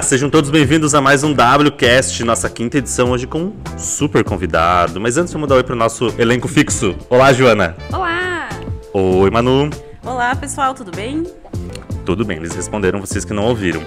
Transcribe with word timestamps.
Olá, 0.00 0.08
sejam 0.08 0.30
todos 0.30 0.48
bem-vindos 0.48 0.94
a 0.94 1.00
mais 1.02 1.22
um 1.22 1.34
WCast, 1.34 2.24
nossa 2.24 2.48
quinta 2.48 2.78
edição 2.78 3.10
hoje 3.10 3.26
com 3.26 3.38
um 3.38 3.52
super 3.76 4.24
convidado. 4.24 4.98
Mas 4.98 5.18
antes 5.18 5.30
vamos 5.30 5.46
dar 5.46 5.56
oi 5.56 5.62
pro 5.62 5.76
nosso 5.76 6.14
elenco 6.18 6.48
fixo. 6.48 6.96
Olá, 7.10 7.34
Joana. 7.34 7.76
Olá! 7.92 8.48
Oi, 8.94 9.30
Manu. 9.30 9.68
Olá, 10.02 10.34
pessoal, 10.34 10.72
tudo 10.72 10.90
bem? 10.90 11.26
Tudo 12.06 12.24
bem, 12.24 12.38
eles 12.38 12.56
responderam, 12.56 12.98
vocês 12.98 13.26
que 13.26 13.34
não 13.34 13.44
ouviram. 13.44 13.82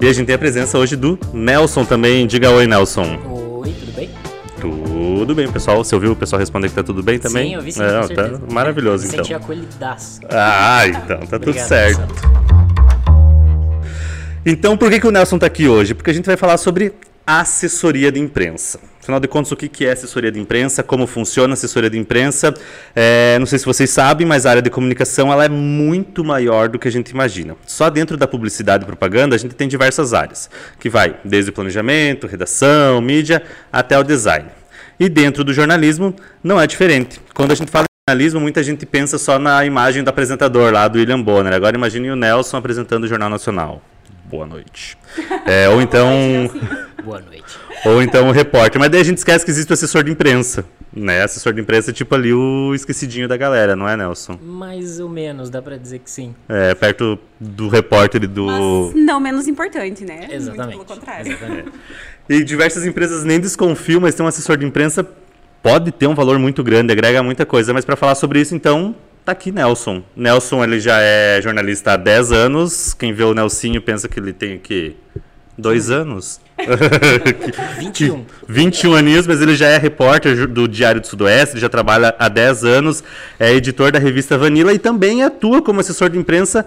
E 0.00 0.08
a 0.08 0.12
gente 0.14 0.24
tem 0.24 0.34
a 0.34 0.38
presença 0.38 0.78
hoje 0.78 0.96
do 0.96 1.18
Nelson 1.34 1.84
também. 1.84 2.26
Diga 2.26 2.50
oi, 2.50 2.66
Nelson. 2.66 3.18
Oi, 3.26 3.70
tudo 3.72 3.92
bem? 3.92 4.10
Tudo 4.58 5.34
bem, 5.34 5.52
pessoal. 5.52 5.84
Você 5.84 5.94
ouviu 5.94 6.12
o 6.12 6.16
pessoal 6.16 6.40
responder 6.40 6.70
que 6.70 6.76
tá 6.76 6.82
tudo 6.82 7.02
bem 7.02 7.18
também? 7.18 7.50
Sim, 7.50 7.54
eu 7.56 7.60
vi 7.60 7.72
sim, 7.72 7.82
É, 7.82 8.08
tá 8.14 8.40
maravilhoso, 8.50 9.06
então. 9.06 9.18
Senti 9.18 9.34
acolhidaço. 9.34 10.20
Ah, 10.30 10.86
então, 10.88 11.18
tá 11.18 11.38
tudo 11.38 11.50
Obrigado, 11.50 11.68
certo. 11.68 11.98
Nelson. 11.98 12.57
Então, 14.50 14.78
por 14.78 14.90
que, 14.90 14.98
que 14.98 15.06
o 15.06 15.10
Nelson 15.10 15.38
tá 15.38 15.44
aqui 15.44 15.68
hoje? 15.68 15.92
Porque 15.92 16.10
a 16.10 16.14
gente 16.14 16.24
vai 16.24 16.34
falar 16.34 16.56
sobre 16.56 16.94
assessoria 17.26 18.10
de 18.10 18.18
imprensa. 18.18 18.80
Afinal 18.98 19.20
de 19.20 19.28
contas, 19.28 19.52
o 19.52 19.56
que 19.56 19.84
é 19.84 19.92
assessoria 19.92 20.32
de 20.32 20.40
imprensa, 20.40 20.82
como 20.82 21.06
funciona 21.06 21.52
a 21.52 21.54
assessoria 21.54 21.90
de 21.90 21.98
imprensa. 21.98 22.54
É, 22.96 23.38
não 23.38 23.44
sei 23.44 23.58
se 23.58 23.66
vocês 23.66 23.90
sabem, 23.90 24.26
mas 24.26 24.46
a 24.46 24.50
área 24.50 24.62
de 24.62 24.70
comunicação 24.70 25.30
ela 25.30 25.44
é 25.44 25.50
muito 25.50 26.24
maior 26.24 26.70
do 26.70 26.78
que 26.78 26.88
a 26.88 26.90
gente 26.90 27.10
imagina. 27.10 27.56
Só 27.66 27.90
dentro 27.90 28.16
da 28.16 28.26
publicidade 28.26 28.84
e 28.84 28.86
propaganda 28.86 29.36
a 29.36 29.38
gente 29.38 29.54
tem 29.54 29.68
diversas 29.68 30.14
áreas, 30.14 30.48
que 30.80 30.88
vai 30.88 31.16
desde 31.22 31.50
o 31.50 31.52
planejamento, 31.52 32.26
redação, 32.26 33.02
mídia, 33.02 33.42
até 33.70 33.98
o 33.98 34.02
design. 34.02 34.48
E 34.98 35.10
dentro 35.10 35.44
do 35.44 35.52
jornalismo 35.52 36.16
não 36.42 36.58
é 36.58 36.66
diferente. 36.66 37.20
Quando 37.34 37.50
a 37.50 37.54
gente 37.54 37.70
fala 37.70 37.84
jornalismo, 38.08 38.40
muita 38.40 38.62
gente 38.62 38.86
pensa 38.86 39.18
só 39.18 39.38
na 39.38 39.62
imagem 39.66 40.02
do 40.02 40.08
apresentador 40.08 40.72
lá, 40.72 40.88
do 40.88 40.98
William 40.98 41.20
Bonner. 41.20 41.52
Agora 41.52 41.76
imagine 41.76 42.10
o 42.10 42.16
Nelson 42.16 42.56
apresentando 42.56 43.04
o 43.04 43.06
Jornal 43.06 43.28
Nacional. 43.28 43.82
Boa 44.28 44.46
noite. 44.46 44.96
É, 45.46 45.68
ou 45.68 45.80
então 45.80 46.06
Boa 47.02 47.20
noite. 47.20 47.58
ou 47.84 48.02
então 48.02 48.28
o 48.28 48.32
repórter. 48.32 48.78
Mas 48.78 48.90
daí 48.90 49.00
a 49.00 49.04
gente 49.04 49.18
esquece 49.18 49.44
que 49.44 49.50
existe 49.50 49.70
o 49.70 49.74
assessor 49.74 50.04
de 50.04 50.10
imprensa. 50.10 50.64
Né? 50.92 51.22
Assessor 51.22 51.52
de 51.52 51.60
imprensa 51.60 51.90
é 51.90 51.94
tipo 51.94 52.14
ali 52.14 52.32
o 52.32 52.74
esquecidinho 52.74 53.28
da 53.28 53.36
galera, 53.36 53.76
não 53.76 53.88
é, 53.88 53.96
Nelson? 53.96 54.38
Mais 54.42 54.98
ou 54.98 55.08
menos, 55.08 55.48
dá 55.50 55.62
pra 55.62 55.76
dizer 55.76 56.00
que 56.00 56.10
sim. 56.10 56.34
É, 56.48 56.74
perto 56.74 57.18
do 57.38 57.68
repórter 57.68 58.22
e 58.24 58.26
do. 58.26 58.46
Mas 58.46 58.94
não 58.94 59.20
menos 59.20 59.46
importante, 59.46 60.04
né? 60.04 60.28
Exatamente. 60.30 60.76
Muito 60.76 60.86
pelo 60.86 60.98
contrário. 61.00 61.32
Exatamente. 61.32 61.72
E 62.28 62.42
diversas 62.44 62.84
empresas 62.84 63.24
nem 63.24 63.40
desconfiam, 63.40 64.00
mas 64.00 64.14
ter 64.14 64.22
um 64.22 64.26
assessor 64.26 64.56
de 64.56 64.66
imprensa 64.66 65.06
pode 65.62 65.92
ter 65.92 66.06
um 66.06 66.14
valor 66.14 66.38
muito 66.38 66.62
grande, 66.62 66.92
agrega 66.92 67.22
muita 67.22 67.46
coisa. 67.46 67.72
Mas 67.72 67.84
para 67.84 67.96
falar 67.96 68.14
sobre 68.14 68.40
isso, 68.40 68.54
então, 68.54 68.94
tá 69.28 69.32
aqui 69.32 69.52
Nelson. 69.52 70.02
Nelson, 70.16 70.64
ele 70.64 70.80
já 70.80 71.00
é 71.02 71.38
jornalista 71.42 71.92
há 71.92 71.96
10 71.98 72.32
anos. 72.32 72.94
Quem 72.94 73.12
vê 73.12 73.24
o 73.24 73.34
Nelsinho 73.34 73.82
pensa 73.82 74.08
que 74.08 74.18
ele 74.18 74.32
tem 74.32 74.54
aqui 74.54 74.96
dois 75.56 75.90
anos. 75.90 76.40
21. 77.78 78.24
21 78.48 78.94
aninhos, 78.94 79.26
mas 79.26 79.42
ele 79.42 79.54
já 79.54 79.66
é 79.68 79.76
repórter 79.76 80.48
do 80.48 80.66
Diário 80.66 81.02
do 81.02 81.06
Sudoeste, 81.06 81.54
ele 81.54 81.60
já 81.60 81.68
trabalha 81.68 82.14
há 82.18 82.26
10 82.28 82.64
anos, 82.64 83.04
é 83.38 83.52
editor 83.52 83.92
da 83.92 83.98
revista 83.98 84.38
Vanilla 84.38 84.72
e 84.72 84.78
também 84.78 85.22
atua 85.22 85.60
como 85.60 85.80
assessor 85.80 86.08
de 86.08 86.18
imprensa 86.18 86.64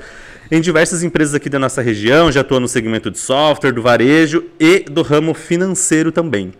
em 0.51 0.61
diversas 0.61 1.01
empresas 1.01 1.33
aqui 1.33 1.49
da 1.49 1.57
nossa 1.57 1.81
região, 1.81 2.31
já 2.31 2.41
atua 2.41 2.59
no 2.59 2.67
segmento 2.67 3.09
de 3.09 3.17
software, 3.17 3.71
do 3.71 3.81
varejo 3.81 4.45
e 4.59 4.81
do 4.81 5.01
ramo 5.01 5.33
financeiro 5.33 6.11
também. 6.11 6.53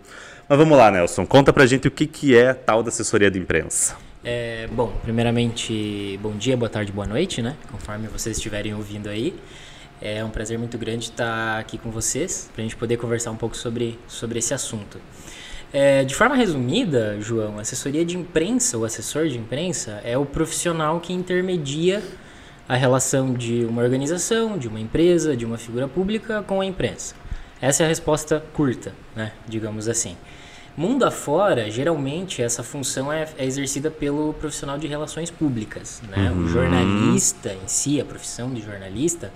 Mas 0.48 0.58
vamos 0.58 0.76
lá, 0.76 0.90
Nelson, 0.90 1.24
conta 1.24 1.52
pra 1.52 1.64
gente 1.64 1.86
o 1.86 1.90
que, 1.92 2.06
que 2.08 2.36
é 2.36 2.50
a 2.50 2.54
tal 2.54 2.82
da 2.82 2.88
assessoria 2.88 3.30
de 3.30 3.38
imprensa. 3.38 3.94
É, 4.24 4.68
bom, 4.70 4.92
primeiramente, 5.02 6.16
bom 6.22 6.36
dia, 6.36 6.56
boa 6.56 6.68
tarde, 6.68 6.92
boa 6.92 7.06
noite, 7.06 7.42
né? 7.42 7.56
Conforme 7.72 8.06
vocês 8.06 8.36
estiverem 8.36 8.72
ouvindo 8.72 9.08
aí. 9.08 9.34
É 10.00 10.24
um 10.24 10.30
prazer 10.30 10.56
muito 10.56 10.78
grande 10.78 11.06
estar 11.06 11.58
aqui 11.58 11.76
com 11.76 11.90
vocês, 11.90 12.48
para 12.52 12.62
a 12.62 12.64
gente 12.64 12.76
poder 12.76 12.98
conversar 12.98 13.32
um 13.32 13.36
pouco 13.36 13.56
sobre, 13.56 13.98
sobre 14.06 14.38
esse 14.38 14.54
assunto. 14.54 15.00
É, 15.72 16.04
de 16.04 16.14
forma 16.14 16.36
resumida, 16.36 17.20
João, 17.20 17.58
assessoria 17.58 18.04
de 18.04 18.16
imprensa, 18.16 18.78
o 18.78 18.84
assessor 18.84 19.26
de 19.26 19.36
imprensa, 19.36 20.00
é 20.04 20.16
o 20.16 20.24
profissional 20.24 21.00
que 21.00 21.12
intermedia 21.12 22.00
a 22.68 22.76
relação 22.76 23.34
de 23.34 23.64
uma 23.64 23.82
organização, 23.82 24.56
de 24.56 24.68
uma 24.68 24.78
empresa, 24.78 25.36
de 25.36 25.44
uma 25.44 25.58
figura 25.58 25.88
pública 25.88 26.44
com 26.44 26.60
a 26.60 26.64
imprensa. 26.64 27.16
Essa 27.60 27.82
é 27.82 27.86
a 27.86 27.88
resposta 27.88 28.40
curta, 28.52 28.94
né? 29.16 29.32
digamos 29.48 29.88
assim. 29.88 30.16
Mundo 30.76 31.04
afora, 31.04 31.70
geralmente 31.70 32.40
essa 32.42 32.62
função 32.62 33.12
é, 33.12 33.28
é 33.36 33.44
exercida 33.44 33.90
pelo 33.90 34.32
profissional 34.34 34.78
de 34.78 34.86
relações 34.86 35.30
públicas. 35.30 36.02
Né? 36.08 36.30
O 36.30 36.48
jornalista 36.48 37.52
em 37.52 37.68
si, 37.68 38.00
a 38.00 38.04
profissão 38.04 38.50
de 38.52 38.62
jornalista, 38.62 39.30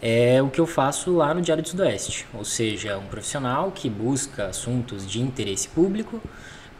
é 0.00 0.40
o 0.40 0.48
que 0.48 0.60
eu 0.60 0.66
faço 0.66 1.14
lá 1.16 1.34
no 1.34 1.42
Diário 1.42 1.62
do 1.62 1.68
Sudoeste. 1.68 2.26
Ou 2.32 2.44
seja, 2.44 2.96
um 2.98 3.06
profissional 3.06 3.72
que 3.72 3.90
busca 3.90 4.46
assuntos 4.46 5.06
de 5.06 5.20
interesse 5.20 5.68
público 5.68 6.20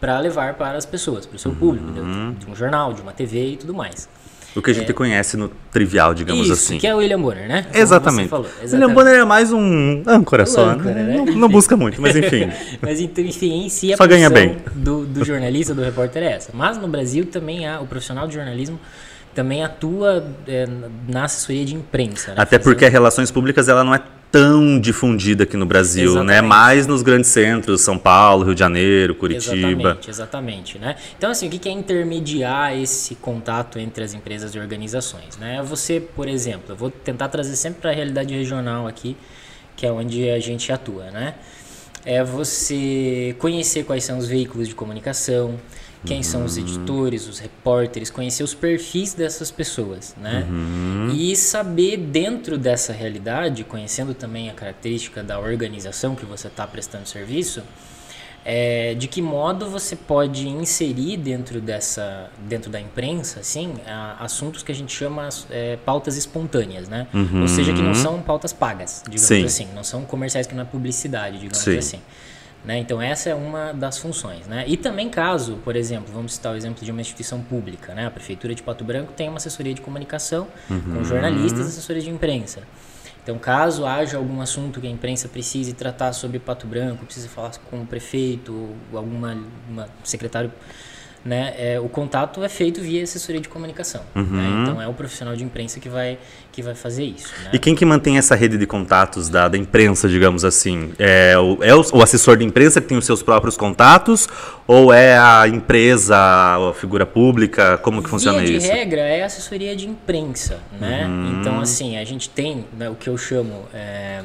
para 0.00 0.19
levar 0.21 0.55
para 0.55 0.79
as 0.79 0.87
pessoas, 0.87 1.27
para 1.27 1.37
o 1.37 1.39
seu 1.39 1.53
público, 1.55 1.87
de- 1.93 2.34
de 2.37 2.47
um 2.50 2.55
jornal, 2.55 2.95
de 2.95 3.03
uma 3.03 3.12
TV 3.12 3.53
e 3.53 3.56
tudo 3.56 3.75
mais. 3.75 4.09
O 4.55 4.61
que 4.61 4.71
a 4.71 4.75
gente 4.75 4.93
conhece 4.93 5.37
no 5.37 5.49
trivial, 5.71 6.12
digamos 6.12 6.44
Isso, 6.44 6.53
assim. 6.53 6.78
que 6.78 6.87
é 6.87 6.94
o 6.94 6.99
William 6.99 7.21
Bonner, 7.21 7.49
né? 7.49 7.66
Exatamente. 7.72 8.28
falou, 8.28 8.47
William 8.47 8.65
exatamente. 8.65 8.94
Bonner 8.94 9.15
é 9.15 9.25
mais 9.25 9.53
um 9.53 10.03
âncora 10.06 10.44
só, 10.44 10.71
âncora, 10.71 10.94
né? 10.94 11.03
né? 11.05 11.16
Não, 11.19 11.25
não 11.27 11.49
busca 11.49 11.77
muito, 11.77 12.03
mas 12.03 12.15
enfim. 12.16 12.50
Mas 12.83 13.00
então, 13.00 13.25
enfim, 13.25 13.65
em 13.65 13.69
si 13.69 13.93
a 13.93 13.97
Só 13.97 14.06
ganha 14.06 14.28
bem. 14.28 14.56
Do, 14.75 15.06
do 15.06 15.25
jornalista, 15.25 15.72
do 15.72 15.83
repórter 15.83 16.22
é 16.25 16.33
essa. 16.33 16.50
Mas 16.53 16.77
no 16.78 16.88
Brasil 16.88 17.27
também 17.27 17.66
há, 17.66 17.81
o 17.81 17.87
profissional 17.87 18.27
de 18.27 18.34
jornalismo 18.34 18.78
também 19.35 19.63
atua 19.63 20.27
é, 20.47 20.67
na 21.09 21.25
assessoria 21.25 21.65
de 21.65 21.75
imprensa. 21.75 22.31
né? 22.31 22.37
Até 22.39 22.59
porque 22.59 22.85
a 22.85 22.89
relações 22.89 23.31
públicas 23.31 23.69
ela 23.69 23.85
não 23.85 23.95
é 23.95 24.03
tão 24.31 24.79
difundida 24.79 25.43
aqui 25.43 25.57
no 25.57 25.67
Brasil, 25.67 26.15
né? 26.23 26.35
Exatamente. 26.35 26.49
Mais 26.49 26.87
nos 26.87 27.03
grandes 27.03 27.31
centros, 27.31 27.81
São 27.81 27.99
Paulo, 27.99 28.45
Rio 28.45 28.55
de 28.55 28.61
Janeiro, 28.61 29.15
Curitiba. 29.15 29.57
Exatamente, 29.57 30.11
exatamente, 30.11 30.79
né? 30.79 30.97
Então, 31.19 31.31
assim, 31.31 31.49
o 31.49 31.51
que 31.51 31.59
que 31.59 31.69
é 31.69 31.73
intermediar 31.73 32.77
esse 32.77 33.17
contato 33.17 33.79
entre 33.79 34.05
as 34.05 34.15
empresas 34.15 34.55
e 34.55 34.59
organizações, 34.59 35.37
né? 35.39 35.61
Você, 35.65 36.01
por 36.01 36.29
exemplo, 36.29 36.65
eu 36.69 36.77
vou 36.77 36.91
tentar 36.91 37.29
trazer 37.29 37.57
sempre 37.57 37.81
para 37.81 37.91
a 37.91 37.95
realidade 37.95 38.33
regional 38.33 38.87
aqui, 38.87 39.17
que 39.77 39.85
é 39.85 39.91
onde 39.91 40.31
a 40.31 40.39
gente 40.39 40.71
atua, 40.73 41.11
né? 41.11 41.35
É 42.05 42.23
você 42.23 43.35
conhecer 43.39 43.85
quais 43.85 44.05
são 44.05 44.17
os 44.17 44.27
veículos 44.29 44.69
de 44.69 44.75
comunicação, 44.75 45.57
quem 46.05 46.22
são 46.22 46.44
os 46.44 46.56
editores, 46.56 47.28
os 47.28 47.38
repórteres, 47.38 48.11
conhecer 48.11 48.43
os 48.43 48.55
perfis 48.55 49.12
dessas 49.15 49.50
pessoas, 49.50 50.15
né? 50.21 50.47
E 51.15 51.37
saber 51.37 51.97
dentro 51.99 52.56
dessa 52.56 52.93
realidade, 52.93 53.65
conhecendo 53.65 54.15
também 54.15 54.49
a 54.49 54.55
característica 54.55 55.22
da 55.22 55.38
organização 55.38 56.15
que 56.15 56.25
você 56.25 56.47
está 56.49 56.66
prestando 56.66 57.06
serviço, 57.06 57.62
é, 58.43 58.94
de 58.94 59.06
que 59.06 59.21
modo 59.21 59.69
você 59.69 59.94
pode 59.94 60.49
inserir 60.49 61.19
dentro 61.19 61.61
dessa 61.61 62.31
dentro 62.49 62.71
da 62.71 62.81
imprensa 62.81 63.41
assim 63.41 63.75
a- 63.87 64.17
assuntos 64.25 64.62
que 64.62 64.72
a 64.72 64.75
gente 64.75 64.91
chama 64.97 65.28
é, 65.50 65.77
pautas 65.84 66.17
espontâneas 66.17 66.88
né 66.88 67.06
ou 67.38 67.47
seja 67.47 67.71
que 67.75 67.82
não 67.82 67.94
são 67.94 68.19
pautas 68.22 68.50
pagas 68.50 69.03
digamos 69.05 69.27
Sim. 69.27 69.44
assim 69.44 69.69
não 69.75 69.84
são 69.84 70.06
comerciais 70.06 70.47
que 70.47 70.55
não 70.55 70.62
é 70.62 70.65
publicidade 70.65 71.37
digamos 71.38 71.59
Sim. 71.59 71.77
assim 71.77 72.00
né? 72.65 72.78
Então 72.78 73.00
essa 73.00 73.31
é 73.31 73.34
uma 73.34 73.72
das 73.72 73.98
funções, 73.98 74.47
né? 74.47 74.65
E 74.66 74.76
também 74.76 75.09
caso, 75.09 75.56
por 75.65 75.76
exemplo, 75.76 76.12
vamos 76.12 76.34
citar 76.34 76.53
o 76.53 76.56
exemplo 76.56 76.84
de 76.84 76.91
uma 76.91 77.00
instituição 77.00 77.41
pública, 77.41 77.94
né? 77.94 78.06
A 78.06 78.10
prefeitura 78.10 78.54
de 78.54 78.62
Pato 78.62 78.84
Branco 78.84 79.12
tem 79.12 79.28
uma 79.28 79.38
assessoria 79.38 79.72
de 79.72 79.81
comunicação 79.81 80.47
com 80.69 81.04
jornalistas, 81.04 81.66
assessoria 81.66 82.03
de 82.03 82.10
imprensa. 82.10 82.62
Então, 83.22 83.38
caso 83.38 83.84
haja 83.84 84.16
algum 84.16 84.41
assunto 84.41 84.81
que 84.81 84.87
a 84.87 84.91
imprensa 84.91 85.28
precise 85.28 85.75
tratar 85.75 86.12
sobre 86.12 86.38
Pato 86.38 86.66
Branco, 86.66 87.04
precise 87.04 87.28
falar 87.28 87.53
com 87.70 87.82
o 87.82 87.87
prefeito, 87.87 88.75
ou 88.91 88.99
alguma 88.99 89.37
uma 89.69 89.88
secretário, 90.03 90.50
né, 91.25 91.53
é, 91.58 91.78
o 91.78 91.88
contato 91.88 92.42
é 92.42 92.48
feito 92.48 92.81
via 92.81 93.03
assessoria 93.03 93.41
de 93.41 93.48
comunicação. 93.48 94.00
né? 94.14 94.60
Então, 94.62 94.81
é 94.81 94.88
o 94.88 94.94
profissional 94.94 95.36
de 95.36 95.44
imprensa 95.44 95.78
que 95.78 95.88
vai, 95.88 96.19
que 96.50 96.62
vai 96.62 96.75
fazer 96.75 97.04
isso. 97.04 97.28
né? 97.44 97.50
E 97.53 97.58
quem 97.58 97.75
que 97.75 97.84
mantém 97.84 98.16
essa 98.16 98.34
rede 98.34 98.56
de 98.56 98.67
contatos 98.67 99.28
da, 99.28 99.46
da 99.46 99.58
imprensa, 99.58 100.08
digamos 100.08 100.44
assim? 100.46 100.93
É, 100.99 101.37
o, 101.38 101.58
é 101.62 101.75
o, 101.75 101.84
o 101.93 102.02
assessor 102.02 102.37
de 102.38 102.44
imprensa 102.44 102.81
que 102.81 102.87
tem 102.87 102.96
os 102.96 103.05
seus 103.05 103.22
próprios 103.22 103.56
contatos? 103.56 104.28
Ou 104.67 104.93
é 104.93 105.19
a 105.19 105.46
empresa, 105.46 106.17
a 106.17 106.72
figura 106.75 107.05
pública? 107.05 107.76
Como 107.78 108.02
que 108.02 108.08
funciona 108.08 108.38
Via 108.38 108.46
de 108.46 108.56
isso? 108.56 108.73
regra 108.73 109.00
é 109.02 109.23
assessoria 109.23 109.76
de 109.76 109.87
imprensa, 109.88 110.58
né? 110.81 111.06
Então, 111.38 111.61
assim, 111.61 111.99
a 111.99 112.05
gente 112.05 112.31
tem 112.31 112.64
né, 112.78 112.88
o 112.88 112.94
que 112.94 113.08
eu 113.11 113.19
chamo 113.19 113.64
é, 113.75 114.23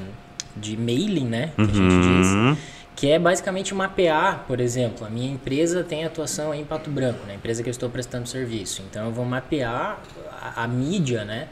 de 0.55 0.77
mailing, 0.77 1.25
né? 1.27 1.51
Que 1.55 1.61
a 1.61 1.65
gente 1.65 1.79
Uhum. 1.79 2.51
diz. 2.53 2.63
Que 2.95 3.11
é 3.11 3.19
basicamente 3.19 3.73
mapear, 3.75 4.45
por 4.47 4.61
exemplo, 4.61 5.05
a 5.05 5.09
minha 5.09 5.31
empresa 5.31 5.83
tem 5.83 6.05
atuação 6.05 6.53
em 6.53 6.63
Pato 6.63 6.89
Branco, 6.89 7.25
né? 7.25 7.33
A 7.33 7.35
empresa 7.35 7.61
que 7.61 7.69
eu 7.69 7.71
estou 7.71 7.89
prestando 7.89 8.27
serviço. 8.27 8.81
Então, 8.89 9.07
eu 9.07 9.11
vou 9.11 9.25
mapear 9.25 9.99
a, 10.41 10.63
a 10.63 10.67
mídia, 10.67 11.25
né? 11.25 11.47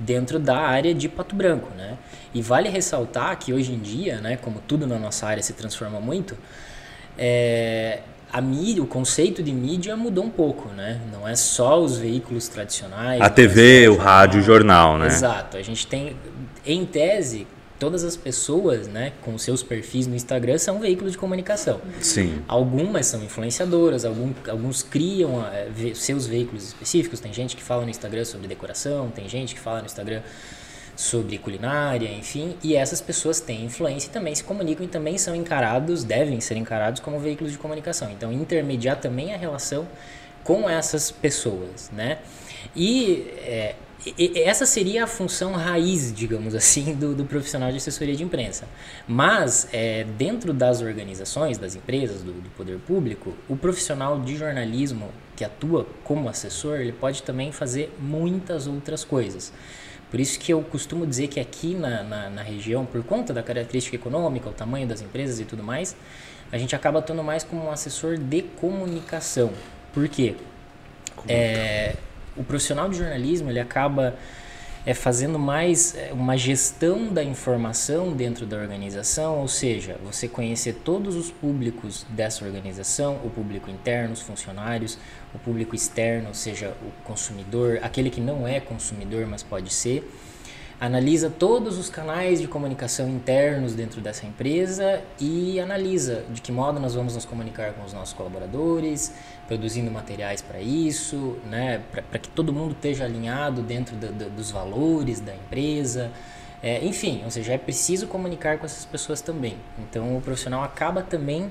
Dentro 0.00 0.38
da 0.38 0.56
área 0.56 0.94
de 0.94 1.08
Pato 1.08 1.34
Branco, 1.34 1.68
né? 1.76 1.98
E 2.32 2.40
vale 2.40 2.68
ressaltar 2.68 3.36
que 3.38 3.52
hoje 3.52 3.72
em 3.72 3.78
dia, 3.78 4.20
né? 4.20 4.36
Como 4.36 4.60
tudo 4.66 4.86
na 4.86 4.98
nossa 4.98 5.26
área 5.26 5.42
se 5.42 5.52
transforma 5.52 6.00
muito, 6.00 6.36
é, 7.18 8.00
a 8.32 8.40
mídia, 8.40 8.82
o 8.82 8.86
conceito 8.86 9.42
de 9.42 9.52
mídia 9.52 9.96
mudou 9.96 10.24
um 10.24 10.30
pouco, 10.30 10.68
né? 10.68 11.00
Não 11.10 11.26
é 11.26 11.34
só 11.34 11.80
os 11.80 11.98
veículos 11.98 12.46
tradicionais. 12.48 13.20
A 13.20 13.26
é 13.26 13.28
TV, 13.28 13.86
só 13.86 13.92
o 13.92 13.96
rádio, 13.96 14.40
o 14.40 14.42
jornal, 14.42 14.98
né? 14.98 15.06
Exato. 15.06 15.56
A 15.56 15.62
gente 15.62 15.86
tem, 15.86 16.14
em 16.64 16.84
tese, 16.84 17.46
todas 17.78 18.04
as 18.04 18.16
pessoas, 18.16 18.88
né, 18.88 19.12
com 19.22 19.38
seus 19.38 19.62
perfis 19.62 20.06
no 20.06 20.14
Instagram 20.14 20.58
são 20.58 20.80
veículos 20.80 21.12
de 21.12 21.18
comunicação. 21.18 21.80
Sim. 22.00 22.42
Algumas 22.48 23.06
são 23.06 23.22
influenciadoras, 23.22 24.04
algum, 24.04 24.32
alguns 24.48 24.82
criam 24.82 25.44
é, 25.46 25.68
seus 25.94 26.26
veículos 26.26 26.68
específicos. 26.68 27.20
Tem 27.20 27.32
gente 27.32 27.56
que 27.56 27.62
fala 27.62 27.84
no 27.84 27.90
Instagram 27.90 28.24
sobre 28.24 28.48
decoração, 28.48 29.10
tem 29.10 29.28
gente 29.28 29.54
que 29.54 29.60
fala 29.60 29.80
no 29.80 29.86
Instagram 29.86 30.22
sobre 30.96 31.38
culinária, 31.38 32.10
enfim, 32.10 32.56
e 32.60 32.74
essas 32.74 33.00
pessoas 33.00 33.38
têm 33.38 33.64
influência 33.64 34.08
e 34.08 34.10
também 34.10 34.34
se 34.34 34.42
comunicam 34.42 34.84
e 34.84 34.88
também 34.88 35.16
são 35.16 35.32
encarados, 35.32 36.02
devem 36.02 36.40
ser 36.40 36.56
encarados 36.56 37.00
como 37.00 37.20
veículos 37.20 37.52
de 37.52 37.58
comunicação. 37.58 38.10
Então, 38.10 38.32
intermediar 38.32 39.00
também 39.00 39.32
a 39.32 39.36
relação 39.36 39.86
com 40.42 40.68
essas 40.68 41.12
pessoas, 41.12 41.88
né? 41.92 42.18
E 42.74 43.30
é, 43.42 43.76
essa 44.44 44.64
seria 44.64 45.04
a 45.04 45.06
função 45.06 45.52
raiz, 45.52 46.12
digamos 46.12 46.54
assim, 46.54 46.94
do, 46.94 47.14
do 47.14 47.24
profissional 47.24 47.70
de 47.70 47.78
assessoria 47.78 48.14
de 48.14 48.22
imprensa. 48.22 48.68
Mas, 49.06 49.68
é, 49.72 50.04
dentro 50.16 50.52
das 50.52 50.80
organizações, 50.80 51.58
das 51.58 51.74
empresas, 51.74 52.22
do, 52.22 52.32
do, 52.32 52.48
poder 52.50 52.78
público, 52.78 53.34
o 53.48 53.56
profissional 53.56 54.20
de 54.20 54.36
jornalismo 54.36 55.10
que 55.34 55.44
atua 55.44 55.86
como 56.04 56.28
assessor, 56.28 56.80
ele 56.80 56.92
pode 56.92 57.22
também 57.22 57.50
fazer 57.50 57.92
muitas 57.98 58.66
outras 58.66 59.04
coisas. 59.04 59.52
Por 60.10 60.20
isso 60.20 60.38
que 60.38 60.52
eu 60.52 60.62
costumo 60.62 61.06
dizer 61.06 61.28
que 61.28 61.38
aqui 61.38 61.74
na, 61.74 62.02
na, 62.02 62.30
na 62.30 62.42
região, 62.42 62.86
por 62.86 63.02
conta 63.02 63.32
da 63.32 63.42
característica 63.42 63.96
econômica, 63.96 64.48
o 64.48 64.52
tamanho 64.52 64.86
das 64.86 65.02
empresas 65.02 65.38
e 65.38 65.44
tudo 65.44 65.62
mais, 65.62 65.94
a 66.50 66.56
gente 66.56 66.74
acaba 66.74 67.00
atuando 67.00 67.22
mais 67.22 67.44
como 67.44 67.66
um 67.66 67.70
assessor 67.70 68.16
de 68.16 68.42
comunicação. 68.42 69.52
Por 69.92 70.08
quê? 70.08 70.34
É, 71.28 71.96
o 72.38 72.44
profissional 72.44 72.88
de 72.88 72.96
jornalismo 72.96 73.50
ele 73.50 73.60
acaba 73.60 74.16
é, 74.86 74.94
fazendo 74.94 75.38
mais 75.38 75.94
é, 75.94 76.12
uma 76.12 76.36
gestão 76.36 77.12
da 77.12 77.22
informação 77.22 78.12
dentro 78.12 78.46
da 78.46 78.56
organização, 78.56 79.40
ou 79.40 79.48
seja, 79.48 79.98
você 80.02 80.26
conhecer 80.26 80.80
todos 80.84 81.14
os 81.14 81.30
públicos 81.30 82.06
dessa 82.08 82.44
organização, 82.44 83.20
o 83.24 83.28
público 83.28 83.70
interno, 83.70 84.14
os 84.14 84.22
funcionários, 84.22 84.98
o 85.34 85.38
público 85.38 85.74
externo, 85.74 86.28
ou 86.28 86.34
seja, 86.34 86.74
o 86.82 87.04
consumidor, 87.04 87.80
aquele 87.82 88.08
que 88.08 88.20
não 88.20 88.46
é 88.48 88.60
consumidor, 88.60 89.26
mas 89.26 89.42
pode 89.42 89.72
ser 89.72 90.08
analisa 90.80 91.28
todos 91.28 91.76
os 91.76 91.90
canais 91.90 92.40
de 92.40 92.46
comunicação 92.46 93.08
internos 93.08 93.74
dentro 93.74 94.00
dessa 94.00 94.26
empresa 94.26 95.02
e 95.18 95.58
analisa 95.58 96.24
de 96.30 96.40
que 96.40 96.52
modo 96.52 96.78
nós 96.78 96.94
vamos 96.94 97.14
nos 97.14 97.24
comunicar 97.24 97.72
com 97.72 97.84
os 97.84 97.92
nossos 97.92 98.14
colaboradores, 98.14 99.12
produzindo 99.48 99.90
materiais 99.90 100.40
para 100.40 100.60
isso, 100.60 101.36
né, 101.46 101.82
para 101.90 102.18
que 102.18 102.28
todo 102.28 102.52
mundo 102.52 102.72
esteja 102.72 103.04
alinhado 103.04 103.60
dentro 103.60 103.96
do, 103.96 104.12
do, 104.12 104.30
dos 104.30 104.50
valores 104.50 105.20
da 105.20 105.34
empresa. 105.34 106.12
É, 106.62 106.84
enfim, 106.84 107.22
ou 107.24 107.30
seja, 107.30 107.52
é 107.52 107.58
preciso 107.58 108.06
comunicar 108.06 108.58
com 108.58 108.66
essas 108.66 108.84
pessoas 108.84 109.20
também. 109.20 109.56
Então 109.78 110.16
o 110.16 110.20
profissional 110.20 110.62
acaba 110.62 111.02
também 111.02 111.50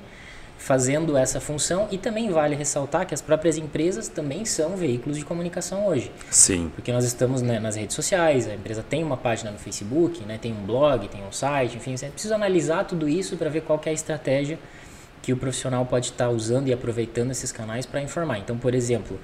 fazendo 0.58 1.16
essa 1.16 1.40
função 1.40 1.88
e 1.92 1.98
também 1.98 2.30
vale 2.30 2.56
ressaltar 2.56 3.06
que 3.06 3.14
as 3.14 3.22
próprias 3.22 3.58
empresas 3.58 4.08
também 4.08 4.44
são 4.44 4.76
veículos 4.76 5.18
de 5.18 5.24
comunicação 5.24 5.88
hoje. 5.88 6.12
Sim. 6.30 6.72
Porque 6.76 6.92
nós 6.92 7.06
estamos 7.06 7.42
né, 7.42 7.60
nas 7.60 7.76
redes 7.76 7.96
sociais, 7.96 8.48
a 8.48 8.54
empresa 8.54 8.84
tem 8.84 9.04
uma 9.04 9.18
página 9.18 9.52
no 9.52 9.58
Facebook, 9.58 10.24
né, 10.26 10.38
tem 10.42 10.52
um 10.52 10.66
blog, 10.66 11.08
tem 11.08 11.24
um 11.26 11.32
site, 11.32 11.78
enfim, 11.78 11.96
você 11.96 12.08
precisa 12.08 12.36
analisar 12.36 12.86
tudo 12.86 13.08
isso 13.08 13.38
para 13.38 13.50
ver 13.50 13.62
qual 13.62 13.80
é 13.86 13.90
a 13.90 13.94
estratégia 13.94 14.60
que 15.22 15.32
o 15.32 15.38
profissional 15.38 15.86
pode 15.86 16.08
estar 16.08 16.30
usando 16.30 16.68
e 16.68 16.74
aproveitando 16.74 17.32
esses 17.32 17.52
canais 17.52 17.86
para 17.86 18.02
informar. 18.02 18.40
Então, 18.40 18.58
por 18.58 18.74
exemplo, 18.74 19.20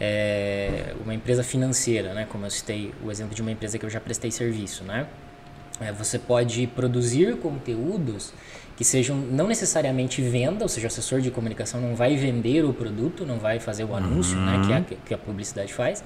é, 0.00 0.94
uma 1.02 1.14
empresa 1.14 1.42
financeira, 1.42 2.12
né, 2.12 2.26
como 2.28 2.44
eu 2.44 2.50
citei 2.50 2.92
o 3.04 3.10
exemplo 3.10 3.34
de 3.34 3.40
uma 3.40 3.50
empresa 3.50 3.78
que 3.78 3.86
eu 3.86 3.90
já 3.90 4.00
prestei 4.00 4.30
serviço, 4.30 4.84
né, 4.84 5.06
é, 5.80 5.92
você 5.92 6.18
pode 6.18 6.66
produzir 6.68 7.36
conteúdos 7.38 8.32
que 8.76 8.84
sejam 8.84 9.16
não 9.16 9.46
necessariamente 9.46 10.20
venda, 10.20 10.64
ou 10.64 10.68
seja, 10.68 10.86
o 10.86 10.88
assessor 10.88 11.20
de 11.20 11.30
comunicação 11.30 11.80
não 11.80 11.94
vai 11.94 12.16
vender 12.16 12.64
o 12.64 12.72
produto, 12.72 13.24
não 13.24 13.38
vai 13.38 13.60
fazer 13.60 13.84
o 13.84 13.94
anúncio, 13.94 14.36
uhum. 14.36 14.44
né, 14.44 14.62
que, 14.66 14.72
a, 14.72 14.76
uhum. 14.76 15.02
que 15.06 15.14
a 15.14 15.18
publicidade 15.18 15.72
faz, 15.72 16.02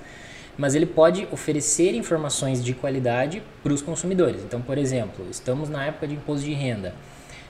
mas 0.57 0.75
ele 0.75 0.87
pode 0.87 1.27
oferecer 1.31 1.95
informações 1.95 2.63
de 2.63 2.75
qualidade 2.75 3.43
para 3.63 3.73
os 3.73 3.81
consumidores. 3.81 4.43
Então, 4.43 4.61
por 4.61 4.77
exemplo, 4.77 5.25
estamos 5.31 5.69
na 5.69 5.87
época 5.87 6.09
de 6.09 6.15
imposto 6.15 6.45
de 6.45 6.53
renda. 6.53 6.95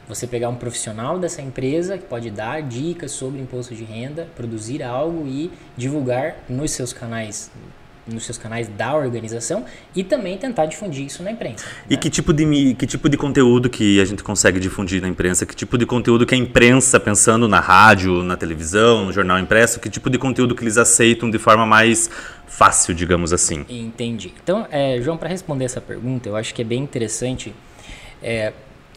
Você 0.07 0.27
pegar 0.27 0.49
um 0.49 0.57
profissional 0.57 1.19
dessa 1.19 1.43
empresa 1.43 1.99
que 1.99 2.05
pode 2.05 2.31
dar 2.31 2.63
dicas 2.63 3.11
sobre 3.13 3.41
imposto 3.41 3.75
de 3.75 3.85
renda, 3.85 4.29
produzir 4.37 4.83
algo 4.83 5.27
e 5.27 5.51
divulgar 5.77 6.37
nos 6.49 6.71
seus 6.71 6.93
canais 6.93 7.51
nos 8.09 8.25
seus 8.25 8.39
canais 8.39 8.69
da 8.69 8.97
organização 8.97 9.65
e 9.95 10.03
também 10.03 10.37
tentar 10.39 10.67
difundir 10.67 11.07
isso 11.07 11.23
na 11.23 11.31
imprensa. 11.31 11.65
E 11.89 11.95
né? 11.95 12.01
que, 12.01 12.11
tipo 12.11 12.33
de, 12.33 12.75
que 12.75 12.87
tipo 12.87 13.09
de 13.09 13.17
conteúdo 13.17 13.69
que 13.69 14.01
a 14.01 14.05
gente 14.05 14.23
consegue 14.23 14.59
difundir 14.59 15.01
na 15.01 15.09
imprensa? 15.09 15.45
Que 15.47 15.55
tipo 15.55 15.77
de 15.77 15.87
conteúdo 15.87 16.27
que 16.27 16.35
a 16.35 16.39
imprensa, 16.39 16.99
pensando 16.99 17.49
na 17.49 17.61
rádio, 17.61 18.23
na 18.23 18.37
televisão, 18.37 19.07
no 19.07 19.13
jornal 19.13 19.39
impresso, 19.39 19.81
que 19.81 19.91
tipo 19.91 20.09
de 20.11 20.19
conteúdo 20.19 20.55
que 20.55 20.63
eles 20.63 20.77
aceitam 20.77 21.31
de 21.31 21.39
forma 21.39 21.67
mais 21.67 22.11
fácil, 22.47 22.95
digamos 22.95 23.33
assim? 23.33 23.65
Entendi. 23.69 24.33
Então, 24.43 24.67
é, 24.71 25.01
João, 25.01 25.17
para 25.17 25.29
responder 25.29 25.65
essa 25.65 25.81
pergunta, 25.81 26.29
eu 26.29 26.37
acho 26.37 26.55
que 26.55 26.63
é 26.63 26.65
bem 26.65 26.83
interessante 26.83 27.55
é, 28.23 28.53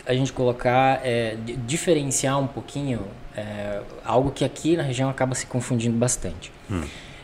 a 0.06 0.14
gente 0.14 0.34
colocar, 0.34 1.00
é, 1.04 1.38
diferenciar 1.66 2.40
um 2.40 2.48
pouquinho 2.48 3.02
é, 3.36 3.82
algo 4.04 4.32
que 4.32 4.44
aqui 4.44 4.76
na 4.76 4.84
região 4.84 5.10
acaba 5.10 5.36
se 5.36 5.46
confundindo 5.46 5.98
bastante. 5.98 6.52
Hum. 6.70 6.82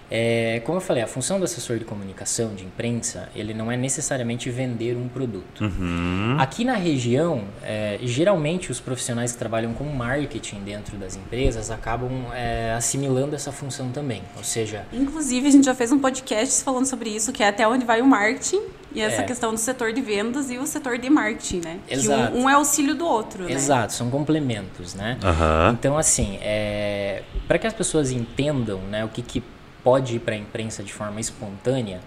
É, 0.10 0.62
como 0.66 0.78
eu 0.78 0.82
falei, 0.82 1.04
a 1.04 1.08
função 1.08 1.38
do 1.38 1.46
assessor 1.46 1.78
de 1.78 1.86
comunicação, 1.86 2.56
de 2.56 2.64
imprensa, 2.64 3.30
ele 3.36 3.54
não 3.54 3.72
é 3.72 3.78
necessariamente 3.78 4.50
vender 4.50 4.96
um 4.96 5.08
produto. 5.08 5.64
Uhum. 5.64 6.38
Aqui 6.40 6.64
na 6.64 6.76
região, 6.76 7.44
é, 7.64 8.00
geralmente 8.04 8.72
os 8.72 8.80
profissionais 8.80 9.32
que 9.34 9.38
trabalham 9.38 9.74
com 9.74 9.84
marketing 9.86 10.62
dentro 10.62 10.98
das 10.98 11.16
empresas 11.16 11.70
acabam 11.70 12.12
é, 12.34 12.74
assimilando 12.74 13.36
essa 13.36 13.52
função 13.52 13.90
também. 13.92 14.22
Ou 14.38 14.44
seja. 14.44 14.86
Inclusive, 14.94 15.48
a 15.48 15.52
gente 15.52 15.66
já 15.66 15.76
fez 15.76 15.92
um 15.92 16.00
podcast 16.00 16.64
falando 16.64 16.86
sobre 16.86 17.10
isso, 17.10 17.32
que 17.32 17.44
é 17.44 17.50
até 17.50 17.68
onde 17.68 17.86
vai 17.86 18.02
o 18.02 18.06
marketing 18.06 18.62
e 18.94 19.02
essa 19.02 19.22
é. 19.22 19.26
questão 19.26 19.54
do 19.54 19.60
setor 19.60 19.92
de 19.92 20.02
vendas 20.02 20.50
e 20.50 20.58
o 20.58 20.66
setor 20.66 20.98
de 20.98 21.10
marketing, 21.10 21.62
né? 21.64 21.80
Exato. 21.90 22.32
Que 22.32 22.38
um, 22.38 22.44
um 22.44 22.50
é 22.50 22.54
auxílio 22.54 22.96
do 22.96 23.06
outro, 23.06 23.44
né? 23.44 23.52
Exato, 23.52 23.94
são 23.94 24.10
complementos, 24.10 24.96
né? 24.96 25.18
Uhum. 25.22 25.74
Então, 25.74 25.98
assim, 25.98 26.40
é, 26.42 27.22
para 27.48 27.60
que 27.60 27.68
as 27.68 27.74
pessoas 27.74 28.12
entendam 28.12 28.80
né, 28.90 29.04
o 29.04 29.10
que, 29.10 29.22
que 29.22 29.44
pode 29.88 30.18
ir 30.18 30.20
para 30.20 30.36
a 30.36 30.38
imprensa 30.38 30.84
de 30.84 30.92
forma 30.92 31.18
espontânea, 31.22 32.02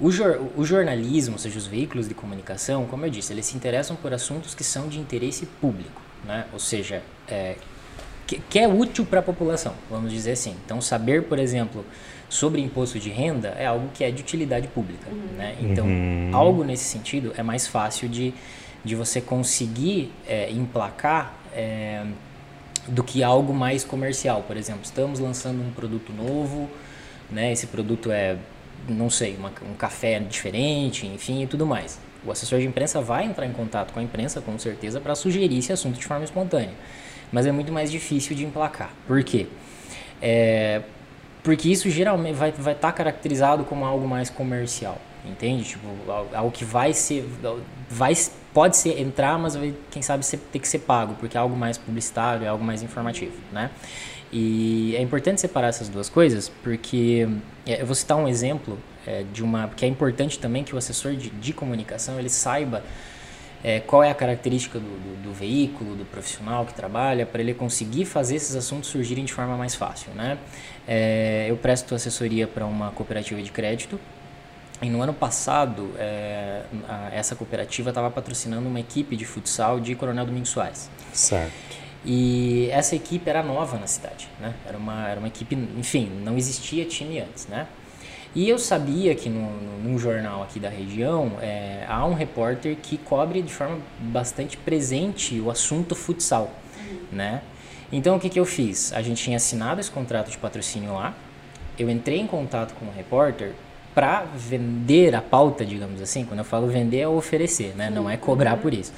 o, 0.00 0.10
jor 0.10 0.50
o, 0.56 0.64
jornalismo, 0.64 1.34
ou 1.34 1.38
seja, 1.38 1.56
os 1.56 1.64
veículos 1.64 2.08
de 2.08 2.14
comunicação, 2.14 2.86
como 2.86 3.06
eu 3.06 3.10
disse, 3.10 3.32
eles 3.32 3.46
se 3.46 3.56
interessam 3.56 3.94
por 3.94 4.12
assuntos 4.12 4.52
que 4.52 4.64
são 4.64 4.88
de 4.88 4.98
interesse 4.98 5.46
público, 5.46 6.02
né? 6.24 6.44
ou 6.52 6.58
seja, 6.58 7.04
é, 7.28 7.54
que, 8.26 8.40
que, 8.40 8.58
é 8.58 8.66
útil 8.66 9.06
para 9.06 9.20
a 9.20 9.22
população, 9.22 9.74
vamos 9.88 10.10
dizer 10.10 10.32
assim. 10.32 10.56
Então, 10.64 10.80
saber, 10.80 11.22
por 11.22 11.38
exemplo, 11.38 11.84
sobre 12.28 12.60
imposto 12.60 12.98
de 12.98 13.10
renda 13.10 13.54
é 13.56 13.66
algo 13.66 13.90
que 13.94 14.02
é 14.02 14.10
de 14.10 14.20
utilidade 14.20 14.66
pública. 14.66 15.08
Uhum. 15.08 15.36
Né? 15.36 15.54
Então, 15.60 15.86
uhum. 15.86 16.30
algo 16.32 16.64
nesse 16.64 16.82
sentido 16.82 17.32
é 17.36 17.44
mais 17.44 17.64
fácil 17.68 18.08
de, 18.08 18.34
de 18.84 18.96
você 18.96 19.20
conseguir 19.20 20.10
é, 20.26 20.50
emplacar. 20.50 21.32
É, 21.54 22.04
do 22.86 23.02
que 23.02 23.22
algo 23.22 23.54
mais 23.54 23.82
comercial, 23.82 24.44
por 24.46 24.58
exemplo, 24.58 24.82
estamos 24.84 25.18
lançando 25.18 25.62
um 25.62 25.70
produto 25.70 26.12
novo, 26.12 26.68
né? 27.34 27.52
Esse 27.52 27.66
produto 27.66 28.10
é, 28.10 28.36
não 28.88 29.10
sei, 29.10 29.36
uma, 29.36 29.52
um 29.68 29.74
café 29.74 30.18
diferente, 30.20 31.06
enfim, 31.06 31.42
e 31.42 31.46
tudo 31.46 31.66
mais. 31.66 31.98
O 32.24 32.30
assessor 32.30 32.58
de 32.58 32.66
imprensa 32.66 33.00
vai 33.00 33.24
entrar 33.24 33.44
em 33.44 33.52
contato 33.52 33.92
com 33.92 34.00
a 34.00 34.02
imprensa, 34.02 34.40
com 34.40 34.58
certeza, 34.58 35.00
para 35.00 35.14
sugerir 35.14 35.58
esse 35.58 35.72
assunto 35.72 35.98
de 35.98 36.06
forma 36.06 36.24
espontânea. 36.24 36.72
Mas 37.30 37.46
é 37.46 37.52
muito 37.52 37.72
mais 37.72 37.90
difícil 37.90 38.34
de 38.34 38.44
emplacar. 38.44 38.90
Por 39.06 39.22
quê? 39.22 39.46
É, 40.22 40.82
porque 41.42 41.68
isso 41.68 41.90
geralmente 41.90 42.34
vai 42.34 42.48
estar 42.48 42.74
tá 42.74 42.92
caracterizado 42.92 43.64
como 43.64 43.84
algo 43.84 44.08
mais 44.08 44.30
comercial, 44.30 44.98
entende? 45.26 45.64
Tipo, 45.64 45.86
algo 46.32 46.50
que 46.50 46.64
vai 46.64 46.94
ser, 46.94 47.28
vai, 47.90 48.14
pode 48.54 48.78
ser 48.78 48.98
entrar, 48.98 49.38
mas 49.38 49.54
vai, 49.54 49.74
quem 49.90 50.00
sabe 50.00 50.24
ter 50.24 50.58
que 50.58 50.66
ser 50.66 50.78
pago, 50.78 51.14
porque 51.20 51.36
é 51.36 51.40
algo 51.40 51.54
mais 51.54 51.76
publicitário, 51.76 52.44
é 52.44 52.48
algo 52.48 52.64
mais 52.64 52.82
informativo, 52.82 53.34
né? 53.52 53.70
E 54.36 54.96
é 54.96 55.00
importante 55.00 55.40
separar 55.40 55.68
essas 55.68 55.88
duas 55.88 56.08
coisas, 56.08 56.48
porque 56.48 57.28
é, 57.64 57.80
eu 57.80 57.86
vou 57.86 57.94
citar 57.94 58.16
um 58.16 58.26
exemplo 58.26 58.76
é, 59.06 59.24
de 59.32 59.44
uma 59.44 59.68
que 59.68 59.84
é 59.84 59.88
importante 59.88 60.40
também 60.40 60.64
que 60.64 60.74
o 60.74 60.78
assessor 60.78 61.14
de, 61.14 61.30
de 61.30 61.52
comunicação 61.52 62.18
ele 62.18 62.28
saiba 62.28 62.82
é, 63.62 63.78
qual 63.78 64.02
é 64.02 64.10
a 64.10 64.14
característica 64.14 64.76
do, 64.76 64.86
do, 64.86 65.22
do, 65.22 65.32
veículo, 65.32 65.94
do 65.94 66.04
profissional 66.04 66.66
que 66.66 66.74
trabalha, 66.74 67.24
para 67.24 67.40
ele 67.40 67.54
conseguir 67.54 68.06
fazer 68.06 68.34
esses 68.34 68.56
assuntos 68.56 68.90
surgirem 68.90 69.24
de 69.24 69.32
forma 69.32 69.56
mais 69.56 69.76
fácil. 69.76 70.12
Né? 70.14 70.36
É, 70.86 71.46
eu 71.48 71.56
presto 71.56 71.94
assessoria 71.94 72.48
para 72.48 72.66
uma 72.66 72.90
cooperativa 72.90 73.40
de 73.40 73.52
crédito 73.52 74.00
e 74.82 74.90
no 74.90 75.00
ano 75.00 75.14
passado 75.14 75.92
é, 75.96 76.62
a, 76.88 77.10
essa 77.12 77.36
cooperativa 77.36 77.90
estava 77.90 78.10
patrocinando 78.10 78.68
uma 78.68 78.80
equipe 78.80 79.14
de 79.14 79.24
futsal 79.24 79.78
de 79.78 79.94
Coronel 79.94 80.26
Domingos 80.26 80.48
Soares. 80.48 80.90
Certo. 81.12 81.83
E 82.04 82.68
essa 82.70 82.94
equipe 82.94 83.28
era 83.28 83.42
nova 83.42 83.78
na 83.78 83.86
cidade, 83.86 84.28
né? 84.40 84.54
Era 84.66 84.76
uma, 84.76 85.08
era 85.08 85.18
uma 85.18 85.28
equipe, 85.28 85.56
enfim, 85.78 86.10
não 86.22 86.36
existia 86.36 86.84
time 86.84 87.20
antes, 87.20 87.46
né? 87.46 87.66
E 88.34 88.48
eu 88.48 88.58
sabia 88.58 89.14
que 89.14 89.28
no, 89.28 89.48
num 89.82 89.98
jornal 89.98 90.42
aqui 90.42 90.58
da 90.58 90.68
região 90.68 91.32
é, 91.40 91.84
há 91.88 92.04
um 92.04 92.14
repórter 92.14 92.76
que 92.76 92.98
cobre 92.98 93.40
de 93.40 93.52
forma 93.52 93.78
bastante 94.00 94.56
presente 94.56 95.40
o 95.40 95.50
assunto 95.50 95.94
futsal, 95.94 96.50
uhum. 96.76 96.98
né? 97.12 97.42
Então 97.92 98.16
o 98.16 98.20
que, 98.20 98.28
que 98.28 98.40
eu 98.40 98.44
fiz? 98.44 98.92
A 98.92 99.00
gente 99.00 99.22
tinha 99.22 99.36
assinado 99.36 99.80
esse 99.80 99.90
contrato 99.90 100.30
de 100.30 100.36
patrocínio 100.36 100.94
lá, 100.94 101.14
eu 101.78 101.88
entrei 101.88 102.18
em 102.18 102.26
contato 102.26 102.74
com 102.74 102.86
o 102.86 102.90
repórter 102.90 103.52
para 103.94 104.24
vender 104.34 105.14
a 105.14 105.22
pauta, 105.22 105.64
digamos 105.64 106.02
assim. 106.02 106.24
Quando 106.24 106.40
eu 106.40 106.44
falo 106.44 106.66
vender 106.66 106.98
é 106.98 107.08
oferecer, 107.08 107.74
né? 107.76 107.88
Não 107.88 108.10
é 108.10 108.16
cobrar 108.16 108.56
por 108.56 108.74
isso. 108.74 108.92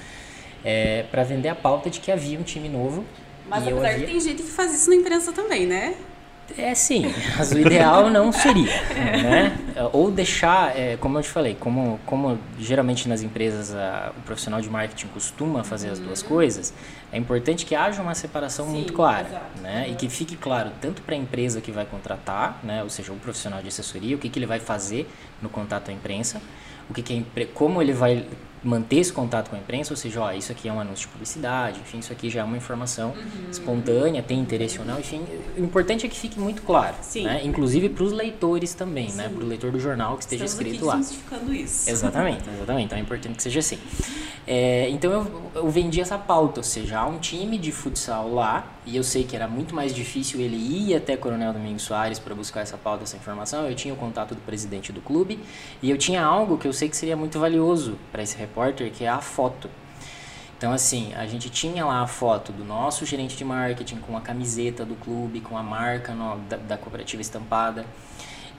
É 0.69 1.05
para 1.13 1.23
vender 1.23 1.49
a 1.49 1.55
pauta 1.55 1.89
de 1.89 2.01
que 2.01 2.11
havia 2.11 2.37
um 2.39 2.43
time 2.43 2.69
novo. 2.69 3.05
Mas 3.49 3.63
apesar 3.63 3.89
havia... 3.89 4.01
que 4.01 4.13
tem 4.13 4.21
gente 4.21 4.43
que 4.43 4.51
faz 4.51 4.75
isso 4.75 4.91
na 4.91 4.97
imprensa 4.97 5.33
também, 5.33 5.65
né? 5.65 5.95
É 6.57 6.75
sim, 6.75 7.13
mas 7.37 7.51
o 7.51 7.59
ideal 7.59 8.09
não 8.09 8.31
seria, 8.31 8.71
é. 8.71 9.17
né? 9.23 9.59
Ou 9.93 10.11
deixar, 10.11 10.77
é, 10.79 10.97
como 10.97 11.19
eu 11.19 11.23
te 11.23 11.29
falei, 11.29 11.57
como, 11.59 11.99
como 12.07 12.39
geralmente 12.59 13.09
nas 13.09 13.23
empresas 13.23 13.75
a, 13.75 14.13
o 14.17 14.23
profissional 14.23 14.61
de 14.61 14.71
marketing 14.71 15.09
costuma 15.09 15.65
fazer 15.65 15.91
as 15.91 15.99
duas 15.99 16.23
uhum. 16.23 16.29
coisas, 16.29 16.73
é 17.13 17.19
importante 17.19 17.67
que 17.67 17.75
haja 17.75 18.01
uma 18.01 18.15
separação 18.15 18.67
sim, 18.67 18.73
muito 18.73 18.93
clara, 18.93 19.27
exato. 19.27 19.61
né? 19.61 19.89
E 19.91 19.95
que 19.97 20.09
fique 20.09 20.37
claro 20.37 20.71
tanto 20.81 21.03
para 21.03 21.15
a 21.15 21.19
empresa 21.19 21.61
que 21.61 21.73
vai 21.73 21.85
contratar, 21.85 22.61
né? 22.63 22.83
Ou 22.83 22.91
seja, 22.91 23.13
o 23.13 23.17
profissional 23.17 23.61
de 23.61 23.69
assessoria, 23.69 24.15
o 24.15 24.19
que, 24.19 24.29
que 24.29 24.39
ele 24.39 24.47
vai 24.47 24.61
fazer 24.61 25.09
no 25.43 25.49
contato 25.49 25.91
à 25.91 25.93
imprensa, 25.93 26.41
o 26.89 26.95
que, 26.95 27.03
que 27.03 27.27
é, 27.35 27.45
como 27.47 27.83
ele 27.83 27.93
vai 27.93 28.25
manter 28.67 28.97
esse 28.97 29.13
contato 29.13 29.49
com 29.49 29.57
a 29.57 29.59
imprensa, 29.59 29.93
ou 29.93 29.97
seja, 29.97 30.21
ó, 30.21 30.33
isso 30.33 30.51
aqui 30.51 30.69
é 30.69 30.73
um 30.73 30.81
anúncio 30.81 31.07
de 31.07 31.13
publicidade, 31.13 31.81
enfim, 31.81 31.99
isso 31.99 32.13
aqui 32.13 32.29
já 32.29 32.41
é 32.41 32.45
uma 32.45 32.57
informação 32.57 33.11
uhum. 33.11 33.51
espontânea, 33.51 34.23
tem 34.23 34.39
interesse 34.39 34.79
ou 34.79 34.85
não, 34.85 34.99
enfim, 34.99 35.25
o 35.57 35.63
importante 35.63 36.05
é 36.05 36.09
que 36.09 36.19
fique 36.19 36.39
muito 36.39 36.63
claro, 36.63 36.97
Sim. 37.01 37.25
né? 37.25 37.41
Inclusive 37.45 37.89
para 37.89 38.05
os 38.05 38.13
leitores 38.13 38.75
também, 38.75 39.07
né? 39.07 39.11
Sim. 39.11 39.17
né? 39.19 39.29
Para 39.29 39.45
o 39.45 39.47
leitor 39.47 39.71
do 39.71 39.79
jornal 39.79 40.17
que 40.17 40.25
esteja 40.25 40.45
Estamos 40.45 40.67
escrito 40.67 40.85
lá. 40.85 40.99
isso. 41.53 41.89
Exatamente, 41.89 42.43
exatamente. 42.49 42.87
Então 42.87 42.99
é 42.99 43.01
importante 43.01 43.37
que 43.37 43.43
seja 43.43 43.61
assim. 43.61 43.79
É, 44.47 44.89
então 44.91 45.11
eu, 45.11 45.51
eu 45.57 45.69
vendi 45.69 46.01
essa 46.01 46.17
pauta, 46.17 46.61
ou 46.61 46.65
seja, 46.65 47.01
há 47.01 47.07
um 47.07 47.19
time 47.19 47.59
de 47.59 47.73
futsal 47.73 48.33
lá, 48.33 48.65
e 48.87 48.97
eu 48.97 49.03
sei 49.03 49.25
que 49.25 49.35
era 49.35 49.49
muito 49.49 49.75
mais 49.75 49.93
difícil 49.93 50.41
ele 50.41 50.57
ir 50.57 50.95
até 50.95 51.17
Coronel 51.17 51.53
Domingos 51.53 51.83
Soares 51.83 52.21
para 52.21 52.33
buscar 52.33 52.61
essa 52.61 52.77
pauta, 52.77 53.03
essa 53.03 53.17
informação. 53.17 53.69
Eu 53.69 53.75
tinha 53.75 53.93
o 53.93 53.97
contato 53.97 54.35
do 54.35 54.41
presidente 54.43 54.93
do 54.93 55.01
clube 55.01 55.41
e 55.83 55.91
eu 55.91 55.99
tinha 55.99 56.25
algo 56.25 56.57
que 56.57 56.69
eu 56.69 56.73
sei 56.73 56.89
que 56.89 56.97
seria 56.97 57.17
muito 57.17 57.41
valioso 57.41 57.99
para 58.13 58.23
esse 58.23 58.37
repórter, 58.37 58.93
que 58.93 59.05
é 59.05 59.09
a 59.09 59.21
foto. 59.21 59.69
Então, 60.57 60.73
assim, 60.73 61.13
a 61.15 61.27
gente 61.27 61.51
tinha 61.51 61.85
lá 61.85 62.01
a 62.01 62.07
foto 62.07 62.51
do 62.51 62.65
nosso 62.65 63.05
gerente 63.05 63.37
de 63.37 63.45
marketing 63.45 63.97
com 63.97 64.17
a 64.17 64.21
camiseta 64.21 64.87
do 64.87 64.95
clube, 64.95 65.41
com 65.41 65.59
a 65.59 65.63
marca 65.63 66.15
no, 66.15 66.39
da, 66.49 66.57
da 66.57 66.79
cooperativa 66.79 67.21
estampada. 67.21 67.85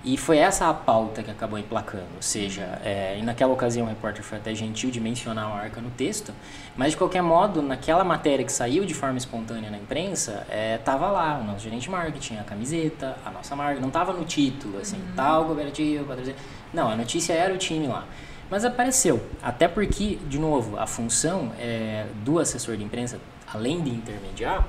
E 0.07 0.15
foi 0.15 0.37
essa 0.37 0.69
a 0.69 0.73
pauta 0.73 1.21
que 1.21 1.29
acabou 1.29 1.59
emplacando. 1.59 2.07
Ou 2.15 2.21
seja, 2.21 2.79
é, 2.81 3.17
e 3.19 3.21
naquela 3.21 3.51
ocasião 3.51 3.85
o 3.85 3.89
repórter 3.89 4.23
foi 4.23 4.37
até 4.37 4.55
gentil 4.55 4.89
de 4.89 5.01
mencionar 5.01 5.43
a 5.43 5.49
marca 5.49 5.81
no 5.81 5.89
texto, 5.89 6.33
mas 6.77 6.91
de 6.91 6.97
qualquer 6.97 7.21
modo, 7.21 7.61
naquela 7.61 8.05
matéria 8.05 8.45
que 8.45 8.51
saiu 8.51 8.85
de 8.85 8.93
forma 8.93 9.17
espontânea 9.17 9.69
na 9.69 9.77
imprensa, 9.77 10.47
estava 10.79 11.07
é, 11.07 11.09
lá 11.09 11.39
o 11.39 11.43
nosso 11.43 11.59
gerente 11.59 11.81
de 11.81 11.89
marketing, 11.89 12.37
a 12.37 12.43
camiseta, 12.45 13.17
a 13.25 13.29
nossa 13.31 13.53
marca. 13.53 13.81
Não 13.81 13.89
estava 13.89 14.13
no 14.13 14.23
título, 14.23 14.79
assim, 14.79 14.95
uhum. 14.95 15.13
tal 15.13 15.43
cooperativo, 15.43 16.05
patrocínio. 16.05 16.39
Não, 16.73 16.89
a 16.89 16.95
notícia 16.95 17.33
era 17.33 17.53
o 17.53 17.57
time 17.57 17.87
lá. 17.87 18.05
Mas 18.49 18.63
apareceu. 18.63 19.21
Até 19.43 19.67
porque, 19.67 20.17
de 20.29 20.39
novo, 20.39 20.79
a 20.79 20.87
função 20.87 21.51
é, 21.59 22.05
do 22.23 22.39
assessor 22.39 22.77
de 22.77 22.83
imprensa, 22.85 23.19
além 23.53 23.81
de 23.81 23.89
intermediar, 23.89 24.65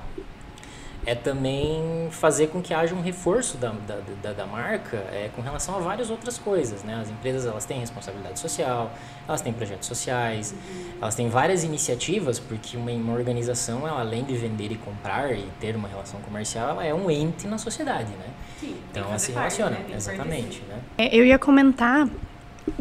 é 1.08 1.14
também 1.14 2.08
fazer 2.10 2.48
com 2.48 2.60
que 2.60 2.74
haja 2.74 2.94
um 2.94 3.00
reforço 3.00 3.56
da, 3.56 3.70
da, 3.86 3.96
da, 4.22 4.32
da, 4.34 4.46
marca 4.46 4.98
é, 5.10 5.30
com 5.34 5.40
relação 5.40 5.74
a 5.74 5.78
várias 5.78 6.10
outras 6.10 6.36
coisas, 6.36 6.84
né? 6.84 6.98
As 7.00 7.08
empresas 7.08 7.46
elas 7.46 7.64
têm 7.64 7.80
responsabilidade 7.80 8.38
social, 8.38 8.92
elas 9.26 9.40
têm 9.40 9.50
projetos 9.50 9.88
sociais, 9.88 10.52
uhum. 10.52 10.90
elas 11.00 11.14
têm 11.14 11.30
várias 11.30 11.64
iniciativas, 11.64 12.38
porque 12.38 12.76
uma, 12.76 12.90
uma 12.90 13.14
organização, 13.14 13.88
ela, 13.88 14.00
além 14.00 14.22
de 14.22 14.34
vender 14.36 14.70
e 14.70 14.76
comprar 14.76 15.32
e 15.32 15.48
ter 15.58 15.74
uma 15.74 15.88
relação 15.88 16.20
comercial, 16.20 16.72
ela 16.72 16.84
é 16.84 16.92
um 16.92 17.10
ente 17.10 17.46
na 17.46 17.56
sociedade, 17.56 18.10
né? 18.10 18.26
Sim, 18.60 18.76
então 18.90 19.04
ela 19.04 19.18
se 19.18 19.32
relaciona, 19.32 19.76
parte, 19.76 19.90
né? 19.90 19.96
exatamente, 19.96 20.62
né? 20.68 20.78
É, 20.98 21.16
eu 21.16 21.24
ia 21.24 21.38
comentar 21.38 22.06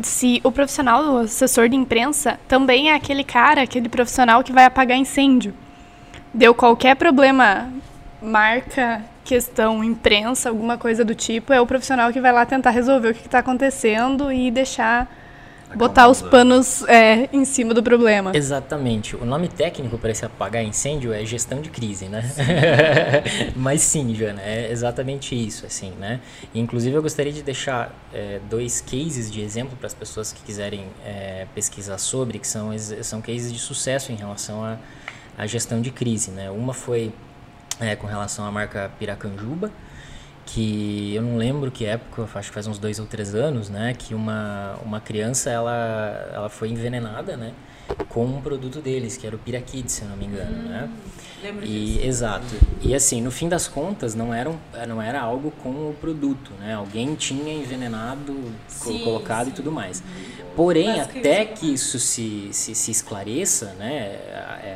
se 0.01 0.41
o 0.43 0.51
profissional, 0.51 1.13
o 1.13 1.17
assessor 1.19 1.69
de 1.69 1.77
imprensa, 1.77 2.37
também 2.45 2.89
é 2.89 2.93
aquele 2.93 3.23
cara, 3.23 3.61
aquele 3.61 3.87
profissional 3.87 4.43
que 4.43 4.51
vai 4.51 4.65
apagar 4.65 4.97
incêndio. 4.97 5.53
Deu 6.33 6.53
qualquer 6.53 6.97
problema 6.97 7.71
marca, 8.21 9.01
questão, 9.23 9.83
imprensa, 9.83 10.49
alguma 10.49 10.77
coisa 10.77 11.03
do 11.03 11.13
tipo, 11.13 11.53
é 11.53 11.61
o 11.61 11.67
profissional 11.67 12.11
que 12.11 12.21
vai 12.21 12.31
lá 12.31 12.45
tentar 12.45 12.71
resolver 12.71 13.09
o 13.09 13.13
que 13.13 13.25
está 13.25 13.39
acontecendo 13.39 14.31
e 14.31 14.49
deixar 14.49 15.07
botar 15.75 16.07
os 16.07 16.21
panos 16.21 16.83
é, 16.87 17.27
em 17.33 17.43
cima 17.43 17.73
do 17.73 17.83
problema. 17.83 18.31
Exatamente. 18.33 19.15
O 19.15 19.25
nome 19.25 19.47
técnico 19.49 19.97
para 19.97 20.11
esse 20.11 20.25
apagar 20.25 20.63
incêndio 20.63 21.11
é 21.11 21.25
gestão 21.25 21.61
de 21.61 21.69
crise, 21.69 22.05
né? 22.05 22.23
Mas 23.55 23.81
sim, 23.81 24.15
Joana, 24.15 24.41
é 24.41 24.71
exatamente 24.71 25.35
isso, 25.35 25.65
assim, 25.65 25.91
né? 25.99 26.21
E, 26.53 26.59
inclusive 26.59 26.95
eu 26.95 27.01
gostaria 27.01 27.33
de 27.33 27.43
deixar 27.43 27.93
é, 28.13 28.39
dois 28.49 28.79
cases 28.79 29.29
de 29.29 29.41
exemplo 29.41 29.75
para 29.77 29.87
as 29.87 29.93
pessoas 29.93 30.31
que 30.31 30.41
quiserem 30.41 30.85
é, 31.05 31.45
pesquisar 31.53 31.97
sobre, 31.97 32.39
que 32.39 32.47
são, 32.47 32.71
são 33.01 33.21
cases 33.21 33.51
de 33.51 33.59
sucesso 33.59 34.11
em 34.11 34.15
relação 34.15 34.63
à, 34.63 34.77
à 35.37 35.45
gestão 35.45 35.81
de 35.81 35.91
crise, 35.91 36.31
né? 36.31 36.49
Uma 36.49 36.73
foi 36.73 37.11
é, 37.79 37.95
com 37.95 38.07
relação 38.07 38.45
à 38.45 38.51
marca 38.51 38.91
Piracanjuba, 38.97 39.71
que 40.47 41.13
eu 41.13 41.21
não 41.21 41.37
lembro 41.37 41.69
que 41.69 41.85
época, 41.85 42.27
acho 42.33 42.49
que 42.49 42.53
faz 42.53 42.65
uns 42.65 42.79
dois 42.79 42.99
ou 42.99 43.05
três 43.05 43.35
anos, 43.35 43.69
né, 43.69 43.93
que 43.93 44.15
uma, 44.15 44.75
uma 44.83 44.99
criança 44.99 45.49
ela, 45.49 46.29
ela 46.33 46.49
foi 46.49 46.69
envenenada, 46.69 47.35
né, 47.35 47.53
com 48.09 48.25
um 48.25 48.41
produto 48.41 48.79
deles, 48.79 49.17
que 49.17 49.27
era 49.27 49.35
o 49.35 49.39
Pirakids, 49.39 49.93
se 49.93 50.01
eu 50.03 50.09
não 50.09 50.17
me 50.17 50.25
engano, 50.25 50.57
hum, 50.57 50.69
né? 50.69 50.89
Lembro 51.41 51.65
e, 51.65 51.93
disso. 51.93 52.05
Exato. 52.05 52.55
E 52.81 52.95
assim, 52.95 53.21
no 53.21 53.29
fim 53.29 53.47
das 53.47 53.67
contas, 53.67 54.15
não 54.15 54.33
era, 54.33 54.49
um, 54.49 54.57
não 54.87 55.01
era 55.01 55.21
algo 55.21 55.51
com 55.51 55.69
o 55.69 55.95
produto, 55.99 56.51
né? 56.59 56.73
Alguém 56.73 57.13
tinha 57.15 57.53
envenenado, 57.53 58.35
sim, 58.67 59.03
colocado 59.03 59.45
sim. 59.45 59.51
e 59.51 59.53
tudo 59.53 59.71
mais. 59.71 60.03
Porém, 60.55 60.99
até 60.99 61.45
que 61.45 61.71
isso 61.71 61.99
se, 61.99 62.49
se, 62.51 62.73
se 62.73 62.89
esclareça, 62.89 63.75
né? 63.77 64.17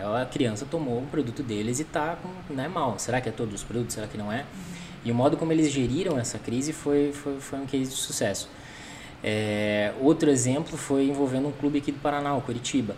A, 0.03 0.21
a, 0.21 0.25
criança 0.25 0.65
tomou 0.69 0.99
o 0.99 1.07
produto 1.07 1.41
deles 1.41 1.79
e 1.79 1.83
tá 1.83 2.17
com, 2.21 2.53
né, 2.53 2.67
mal. 2.67 2.99
Será 2.99 3.19
que 3.19 3.29
é 3.29 3.31
todos 3.31 3.55
os 3.55 3.63
produtos? 3.63 3.95
Será 3.95 4.05
que 4.05 4.17
não 4.17 4.31
é? 4.31 4.45
E 5.03 5.11
o 5.11 5.15
modo 5.15 5.37
como 5.37 5.51
eles 5.51 5.71
geriram 5.71 6.19
essa 6.19 6.37
crise 6.37 6.73
foi, 6.73 7.11
foi, 7.11 7.39
foi 7.39 7.59
um 7.59 7.65
case 7.65 7.89
de 7.89 7.97
sucesso. 7.97 8.49
É, 9.23 9.93
outro 9.99 10.29
exemplo 10.29 10.77
foi 10.77 11.07
envolvendo 11.07 11.47
um 11.47 11.51
clube 11.51 11.79
aqui 11.79 11.91
do 11.91 11.99
Paraná, 11.99 12.35
o 12.35 12.41
Curitiba. 12.41 12.95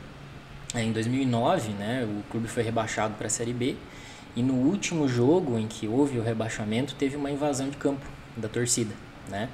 É, 0.74 0.81
em 0.81 0.91
2009, 0.91 1.69
né, 1.74 2.07
o 2.10 2.24
clube 2.31 2.48
foi 2.48 2.63
rebaixado 2.63 3.13
para 3.15 3.27
a 3.27 3.29
Série 3.29 3.53
B 3.53 3.75
e 4.36 4.41
no 4.41 4.53
último 4.53 5.07
jogo 5.07 5.60
em 5.60 5.67
que 5.67 5.88
houve 5.88 6.17
o 6.17 6.24
rebaixamento 6.24 6.95
teve 6.95 7.15
uma 7.15 7.29
invasão 7.29 7.69
de 7.69 7.77
campo 7.77 8.05
da 8.36 8.48
torcida, 8.48 8.93
né? 9.29 9.50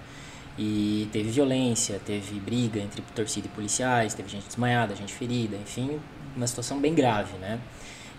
E 0.58 1.08
teve 1.12 1.30
violência, 1.30 2.00
teve 2.06 2.40
briga 2.40 2.80
entre 2.80 3.02
torcida 3.16 3.48
e 3.48 3.50
policiais, 3.50 4.14
teve 4.14 4.30
gente 4.30 4.48
desmaiada, 4.48 4.96
gente 4.96 5.14
ferida, 5.14 5.56
enfim, 5.58 6.00
uma 6.36 6.48
situação 6.48 6.80
bem 6.80 6.94
grave, 6.94 7.38
né? 7.38 7.60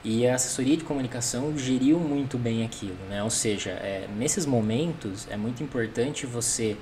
E 0.02 0.26
a 0.26 0.34
assessoria 0.34 0.76
de 0.76 0.84
comunicação 0.84 1.56
geriu 1.58 1.98
muito 1.98 2.38
bem 2.38 2.64
aquilo, 2.64 2.96
né? 3.08 3.22
Ou 3.22 3.28
seja, 3.28 3.70
é, 3.70 4.08
nesses 4.16 4.46
momentos 4.46 5.28
é 5.30 5.36
muito 5.36 5.62
importante 5.62 6.24
você 6.24 6.76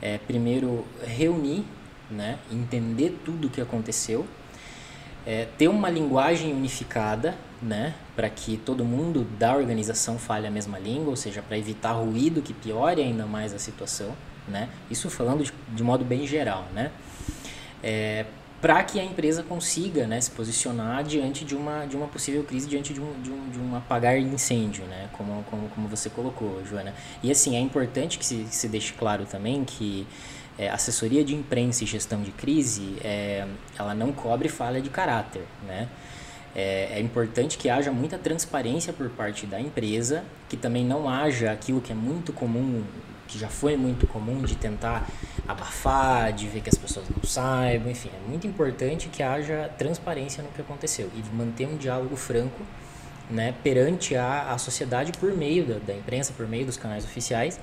é, 0.00 0.16
primeiro 0.18 0.86
reunir, 1.06 1.64
né? 2.10 2.38
Entender 2.50 3.18
tudo 3.24 3.48
o 3.48 3.50
que 3.50 3.60
aconteceu, 3.60 4.26
é, 5.26 5.46
ter 5.58 5.68
uma 5.68 5.90
linguagem 5.90 6.54
unificada, 6.54 7.34
né? 7.60 7.94
Para 8.14 8.30
que 8.30 8.56
todo 8.56 8.86
mundo 8.86 9.26
da 9.38 9.54
organização 9.54 10.18
fale 10.18 10.46
a 10.46 10.50
mesma 10.50 10.78
língua, 10.78 11.10
ou 11.10 11.16
seja, 11.16 11.42
para 11.42 11.58
evitar 11.58 11.92
ruído 11.92 12.40
que 12.40 12.54
piore 12.54 13.02
ainda 13.02 13.26
mais 13.26 13.52
a 13.52 13.58
situação, 13.58 14.16
né? 14.48 14.70
Isso 14.90 15.10
falando 15.10 15.44
de, 15.44 15.52
de 15.74 15.82
modo 15.82 16.06
bem 16.06 16.26
geral, 16.26 16.66
né? 16.72 16.90
É, 17.82 18.24
para 18.60 18.82
que 18.82 18.98
a 18.98 19.04
empresa 19.04 19.42
consiga 19.42 20.06
né, 20.06 20.20
se 20.20 20.30
posicionar 20.30 21.04
diante 21.04 21.44
de 21.44 21.54
uma, 21.54 21.86
de 21.86 21.96
uma 21.96 22.06
possível 22.06 22.42
crise, 22.42 22.66
diante 22.66 22.94
de 22.94 23.00
um, 23.00 23.20
de 23.20 23.30
um, 23.30 23.50
de 23.50 23.58
um 23.58 23.76
apagar 23.76 24.18
incêndio, 24.18 24.84
né, 24.86 25.08
como, 25.12 25.44
como, 25.50 25.68
como 25.68 25.88
você 25.88 26.08
colocou, 26.08 26.64
Joana. 26.64 26.94
E 27.22 27.30
assim, 27.30 27.56
é 27.56 27.60
importante 27.60 28.18
que 28.18 28.24
se, 28.24 28.36
que 28.36 28.54
se 28.54 28.68
deixe 28.68 28.92
claro 28.94 29.26
também 29.26 29.64
que 29.64 30.06
é, 30.58 30.70
assessoria 30.70 31.22
de 31.22 31.34
imprensa 31.34 31.84
e 31.84 31.86
gestão 31.86 32.22
de 32.22 32.30
crise, 32.30 32.96
é, 33.04 33.46
ela 33.78 33.94
não 33.94 34.12
cobre 34.12 34.48
falha 34.48 34.80
de 34.80 34.90
caráter, 34.90 35.42
né? 35.66 35.88
É, 36.54 36.92
é, 36.92 37.00
importante 37.00 37.58
que 37.58 37.68
haja 37.68 37.92
muita 37.92 38.16
transparência 38.16 38.90
por 38.90 39.10
parte 39.10 39.44
da 39.44 39.60
empresa, 39.60 40.24
que 40.48 40.56
também 40.56 40.86
não 40.86 41.06
haja 41.06 41.52
aquilo 41.52 41.82
que 41.82 41.92
é 41.92 41.94
muito 41.94 42.32
comum, 42.32 42.82
que 43.26 43.38
já 43.38 43.48
foi 43.48 43.76
muito 43.76 44.06
comum, 44.06 44.42
de 44.42 44.56
tentar 44.56 45.06
abafar, 45.46 46.32
de 46.32 46.46
ver 46.48 46.60
que 46.60 46.68
as 46.68 46.76
pessoas 46.76 47.06
não 47.08 47.22
saibam, 47.22 47.90
enfim, 47.90 48.10
é 48.14 48.28
muito 48.28 48.46
importante 48.46 49.08
que 49.08 49.22
haja 49.22 49.70
transparência 49.76 50.42
no 50.42 50.48
que 50.50 50.60
aconteceu 50.60 51.10
e 51.14 51.36
manter 51.36 51.66
um 51.66 51.76
diálogo 51.76 52.16
franco 52.16 52.62
né, 53.30 53.54
perante 53.62 54.14
a, 54.14 54.52
a 54.52 54.58
sociedade 54.58 55.12
por 55.12 55.36
meio 55.36 55.64
da, 55.64 55.78
da 55.78 55.94
imprensa, 55.94 56.32
por 56.36 56.46
meio 56.46 56.66
dos 56.66 56.76
canais 56.76 57.04
oficiais, 57.04 57.58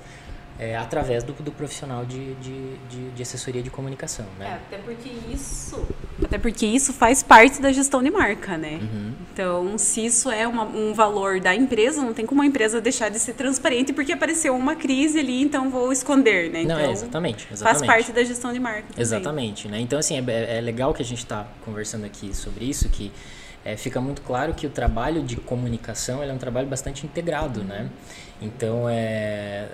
é, 0.58 0.76
através 0.76 1.24
do, 1.24 1.32
do 1.32 1.50
profissional 1.50 2.04
de, 2.04 2.34
de, 2.34 2.76
de, 2.88 3.10
de, 3.10 3.22
assessoria 3.22 3.62
de 3.62 3.70
comunicação, 3.70 4.26
né? 4.38 4.46
É, 4.46 4.76
até 4.76 4.78
porque 4.78 5.10
isso, 5.32 5.84
até 6.22 6.38
porque 6.38 6.64
isso 6.64 6.92
faz 6.92 7.22
parte 7.24 7.60
da 7.60 7.72
gestão 7.72 8.00
de 8.02 8.10
marca, 8.10 8.56
né? 8.56 8.78
Uhum. 8.80 9.12
Então, 9.32 9.76
se 9.76 10.06
isso 10.06 10.30
é 10.30 10.46
uma, 10.46 10.62
um 10.64 10.94
valor 10.94 11.40
da 11.40 11.54
empresa, 11.54 12.00
não 12.02 12.14
tem 12.14 12.24
como 12.24 12.40
a 12.40 12.46
empresa 12.46 12.80
deixar 12.80 13.08
de 13.08 13.18
ser 13.18 13.34
transparente 13.34 13.92
porque 13.92 14.12
apareceu 14.12 14.54
uma 14.54 14.76
crise 14.76 15.18
ali, 15.18 15.42
então 15.42 15.70
vou 15.70 15.92
esconder, 15.92 16.50
né? 16.50 16.62
Então, 16.62 16.78
não, 16.78 16.84
é, 16.84 16.92
exatamente, 16.92 17.48
exatamente. 17.50 17.78
Faz 17.78 17.82
parte 17.82 18.12
da 18.12 18.22
gestão 18.22 18.52
de 18.52 18.60
marca. 18.60 18.82
Também. 18.82 19.02
Exatamente, 19.02 19.68
né? 19.68 19.80
Então, 19.80 19.98
assim, 19.98 20.16
é, 20.16 20.58
é 20.58 20.60
legal 20.60 20.94
que 20.94 21.02
a 21.02 21.04
gente 21.04 21.18
está 21.18 21.48
conversando 21.64 22.04
aqui 22.04 22.34
sobre 22.34 22.64
isso, 22.64 22.88
que 22.88 23.10
é, 23.64 23.76
fica 23.76 24.00
muito 24.00 24.22
claro 24.22 24.54
que 24.54 24.68
o 24.68 24.70
trabalho 24.70 25.20
de 25.22 25.36
comunicação 25.36 26.22
é 26.22 26.32
um 26.32 26.38
trabalho 26.38 26.68
bastante 26.68 27.04
integrado, 27.04 27.64
né? 27.64 27.88
Então, 28.40 28.88
é, 28.88 29.66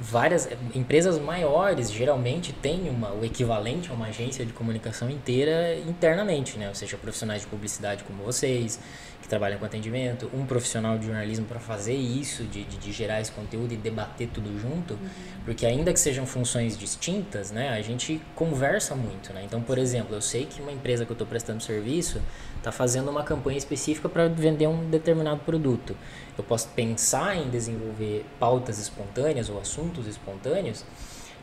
várias 0.00 0.48
empresas 0.74 1.18
maiores 1.18 1.90
geralmente 1.90 2.52
têm 2.52 2.88
uma, 2.88 3.12
o 3.12 3.24
equivalente 3.24 3.90
a 3.90 3.94
uma 3.94 4.06
agência 4.06 4.44
de 4.44 4.52
comunicação 4.52 5.10
inteira 5.10 5.78
internamente, 5.78 6.58
né? 6.58 6.68
Ou 6.68 6.74
seja, 6.74 6.96
profissionais 6.96 7.42
de 7.42 7.48
publicidade 7.48 8.04
como 8.04 8.22
vocês, 8.22 8.80
que 9.22 9.28
trabalham 9.28 9.58
com 9.58 9.64
atendimento, 9.64 10.28
um 10.34 10.44
profissional 10.44 10.98
de 10.98 11.06
jornalismo 11.06 11.46
para 11.46 11.60
fazer 11.60 11.94
isso, 11.94 12.42
de, 12.42 12.64
de, 12.64 12.76
de, 12.76 12.92
gerar 12.92 13.20
esse 13.20 13.30
conteúdo 13.30 13.72
e 13.72 13.76
debater 13.76 14.28
tudo 14.28 14.60
junto, 14.60 14.94
uhum. 14.94 15.08
porque 15.44 15.64
ainda 15.64 15.92
que 15.92 16.00
sejam 16.00 16.26
funções 16.26 16.76
distintas, 16.76 17.52
né, 17.52 17.70
a 17.70 17.80
gente 17.80 18.20
conversa 18.34 18.96
muito, 18.96 19.32
né? 19.32 19.42
Então, 19.44 19.62
por 19.62 19.78
exemplo, 19.78 20.14
eu 20.14 20.20
sei 20.20 20.44
que 20.44 20.60
uma 20.60 20.72
empresa 20.72 21.06
que 21.06 21.12
eu 21.12 21.14
estou 21.14 21.26
prestando 21.26 21.62
serviço 21.62 22.20
está 22.58 22.72
fazendo 22.72 23.10
uma 23.10 23.22
campanha 23.22 23.56
específica 23.56 24.08
para 24.08 24.28
vender 24.28 24.66
um 24.66 24.90
determinado 24.90 25.40
produto. 25.40 25.96
Eu 26.36 26.42
posso 26.42 26.68
pensar 26.68 27.36
em 27.36 27.48
desenvolver 27.48 28.26
pautas 28.40 28.78
espontâneas 28.78 29.48
ou 29.48 29.60
assuntos 29.60 30.06
espontâneos 30.06 30.84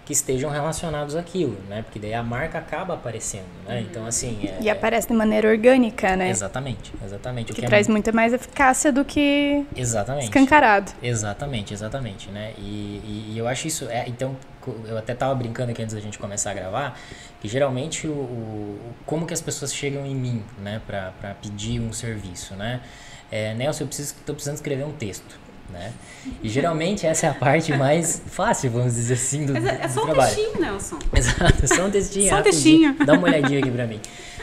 que 0.09 0.13
estejam 0.13 0.49
relacionados 0.49 1.15
àquilo, 1.15 1.55
né? 1.69 1.83
Porque 1.83 1.99
daí 1.99 2.15
a 2.15 2.23
marca 2.23 2.57
acaba 2.57 2.95
aparecendo, 2.95 3.45
né? 3.67 3.81
Então, 3.81 4.07
assim... 4.07 4.39
É, 4.43 4.57
e 4.59 4.67
aparece 4.67 5.07
de 5.07 5.13
maneira 5.13 5.47
orgânica, 5.47 6.15
né? 6.15 6.31
Exatamente, 6.31 6.91
exatamente. 7.05 7.53
Que, 7.53 7.59
que 7.59 7.65
é 7.65 7.67
traz 7.67 7.87
é... 7.87 7.91
muita 7.91 8.11
mais 8.11 8.33
eficácia 8.33 8.91
do 8.91 9.05
que 9.05 9.63
exatamente. 9.75 10.23
escancarado. 10.23 10.91
Exatamente, 11.03 11.75
exatamente, 11.75 12.27
né? 12.31 12.53
E, 12.57 12.63
e, 13.05 13.33
e 13.33 13.37
eu 13.37 13.47
acho 13.47 13.67
isso... 13.67 13.87
É, 13.87 14.05
então, 14.07 14.35
eu 14.87 14.97
até 14.97 15.13
tava 15.13 15.35
brincando 15.35 15.69
aqui 15.69 15.83
antes 15.83 15.93
da 15.93 16.01
gente 16.01 16.17
começar 16.17 16.49
a 16.49 16.53
gravar, 16.55 16.99
que 17.39 17.47
geralmente 17.47 18.07
o, 18.07 18.11
o 18.11 18.79
como 19.05 19.27
que 19.27 19.33
as 19.35 19.41
pessoas 19.41 19.71
chegam 19.71 20.07
em 20.07 20.15
mim, 20.15 20.43
né? 20.57 20.81
Pra, 20.87 21.13
pra 21.21 21.35
pedir 21.35 21.79
um 21.79 21.93
serviço, 21.93 22.55
né? 22.55 22.81
É, 23.31 23.53
Nelson, 23.53 23.83
eu 23.83 23.87
preciso, 23.87 24.15
tô 24.25 24.33
precisando 24.33 24.55
escrever 24.55 24.85
um 24.85 24.91
texto. 24.91 25.39
Né? 25.71 25.93
E 26.41 26.49
geralmente 26.49 27.05
essa 27.05 27.27
é 27.27 27.29
a 27.29 27.33
parte 27.33 27.71
mais 27.73 28.21
fácil, 28.27 28.71
vamos 28.71 28.95
dizer 28.95 29.13
assim, 29.13 29.45
do, 29.45 29.53
Mas 29.53 29.65
é, 29.65 29.79
é 29.83 29.87
só 29.87 30.01
um 30.01 30.05
trabalho. 30.05 30.35
textinho, 30.35 30.61
Nelson. 30.61 30.99
Exato, 31.15 31.67
só 31.67 31.85
um 31.85 31.91
textinho. 31.91 32.29
só 32.29 32.39
um 32.39 32.43
textinho. 32.43 32.95
Dá 33.05 33.13
uma 33.13 33.27
olhadinha 33.27 33.59
aqui 33.59 33.71
pra 33.71 33.85
mim. 33.85 34.01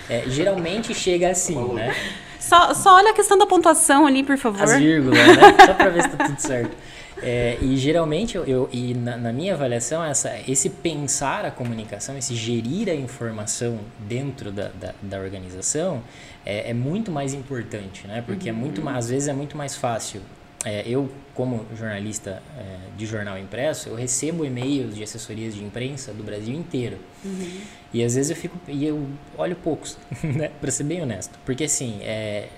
É, 0.09 0.25
geralmente 0.29 0.95
chega 0.95 1.31
assim, 1.31 1.73
né? 1.75 1.95
Só, 2.39 2.73
só 2.75 2.95
olha 2.95 3.11
a 3.11 3.15
questão 3.15 3.37
da 3.37 3.47
pontuação 3.47 4.07
ali, 4.07 4.23
por 4.23 4.39
favor. 4.39 4.63
As 4.63 4.77
vírgulas, 4.77 5.19
né? 5.19 5.57
Só 5.67 5.75
pra 5.75 5.89
ver 5.89 6.03
se 6.03 6.09
tá 6.11 6.27
tudo 6.27 6.41
certo. 6.41 6.77
É, 7.23 7.57
e 7.63 7.77
geralmente, 7.77 8.37
eu, 8.37 8.45
eu 8.45 8.69
e 8.73 8.95
na, 8.95 9.17
na, 9.17 9.33
minha 9.33 9.55
avaliação, 9.55 10.05
essa, 10.05 10.39
esse 10.47 10.69
pensar 10.69 11.45
a 11.45 11.51
comunicação, 11.51 12.17
esse 12.17 12.35
gerir 12.35 12.89
a 12.89 12.95
informação 12.95 13.81
dentro 13.99 14.53
da, 14.53 14.69
da, 14.69 14.95
da 15.01 15.19
organização 15.19 16.03
é, 16.45 16.71
é, 16.71 16.75
muito 16.75 17.11
mais 17.11 17.33
importante, 17.33 18.07
né? 18.07 18.23
Porque 18.25 18.51
uhum. 18.51 18.57
é 18.57 18.59
muito 18.59 18.83
mais, 18.83 18.99
às 18.99 19.11
vezes 19.11 19.29
é 19.29 19.33
muito 19.33 19.57
mais 19.57 19.75
fácil 19.75 20.21
é, 20.65 20.83
eu, 20.89 21.11
como 21.35 21.67
jornalista 21.77 22.43
é, 22.59 22.77
de 22.97 23.07
jornal 23.07 23.39
impresso, 23.39 23.89
eu 23.89 23.95
recebo 23.95 24.45
e-mails 24.45 24.95
de 24.95 25.03
assessorias 25.03 25.55
de 25.55 25.63
imprensa 25.63 26.13
do 26.13 26.23
Brasil 26.23 26.55
inteiro. 26.55 26.99
Uhum. 27.25 27.61
E 27.93 28.03
às 28.03 28.15
vezes 28.15 28.31
eu 28.31 28.37
fico. 28.37 28.59
E 28.67 28.85
eu 28.85 29.07
olho 29.37 29.57
poucos, 29.57 29.99
né? 30.23 30.51
Pra 30.61 30.71
ser 30.71 30.85
bem 30.85 31.03
honesto. 31.03 31.39
Porque 31.45 31.65
assim, 31.65 31.99
é, 32.03 32.49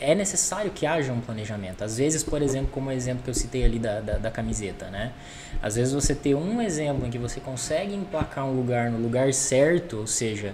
é 0.00 0.14
necessário 0.14 0.70
que 0.72 0.84
haja 0.84 1.12
um 1.12 1.20
planejamento. 1.20 1.84
Às 1.84 1.98
vezes, 1.98 2.22
por 2.24 2.42
exemplo, 2.42 2.70
como 2.72 2.90
o 2.90 2.92
exemplo 2.92 3.22
que 3.22 3.30
eu 3.30 3.34
citei 3.34 3.64
ali 3.64 3.78
da, 3.78 4.00
da, 4.00 4.18
da, 4.18 4.30
camiseta, 4.30 4.90
né? 4.90 5.12
Às 5.62 5.76
vezes 5.76 5.94
você 5.94 6.14
ter 6.14 6.34
um 6.34 6.60
exemplo 6.60 7.06
em 7.06 7.10
que 7.10 7.18
você 7.18 7.38
consegue 7.38 7.94
emplacar 7.94 8.44
um 8.44 8.56
lugar 8.56 8.90
no 8.90 8.98
lugar 8.98 9.32
certo, 9.32 9.98
ou 9.98 10.06
seja, 10.06 10.52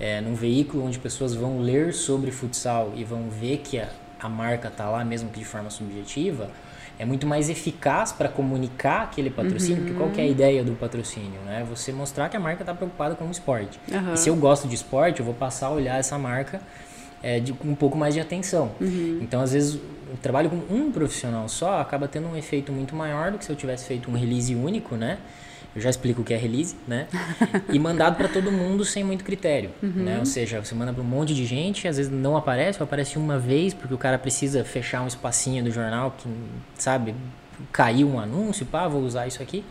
é, 0.00 0.20
num 0.20 0.34
veículo 0.34 0.84
onde 0.84 0.98
pessoas 0.98 1.34
vão 1.34 1.60
ler 1.60 1.94
sobre 1.94 2.32
futsal 2.32 2.92
e 2.96 3.04
vão 3.04 3.30
ver 3.30 3.58
que 3.58 3.78
a, 3.78 3.88
a 4.20 4.28
marca 4.28 4.70
tá 4.70 4.88
lá, 4.88 5.04
mesmo 5.04 5.30
que 5.30 5.38
de 5.38 5.44
forma 5.44 5.70
subjetiva, 5.70 6.50
é 6.98 7.04
muito 7.04 7.26
mais 7.26 7.48
eficaz 7.48 8.10
para 8.10 8.28
comunicar 8.28 9.02
aquele 9.02 9.30
patrocínio, 9.30 9.78
uhum. 9.78 9.84
porque 9.84 9.98
qual 9.98 10.10
que 10.10 10.20
é 10.20 10.24
a 10.24 10.26
ideia 10.26 10.64
do 10.64 10.72
patrocínio, 10.72 11.40
né? 11.46 11.64
Você 11.70 11.92
mostrar 11.92 12.28
que 12.28 12.36
a 12.36 12.40
marca 12.40 12.62
está 12.62 12.74
preocupada 12.74 13.14
com 13.14 13.26
o 13.26 13.30
esporte. 13.30 13.78
Uhum. 13.90 14.14
E 14.14 14.16
se 14.16 14.28
eu 14.28 14.34
gosto 14.34 14.66
de 14.66 14.74
esporte, 14.74 15.20
eu 15.20 15.24
vou 15.24 15.34
passar 15.34 15.68
a 15.68 15.70
olhar 15.70 15.98
essa 15.98 16.18
marca 16.18 16.60
é, 17.22 17.38
de 17.38 17.52
um 17.64 17.74
pouco 17.74 17.96
mais 17.96 18.14
de 18.14 18.20
atenção. 18.20 18.72
Uhum. 18.80 19.20
Então, 19.22 19.40
às 19.40 19.52
vezes, 19.52 19.76
o 20.12 20.16
trabalho 20.20 20.50
com 20.50 20.74
um 20.74 20.90
profissional 20.90 21.48
só 21.48 21.80
acaba 21.80 22.08
tendo 22.08 22.28
um 22.28 22.36
efeito 22.36 22.72
muito 22.72 22.96
maior 22.96 23.30
do 23.30 23.38
que 23.38 23.44
se 23.44 23.52
eu 23.52 23.56
tivesse 23.56 23.86
feito 23.86 24.10
um 24.10 24.14
release 24.14 24.54
único, 24.54 24.96
né? 24.96 25.18
Eu 25.78 25.82
já 25.82 25.90
explico 25.90 26.22
o 26.22 26.24
que 26.24 26.34
é 26.34 26.36
release, 26.36 26.76
né? 26.86 27.06
e 27.72 27.78
mandado 27.78 28.16
para 28.16 28.28
todo 28.28 28.50
mundo 28.50 28.84
sem 28.84 29.04
muito 29.04 29.24
critério, 29.24 29.70
uhum. 29.82 29.92
né? 29.94 30.18
Ou 30.18 30.26
seja, 30.26 30.62
você 30.62 30.74
manda 30.74 30.92
para 30.92 31.02
um 31.02 31.06
monte 31.06 31.34
de 31.34 31.46
gente, 31.46 31.86
às 31.86 31.96
vezes 31.96 32.10
não 32.10 32.36
aparece, 32.36 32.80
ou 32.80 32.84
aparece 32.84 33.16
uma 33.16 33.38
vez 33.38 33.72
porque 33.72 33.94
o 33.94 33.98
cara 33.98 34.18
precisa 34.18 34.64
fechar 34.64 35.02
um 35.02 35.06
espacinho 35.06 35.62
do 35.62 35.70
jornal 35.70 36.14
que, 36.18 36.28
sabe, 36.74 37.14
caiu 37.72 38.08
um 38.08 38.18
anúncio, 38.18 38.66
pá, 38.66 38.88
vou 38.88 39.02
usar 39.02 39.26
isso 39.26 39.42
aqui, 39.42 39.64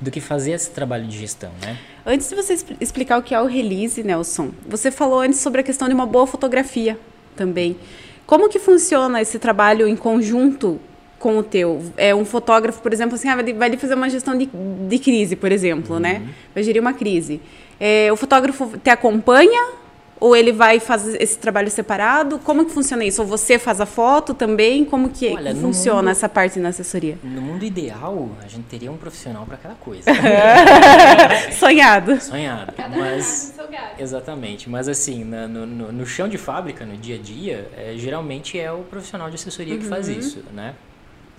do 0.00 0.10
que 0.10 0.20
fazer 0.20 0.52
esse 0.52 0.70
trabalho 0.70 1.06
de 1.06 1.18
gestão, 1.18 1.50
né? 1.60 1.76
Antes 2.06 2.28
de 2.28 2.36
você 2.36 2.56
explicar 2.80 3.18
o 3.18 3.22
que 3.22 3.34
é 3.34 3.40
o 3.40 3.46
release, 3.46 4.02
Nelson, 4.04 4.52
você 4.66 4.92
falou 4.92 5.20
antes 5.20 5.40
sobre 5.40 5.60
a 5.60 5.64
questão 5.64 5.88
de 5.88 5.94
uma 5.94 6.06
boa 6.06 6.26
fotografia 6.26 6.98
também. 7.34 7.76
Como 8.24 8.48
que 8.48 8.58
funciona 8.58 9.20
esse 9.20 9.38
trabalho 9.38 9.88
em 9.88 9.96
conjunto 9.96 10.80
com 11.18 11.38
o 11.38 11.42
teu. 11.42 11.82
É 11.96 12.14
um 12.14 12.24
fotógrafo, 12.24 12.80
por 12.80 12.92
exemplo, 12.92 13.14
assim, 13.14 13.28
ah, 13.28 13.36
vai 13.56 13.76
fazer 13.76 13.94
uma 13.94 14.08
gestão 14.08 14.36
de, 14.36 14.48
de 14.88 14.98
crise, 14.98 15.36
por 15.36 15.50
exemplo, 15.52 15.98
né? 15.98 16.14
uhum. 16.14 16.20
né? 16.20 16.34
Vai 16.54 16.62
gerir 16.62 16.80
uma 16.80 16.92
crise. 16.92 17.40
É, 17.80 18.12
o 18.12 18.16
fotógrafo 18.16 18.78
te 18.82 18.90
acompanha 18.90 19.78
ou 20.20 20.34
ele 20.34 20.52
vai 20.52 20.80
fazer 20.80 21.20
esse 21.22 21.38
trabalho 21.38 21.70
separado? 21.70 22.38
Como 22.40 22.64
que 22.64 22.72
funciona 22.72 23.04
isso? 23.04 23.22
Ou 23.22 23.28
você 23.28 23.58
faz 23.58 23.80
a 23.80 23.86
foto 23.86 24.34
também? 24.34 24.84
Como 24.84 25.10
que 25.10 25.28
Olha, 25.28 25.54
funciona 25.54 25.98
mundo, 25.98 26.10
essa 26.10 26.28
parte 26.28 26.58
na 26.58 26.70
assessoria? 26.70 27.18
No 27.22 27.40
mundo 27.40 27.64
ideal, 27.64 28.28
a 28.44 28.48
gente 28.48 28.64
teria 28.64 28.90
um 28.90 28.96
profissional 28.96 29.46
para 29.46 29.56
cada 29.56 29.74
coisa. 29.74 30.10
Sonhado. 31.52 32.20
Sonhado. 32.20 32.72
Cada 32.72 32.96
mas 32.96 33.54
exatamente. 33.98 34.68
Mas 34.68 34.88
assim, 34.88 35.24
na, 35.24 35.46
no, 35.46 35.66
no, 35.66 35.92
no, 35.92 36.06
chão 36.06 36.28
de 36.28 36.38
fábrica, 36.38 36.84
no 36.84 36.96
dia 36.96 37.16
a 37.16 37.18
dia, 37.18 37.68
é, 37.76 37.94
geralmente 37.96 38.58
é 38.58 38.72
o 38.72 38.78
profissional 38.78 39.28
de 39.28 39.36
assessoria 39.36 39.74
uhum. 39.74 39.80
que 39.80 39.86
faz 39.86 40.08
uhum. 40.08 40.18
isso, 40.18 40.44
né? 40.52 40.74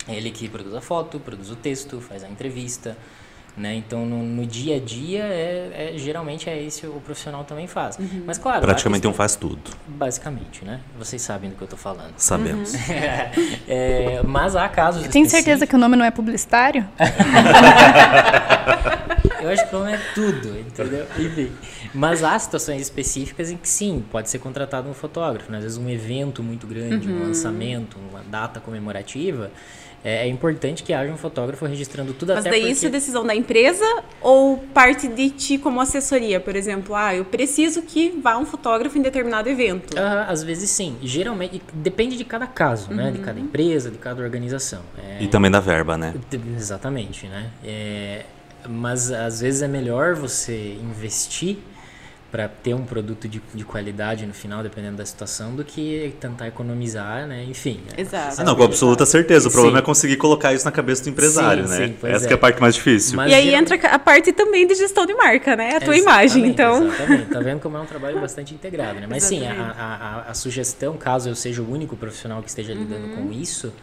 É 0.09 0.15
ele 0.15 0.31
que 0.31 0.49
produz 0.49 0.75
a 0.75 0.81
foto, 0.81 1.19
produz 1.19 1.51
o 1.51 1.55
texto, 1.55 2.01
faz 2.01 2.23
a 2.23 2.29
entrevista, 2.29 2.97
né? 3.59 3.75
Então, 3.75 4.05
no, 4.05 4.23
no 4.23 4.45
dia 4.45 4.77
a 4.77 4.79
dia, 4.79 5.23
é, 5.23 5.91
é, 5.93 5.97
geralmente 5.97 6.49
é 6.49 6.63
esse 6.63 6.87
o 6.87 7.01
profissional 7.01 7.43
também 7.43 7.67
faz. 7.67 7.97
Uhum. 7.97 8.23
Mas, 8.25 8.37
claro... 8.37 8.61
Praticamente 8.61 9.01
questão, 9.01 9.11
um 9.11 9.13
faz 9.13 9.35
tudo. 9.35 9.59
Basicamente, 9.87 10.63
né? 10.63 10.79
Vocês 10.97 11.21
sabem 11.21 11.49
do 11.49 11.57
que 11.57 11.61
eu 11.61 11.65
estou 11.65 11.77
falando. 11.77 12.13
Sabemos. 12.17 12.73
Uhum. 12.73 12.79
é, 13.67 14.21
mas 14.23 14.55
há 14.55 14.69
casos 14.69 15.05
Tem 15.07 15.25
certeza 15.25 15.67
que 15.67 15.75
o 15.75 15.77
nome 15.77 15.97
não 15.97 16.05
é 16.05 16.11
publicitário? 16.11 16.87
eu 19.41 19.49
acho 19.49 19.63
que 19.63 19.67
o 19.67 19.71
problema 19.71 19.97
é 19.97 20.01
tudo, 20.13 20.57
entendeu? 20.57 21.05
Enfim. 21.17 21.51
Mas 21.93 22.23
há 22.23 22.39
situações 22.39 22.81
específicas 22.81 23.51
em 23.51 23.57
que 23.57 23.67
sim, 23.67 24.05
pode 24.09 24.29
ser 24.29 24.39
contratado 24.39 24.87
um 24.87 24.93
fotógrafo. 24.93 25.51
Né? 25.51 25.57
Às 25.57 25.63
vezes 25.63 25.77
um 25.77 25.89
evento 25.89 26.41
muito 26.41 26.65
grande, 26.65 27.09
uhum. 27.09 27.23
um 27.23 27.27
lançamento, 27.27 27.97
uma 28.09 28.23
data 28.23 28.61
comemorativa 28.61 29.51
é, 30.03 30.25
é, 30.25 30.27
importante 30.27 30.83
que 30.83 30.93
haja 30.93 31.11
um 31.11 31.17
fotógrafo 31.17 31.65
registrando 31.65 32.13
tudo 32.13 32.29
Mas 32.29 32.39
até 32.39 32.51
daí 32.51 32.61
porque... 32.61 32.73
isso 32.73 32.85
é 32.85 32.89
decisão 32.89 33.25
da 33.25 33.35
empresa 33.35 33.85
ou 34.21 34.57
parte 34.57 35.07
de 35.07 35.29
ti 35.29 35.57
como 35.57 35.81
assessoria? 35.81 36.39
Por 36.39 36.55
exemplo, 36.55 36.95
ah, 36.95 37.15
eu 37.15 37.25
preciso 37.25 37.81
que 37.81 38.09
vá 38.21 38.37
um 38.37 38.45
fotógrafo 38.45 38.97
em 38.97 39.01
determinado 39.01 39.49
evento. 39.49 39.97
Ah, 39.97 40.25
às 40.29 40.43
vezes 40.43 40.69
sim. 40.69 40.97
Geralmente, 41.01 41.61
depende 41.73 42.17
de 42.17 42.25
cada 42.25 42.47
caso, 42.47 42.89
uhum. 42.89 42.95
né? 42.95 43.11
De 43.11 43.19
cada 43.19 43.39
uhum. 43.39 43.45
empresa, 43.45 43.91
de 43.91 43.97
cada 43.97 44.21
organização. 44.21 44.81
É... 44.97 45.23
E 45.23 45.27
também 45.27 45.51
da 45.51 45.59
verba, 45.59 45.97
né? 45.97 46.13
Exatamente, 46.55 47.27
né? 47.27 47.49
É... 47.63 48.25
Mas 48.67 49.11
às 49.11 49.41
vezes 49.41 49.61
é 49.61 49.67
melhor 49.67 50.15
você 50.15 50.77
investir 50.81 51.57
para 52.31 52.47
ter 52.47 52.73
um 52.73 52.85
produto 52.85 53.27
de, 53.27 53.41
de 53.53 53.63
qualidade 53.63 54.25
no 54.25 54.33
final, 54.33 54.61
dependendo 54.61 54.97
da 54.97 55.05
situação, 55.05 55.55
do 55.55 55.63
que 55.63 56.13
tentar 56.19 56.47
economizar, 56.47 57.25
né? 57.25 57.43
Enfim. 57.49 57.81
Né? 57.87 58.03
Exato. 58.03 58.41
Ah, 58.41 58.43
não, 58.43 58.55
com 58.55 58.63
absoluta 58.63 59.05
certeza. 59.05 59.47
O 59.47 59.51
problema 59.51 59.77
sim. 59.77 59.83
é 59.83 59.85
conseguir 59.85 60.17
colocar 60.17 60.53
isso 60.53 60.65
na 60.65 60.71
cabeça 60.71 61.03
do 61.03 61.09
empresário, 61.09 61.67
sim, 61.67 61.69
né? 61.69 61.87
Sim, 61.87 62.07
Essa 62.07 62.27
é. 62.27 62.31
é. 62.31 62.33
a 62.33 62.37
parte 62.37 62.61
mais 62.61 62.75
difícil. 62.75 63.15
Mas 63.15 63.31
e 63.31 63.35
aí 63.35 63.55
entra 63.55 63.75
a 63.75 63.99
parte 63.99 64.31
também 64.31 64.67
de 64.67 64.75
gestão 64.75 65.05
de 65.05 65.13
marca, 65.15 65.55
né? 65.55 65.77
A 65.77 65.81
tua 65.81 65.97
imagem, 65.97 66.45
então. 66.45 66.85
Exatamente. 66.87 67.25
Tá 67.25 67.39
vendo 67.39 67.59
como 67.61 67.77
é 67.77 67.79
um 67.79 67.85
trabalho 67.85 68.19
bastante 68.21 68.53
integrado, 68.53 68.99
né? 68.99 69.07
Mas 69.09 69.23
sim, 69.23 69.47
a, 69.47 69.53
a, 69.53 70.31
a, 70.31 70.33
sugestão, 70.33 70.97
caso 70.97 71.29
eu 71.29 71.35
seja 71.35 71.61
o 71.61 71.71
único 71.71 71.95
profissional 71.95 72.41
que 72.43 72.49
esteja 72.49 72.73
lidando 72.73 73.07
uhum. 73.07 73.27
com 73.27 73.31
isso, 73.33 73.73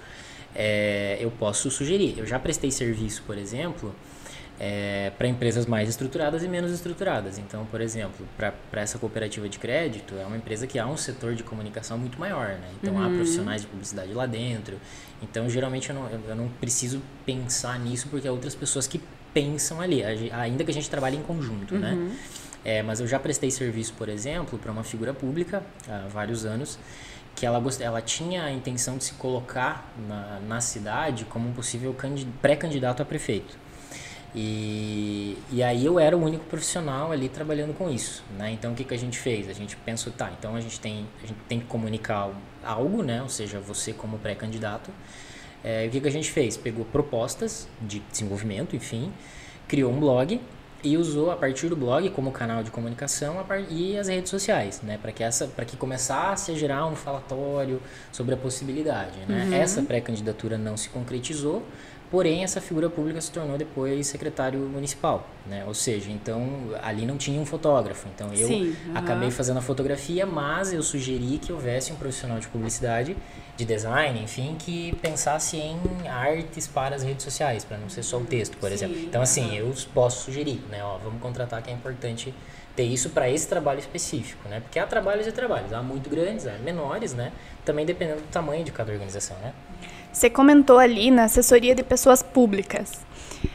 é, 0.54 1.18
eu 1.20 1.30
posso 1.30 1.70
sugerir. 1.70 2.14
Eu 2.16 2.26
já 2.26 2.38
prestei 2.38 2.70
serviço, 2.70 3.22
por 3.26 3.36
exemplo, 3.36 3.94
é, 4.58 5.12
para 5.18 5.28
empresas 5.28 5.66
mais 5.66 5.88
estruturadas 5.88 6.42
e 6.42 6.48
menos 6.48 6.72
estruturadas. 6.72 7.38
Então, 7.38 7.64
por 7.66 7.80
exemplo, 7.80 8.26
para 8.36 8.80
essa 8.80 8.98
cooperativa 8.98 9.48
de 9.48 9.58
crédito, 9.58 10.14
é 10.14 10.24
uma 10.24 10.36
empresa 10.36 10.66
que 10.66 10.78
há 10.78 10.86
um 10.86 10.96
setor 10.96 11.34
de 11.34 11.42
comunicação 11.42 11.98
muito 11.98 12.18
maior, 12.18 12.48
né? 12.48 12.68
Então, 12.80 12.94
uhum. 12.94 13.04
há 13.04 13.08
profissionais 13.08 13.62
de 13.62 13.68
publicidade 13.68 14.12
lá 14.12 14.26
dentro. 14.26 14.78
Então, 15.22 15.48
geralmente, 15.48 15.90
eu 15.90 15.94
não, 15.94 16.08
eu 16.28 16.36
não 16.36 16.48
preciso 16.48 17.02
pensar 17.24 17.78
nisso 17.78 18.08
porque 18.08 18.26
há 18.26 18.32
outras 18.32 18.54
pessoas 18.54 18.86
que 18.86 19.00
pensam 19.32 19.80
ali, 19.80 20.02
ainda 20.32 20.64
que 20.64 20.70
a 20.70 20.74
gente 20.74 20.88
trabalhe 20.88 21.16
em 21.16 21.22
conjunto, 21.22 21.74
né? 21.74 21.92
uhum. 21.92 22.08
né? 22.08 22.16
É, 22.64 22.82
mas 22.82 22.98
eu 22.98 23.06
já 23.06 23.18
prestei 23.20 23.48
serviço, 23.48 23.92
por 23.92 24.08
exemplo, 24.08 24.58
para 24.58 24.72
uma 24.72 24.82
figura 24.82 25.14
pública 25.14 25.62
há 25.88 26.08
vários 26.08 26.44
anos 26.44 26.76
que 27.36 27.46
ela, 27.46 27.60
gost... 27.60 27.80
ela 27.80 28.00
tinha 28.00 28.44
a 28.44 28.50
intenção 28.50 28.96
de 28.96 29.04
se 29.04 29.12
colocar 29.12 29.94
na, 30.08 30.40
na 30.40 30.60
cidade 30.60 31.24
como 31.26 31.48
um 31.48 31.52
possível 31.52 31.94
pré-candidato 32.42 33.02
a 33.02 33.04
prefeito. 33.04 33.56
E, 34.38 35.38
e 35.50 35.62
aí 35.62 35.86
eu 35.86 35.98
era 35.98 36.14
o 36.14 36.22
único 36.22 36.44
profissional 36.44 37.10
ali 37.10 37.26
trabalhando 37.26 37.72
com 37.72 37.88
isso, 37.88 38.22
né? 38.36 38.50
Então 38.50 38.72
o 38.72 38.74
que, 38.74 38.84
que 38.84 38.92
a 38.92 38.98
gente 38.98 39.18
fez? 39.18 39.48
A 39.48 39.54
gente 39.54 39.74
pensou, 39.76 40.12
tá, 40.12 40.30
então 40.38 40.54
a 40.54 40.60
gente 40.60 40.78
tem, 40.78 41.06
a 41.24 41.26
gente 41.26 41.38
tem 41.48 41.58
que 41.58 41.64
comunicar 41.64 42.30
algo, 42.62 43.02
né? 43.02 43.22
Ou 43.22 43.30
seja, 43.30 43.58
você 43.58 43.94
como 43.94 44.18
pré-candidato. 44.18 44.90
É, 45.64 45.86
o 45.86 45.90
que, 45.90 46.02
que 46.02 46.08
a 46.08 46.12
gente 46.12 46.30
fez? 46.30 46.54
Pegou 46.54 46.84
propostas 46.84 47.66
de 47.80 48.00
desenvolvimento, 48.10 48.76
enfim, 48.76 49.10
criou 49.66 49.90
um 49.90 49.98
blog 49.98 50.38
e 50.84 50.96
usou 50.96 51.30
a 51.30 51.36
partir 51.36 51.68
do 51.68 51.74
blog 51.74 52.08
como 52.10 52.30
canal 52.30 52.62
de 52.62 52.70
comunicação 52.70 53.44
e 53.70 53.98
as 53.98 54.06
redes 54.06 54.30
sociais, 54.30 54.82
né, 54.82 54.98
para 55.00 55.10
que 55.10 55.24
essa, 55.24 55.46
para 55.46 55.64
que 55.64 55.76
começasse 55.76 56.52
a 56.52 56.54
gerar 56.54 56.86
um 56.86 56.94
falatório 56.94 57.80
sobre 58.12 58.34
a 58.34 58.36
possibilidade, 58.36 59.18
né? 59.26 59.46
Uhum. 59.46 59.54
Essa 59.54 59.82
pré-candidatura 59.82 60.58
não 60.58 60.76
se 60.76 60.88
concretizou, 60.90 61.64
Porém, 62.10 62.44
essa 62.44 62.60
figura 62.60 62.88
pública 62.88 63.20
se 63.20 63.32
tornou 63.32 63.58
depois 63.58 64.06
secretário 64.06 64.60
municipal, 64.60 65.28
né? 65.44 65.64
Ou 65.66 65.74
seja, 65.74 66.10
então 66.10 66.70
ali 66.82 67.04
não 67.04 67.16
tinha 67.16 67.40
um 67.40 67.44
fotógrafo. 67.44 68.06
Então 68.14 68.32
eu 68.32 68.46
Sim, 68.46 68.76
uhum. 68.86 68.96
acabei 68.96 69.30
fazendo 69.30 69.58
a 69.58 69.62
fotografia, 69.62 70.24
mas 70.24 70.72
eu 70.72 70.82
sugeri 70.82 71.38
que 71.38 71.52
houvesse 71.52 71.92
um 71.92 71.96
profissional 71.96 72.38
de 72.38 72.46
publicidade, 72.46 73.16
de 73.56 73.64
design, 73.64 74.22
enfim, 74.22 74.54
que 74.56 74.94
pensasse 75.02 75.56
em 75.56 75.78
artes 76.06 76.68
para 76.68 76.94
as 76.94 77.02
redes 77.02 77.24
sociais, 77.24 77.64
para 77.64 77.76
não 77.76 77.88
ser 77.88 78.04
só 78.04 78.18
o 78.18 78.24
texto, 78.24 78.56
por 78.58 78.68
Sim, 78.68 78.74
exemplo. 78.74 78.98
Então 79.00 79.20
assim, 79.20 79.56
eu 79.56 79.74
posso 79.92 80.26
sugerir, 80.26 80.60
né? 80.70 80.84
Ó, 80.84 80.98
vamos 80.98 81.20
contratar 81.20 81.60
que 81.60 81.70
é 81.70 81.72
importante 81.72 82.32
ter 82.76 82.84
isso 82.84 83.10
para 83.10 83.28
esse 83.28 83.48
trabalho 83.48 83.80
específico, 83.80 84.48
né? 84.48 84.60
Porque 84.60 84.78
há 84.78 84.86
trabalhos 84.86 85.26
e 85.26 85.32
trabalhos, 85.32 85.72
há 85.72 85.82
muito 85.82 86.08
grandes, 86.08 86.46
há 86.46 86.52
menores, 86.58 87.14
né? 87.14 87.32
Também 87.64 87.84
dependendo 87.84 88.20
do 88.20 88.28
tamanho 88.28 88.62
de 88.62 88.70
cada 88.70 88.92
organização, 88.92 89.36
né? 89.38 89.52
Você 90.16 90.30
comentou 90.30 90.78
ali 90.78 91.10
na 91.10 91.24
assessoria 91.24 91.74
de 91.74 91.82
pessoas 91.82 92.22
públicas. 92.22 93.04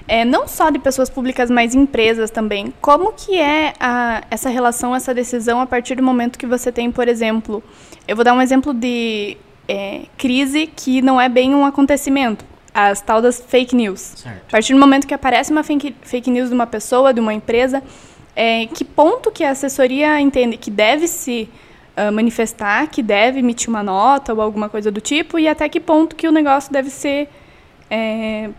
É, 0.07 0.23
não 0.23 0.47
só 0.47 0.69
de 0.69 0.77
pessoas 0.77 1.09
públicas, 1.09 1.49
mas 1.49 1.73
empresas 1.73 2.29
também. 2.29 2.71
Como 2.79 3.13
que 3.13 3.39
é 3.39 3.73
a, 3.79 4.21
essa 4.29 4.47
relação, 4.47 4.95
essa 4.95 5.11
decisão 5.11 5.59
a 5.59 5.65
partir 5.65 5.95
do 5.95 6.03
momento 6.03 6.37
que 6.37 6.45
você 6.45 6.71
tem, 6.71 6.91
por 6.91 7.07
exemplo, 7.07 7.63
eu 8.07 8.15
vou 8.15 8.23
dar 8.23 8.35
um 8.35 8.41
exemplo 8.41 8.75
de 8.75 9.37
é, 9.67 10.03
crise 10.19 10.67
que 10.67 11.01
não 11.01 11.19
é 11.19 11.27
bem 11.27 11.55
um 11.55 11.65
acontecimento, 11.65 12.45
as 12.71 13.01
tal 13.01 13.23
das 13.23 13.41
fake 13.41 13.75
news. 13.75 14.13
Certo. 14.17 14.43
A 14.47 14.51
partir 14.51 14.73
do 14.73 14.79
momento 14.79 15.07
que 15.07 15.15
aparece 15.15 15.51
uma 15.51 15.63
fake, 15.63 15.95
fake 16.03 16.29
news 16.29 16.49
de 16.49 16.53
uma 16.53 16.67
pessoa, 16.67 17.11
de 17.11 17.19
uma 17.19 17.33
empresa, 17.33 17.81
é, 18.35 18.67
que 18.67 18.85
ponto 18.85 19.31
que 19.31 19.43
a 19.43 19.49
assessoria 19.49 20.21
entende 20.21 20.57
que 20.57 20.69
deve 20.69 21.07
se 21.07 21.49
uh, 21.97 22.11
manifestar 22.11 22.87
que 22.87 23.01
deve 23.01 23.39
emitir 23.39 23.69
uma 23.69 23.83
nota 23.83 24.33
ou 24.33 24.41
alguma 24.41 24.69
coisa 24.69 24.91
do 24.91 25.01
tipo 25.01 25.37
e 25.39 25.47
até 25.47 25.67
que 25.69 25.79
ponto 25.79 26.15
que 26.15 26.27
o 26.27 26.31
negócio 26.31 26.71
deve 26.71 26.89
ser 26.89 27.29
é, 27.89 28.49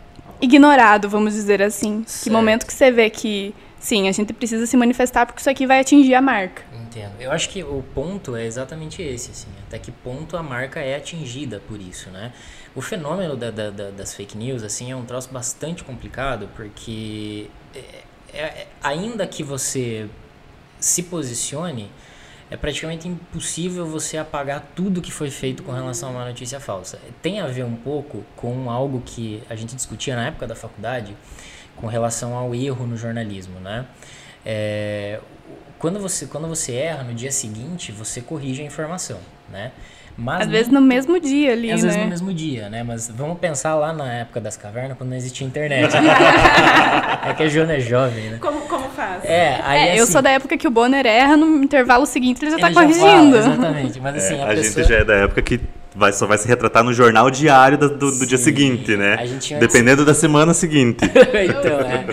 ignorado, 0.41 1.09
vamos 1.09 1.35
dizer 1.35 1.63
assim. 1.63 2.05
Certo. 2.07 2.25
Que 2.25 2.31
momento 2.31 2.67
que 2.67 2.73
você 2.73 2.91
vê 2.91 3.09
que, 3.09 3.55
sim, 3.79 4.09
a 4.09 4.13
gente 4.13 4.33
precisa 4.33 4.67
se 4.67 4.77
manifestar 4.77 5.25
porque 5.27 5.41
isso 5.41 5.51
aqui 5.51 5.67
vai 5.67 5.81
atingir 5.81 6.15
a 6.15 6.21
marca. 6.21 6.63
Entendo. 6.75 7.13
Eu 7.19 7.33
acho 7.33 7.49
que 7.49 7.63
o 7.63 7.83
ponto 7.95 8.37
é 8.37 8.45
exatamente 8.45 9.01
esse, 9.01 9.31
assim, 9.31 9.49
até 9.67 9.79
que 9.79 9.91
ponto 9.91 10.37
a 10.37 10.43
marca 10.43 10.81
é 10.81 10.97
atingida 10.97 11.63
por 11.67 11.81
isso, 11.81 12.11
né? 12.11 12.33
O 12.75 12.83
fenômeno 12.83 13.37
da, 13.37 13.51
da, 13.51 13.71
da, 13.71 13.91
das 13.91 14.15
fake 14.15 14.37
news, 14.37 14.63
assim, 14.63 14.91
é 14.91 14.97
um 14.97 15.05
troço 15.05 15.31
bastante 15.31 15.85
complicado, 15.85 16.49
porque 16.55 17.49
é, 17.75 18.39
é, 18.39 18.67
ainda 18.83 19.27
que 19.27 19.43
você 19.43 20.09
se 20.81 21.05
posicione, 21.05 21.91
é 22.53 22.57
praticamente 22.59 23.09
impossível 23.09 23.87
você 23.87 24.19
apagar 24.19 24.73
tudo 24.77 25.01
que 25.01 25.11
foi 25.11 25.31
feito 25.31 25.63
com 25.63 25.73
relação 25.73 26.11
a 26.11 26.13
uma 26.13 26.25
notícia 26.27 26.61
falsa. 26.61 26.99
Tem 27.23 27.41
a 27.41 27.47
ver 27.47 27.65
um 27.65 27.75
pouco 27.75 28.23
com 28.37 28.71
algo 28.71 29.01
que 29.07 29.43
a 29.49 29.57
gente 29.57 29.75
discutia 29.75 30.15
na 30.15 30.27
época 30.27 30.47
da 30.47 30.55
faculdade 30.55 31.17
com 31.75 31.87
relação 31.87 32.37
ao 32.37 32.55
erro 32.55 32.87
no 32.87 32.95
jornalismo, 32.95 33.59
né? 33.59 33.87
É, 34.45 35.19
quando, 35.79 35.99
você, 35.99 36.27
quando 36.27 36.47
você 36.47 36.75
erra, 36.75 37.05
no 37.05 37.15
dia 37.15 37.33
seguinte, 37.33 37.91
você 37.91 38.21
corrige 38.21 38.61
a 38.61 38.67
informação, 38.67 39.19
né? 39.51 39.73
Mas 40.23 40.43
às 40.43 40.49
vezes 40.49 40.69
no 40.69 40.81
mesmo 40.81 41.19
dia 41.19 41.53
ali, 41.53 41.73
às 41.73 41.83
né? 41.83 41.89
vezes 41.89 42.03
no 42.05 42.09
mesmo 42.09 42.33
dia, 42.33 42.69
né? 42.69 42.83
Mas 42.83 43.11
vamos 43.13 43.39
pensar 43.39 43.75
lá 43.75 43.93
na 43.93 44.13
época 44.13 44.41
das 44.41 44.57
cavernas, 44.57 44.97
quando 44.97 45.11
não 45.11 45.17
existia 45.17 45.47
internet. 45.47 45.93
é 47.27 47.35
que 47.35 47.43
a 47.43 47.49
Joana 47.49 47.75
é 47.75 47.81
jovem, 47.81 48.31
né? 48.31 48.39
Como, 48.41 48.61
como 48.63 48.89
faz? 48.91 49.25
É, 49.25 49.61
aí, 49.63 49.81
é, 49.81 49.91
assim, 49.91 49.99
eu 49.99 50.07
sou 50.07 50.23
da 50.23 50.31
época 50.31 50.57
que 50.57 50.69
o 50.69 50.71
Bonner 50.71 51.05
erra, 51.05 51.37
no 51.37 51.63
intervalo 51.63 52.07
seguinte 52.07 52.43
ele 52.45 52.53
já 52.53 52.57
está 52.57 52.73
corrigindo. 52.73 53.03
Fala, 53.03 53.39
exatamente, 53.39 54.01
mas 54.01 54.17
assim... 54.17 54.37
É, 54.37 54.43
a, 54.43 54.45
a 54.45 54.55
pessoa... 54.55 54.85
gente 54.85 54.93
já 54.93 54.99
é 55.01 55.05
da 55.05 55.15
época 55.15 55.43
que 55.43 55.61
vai, 55.95 56.13
só 56.13 56.27
vai 56.27 56.39
se 56.39 56.47
retratar 56.49 56.83
no 56.83 56.93
jornal 56.93 57.31
diário 57.31 57.79
do, 57.79 57.89
do, 57.89 58.19
do 58.19 58.27
dia 58.27 58.39
seguinte, 58.39 58.97
né? 58.97 59.17
Dependendo 59.59 60.05
da 60.05 60.15
semana 60.15 60.55
seguinte. 60.55 61.05
então, 61.05 61.81
é. 61.81 62.07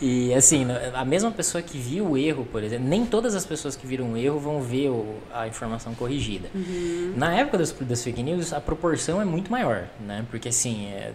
E 0.00 0.34
assim, 0.34 0.66
a 0.94 1.04
mesma 1.04 1.30
pessoa 1.30 1.62
que 1.62 1.78
viu 1.78 2.10
o 2.10 2.18
erro, 2.18 2.46
por 2.50 2.62
exemplo, 2.62 2.88
nem 2.88 3.06
todas 3.06 3.34
as 3.34 3.46
pessoas 3.46 3.76
que 3.76 3.86
viram 3.86 4.12
o 4.12 4.16
erro 4.16 4.38
vão 4.38 4.60
ver 4.60 4.88
o, 4.88 5.16
a 5.32 5.46
informação 5.46 5.94
corrigida. 5.94 6.48
Uhum. 6.54 7.12
Na 7.16 7.34
época 7.34 7.58
das, 7.58 7.72
das 7.72 8.02
fake 8.02 8.22
news, 8.22 8.52
a 8.52 8.60
proporção 8.60 9.20
é 9.20 9.24
muito 9.24 9.50
maior, 9.50 9.84
né? 10.00 10.24
Porque 10.30 10.48
assim, 10.48 10.86
é, 10.86 11.12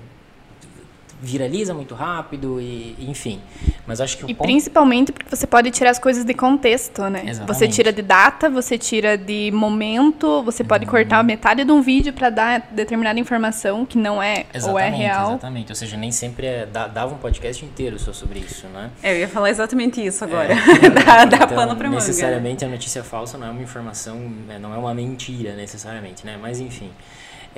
viraliza 1.21 1.73
muito 1.73 1.95
rápido 1.95 2.62
e 2.62 2.95
enfim. 2.99 3.41
Mas 3.86 3.99
acho 4.01 4.17
que 4.17 4.25
E 4.25 4.36
ponto... 4.36 4.45
principalmente 4.45 5.12
porque 5.12 5.36
você 5.36 5.47
pode 5.47 5.71
tirar 5.71 5.91
as 5.91 5.99
coisas 5.99 6.23
de 6.23 6.34
contexto, 6.34 7.03
né? 7.10 7.23
Exatamente. 7.25 7.47
Você 7.47 7.67
tira 7.67 7.91
de 7.91 8.01
data, 8.01 8.49
você 8.49 8.77
tira 8.77 9.17
de 9.17 9.51
momento, 9.51 10.43
você 10.43 10.63
pode 10.63 10.86
uhum. 10.86 10.91
cortar 10.91 11.23
metade 11.23 11.63
de 11.63 11.71
um 11.71 11.82
vídeo 11.82 12.13
para 12.13 12.30
dar 12.30 12.67
determinada 12.71 13.19
informação 13.19 13.86
que 13.86 13.97
não 13.97 14.21
é 14.21 14.45
exatamente, 14.53 14.69
ou 14.69 14.80
é 14.80 14.89
real. 14.89 15.30
Exatamente, 15.30 15.71
ou 15.71 15.75
seja, 15.75 15.97
nem 15.97 16.12
sempre 16.12 16.45
é, 16.45 16.65
dava 16.65 17.15
um 17.15 17.17
podcast 17.17 17.63
inteiro 17.65 17.97
só 17.97 18.13
sobre 18.13 18.39
isso, 18.39 18.67
né? 18.67 18.89
É, 19.01 19.13
eu 19.13 19.19
ia 19.19 19.27
falar 19.27 19.49
exatamente 19.49 20.06
isso 20.06 20.23
agora. 20.23 20.53
É. 20.53 20.89
dá, 20.89 21.25
dá 21.25 21.38
então, 21.38 21.47
pano 21.49 21.75
pra 21.75 21.89
Necessariamente 21.89 22.63
a 22.63 22.67
notícia 22.67 23.03
falsa 23.03 23.38
não 23.38 23.47
é 23.47 23.49
uma 23.49 23.62
informação, 23.62 24.19
né, 24.19 24.60
não 24.60 24.73
é 24.73 24.77
uma 24.77 24.93
mentira 24.93 25.56
necessariamente, 25.56 26.25
né? 26.25 26.38
Mas 26.39 26.60
enfim. 26.60 26.91